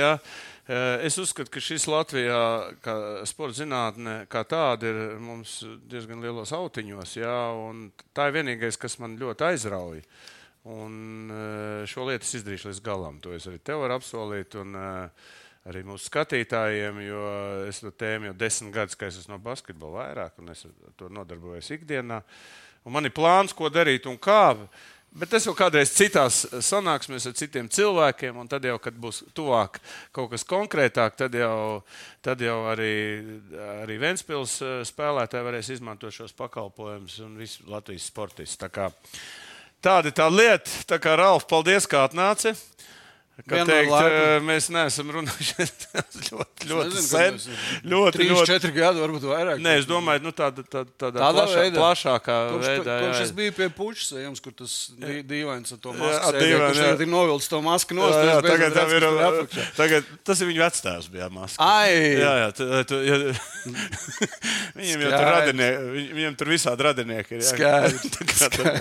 [0.69, 6.51] Eh, Es uzskatu, ka šis Latvijā, kā sporta zinātne, kā tāda, ir mums diezgan lielos
[6.51, 7.17] autiņos.
[7.69, 10.03] Un tā ir vienīgais, kas man ļoti aizrauja.
[10.67, 13.19] Un eh, šo lietu es izdarīšu līdz galam.
[13.23, 14.57] To es arī tev varu apsolīt.
[14.59, 15.35] Un, eh,
[15.67, 17.21] Arī mūsu skatītājiem, jo
[17.67, 20.61] es to tēmu jau desmit gadus, ka es esmu no basketbola vairāk, un es
[20.95, 22.21] to nodarbojos ikdienā.
[22.87, 24.55] Un man ir plāns, ko darīt un kā.
[25.11, 29.81] Bet tas jau kādreiz citās sanāksmēs ar citiem cilvēkiem, un tad jau, kad būs tuvāk
[30.15, 31.81] kaut kas konkrētāk, tad jau,
[32.23, 32.93] tad jau arī,
[33.81, 38.71] arī Vēnspils spēlētāji varēs izmantot šos pakalpojumus un visi Latvijas sportisti.
[39.83, 40.71] Tāda ir tā lieta.
[40.89, 42.55] Tā kā Ralf, paldies, kā atnāci.
[43.45, 45.65] Kā teikt, eh, mēs neesam runājuši
[46.31, 47.35] ļoti, ļoti sen.
[47.85, 48.47] Ļoti, Trīs, ļoti.
[48.49, 49.59] četri gadi, varbūt vairāk.
[49.61, 51.77] Nē, es domāju, nu, tāda, tāda, tāda, Tādā plašā, veidā?
[51.83, 52.95] plašākā Kopš, veidā.
[53.03, 53.27] kopš jā.
[53.27, 56.71] es biju pie puķa sejams, kur tas dī- dīvains ar to Jā, masku jā.
[56.73, 58.17] tagad ir novilcis to masku Jā, nost.
[58.17, 59.67] jā, beidzot tagad, tam redzu, ir, apakšā.
[59.77, 61.61] tagad, tas ir viņa vecāks, bija maska.
[61.61, 61.93] Ai!
[62.17, 63.19] Jā, jā, tu, tu, jā.
[64.77, 67.41] Viņam jau tur radinieki, viņ- viņam tur visādi radinieki ir.
[67.45, 67.53] jā.
[67.53, 68.73] Skaidrs, Tā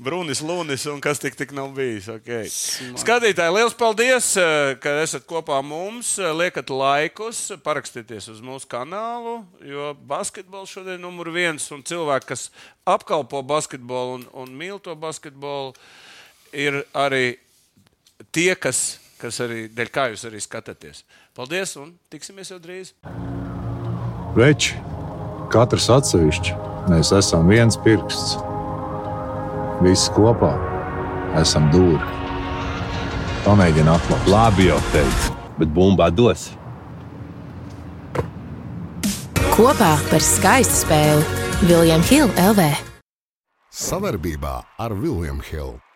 [0.00, 2.06] Brunis, Lunis un kas tik, tik nav bijis.
[2.10, 2.48] Okay.
[2.50, 6.18] Skatītāji, liels paldies, eh, ka esat kopā mums.
[6.18, 11.70] Eh, Liekat laikus, parakstieties uz mūsu kanālu, jo basketbols šodien ir numur viens.
[11.72, 12.50] Un cilvēki, kas
[12.86, 15.74] apkalpo basketbolu un, un mīl to basketbolu,
[16.52, 17.38] ir arī
[18.32, 21.04] tie, kas, kas arī dēļ kā jūs arī skatāties.
[21.36, 22.92] Paldies un tiksimies jau drīz!
[24.36, 24.76] Veči,
[25.50, 26.54] katrs atsevišķi,
[26.92, 28.36] mēs esam viens pirksts.
[29.80, 30.54] Visi kopā
[31.40, 32.19] esam dūri.
[33.40, 34.26] Pamēģini atklāt.
[34.28, 36.50] Labi, jau teicu, bet bumbā dos.
[39.54, 42.66] Kopā par skaistu spēli Viljams Hilde LV.
[43.70, 45.89] Savarbībā ar Vilniņu Hildu.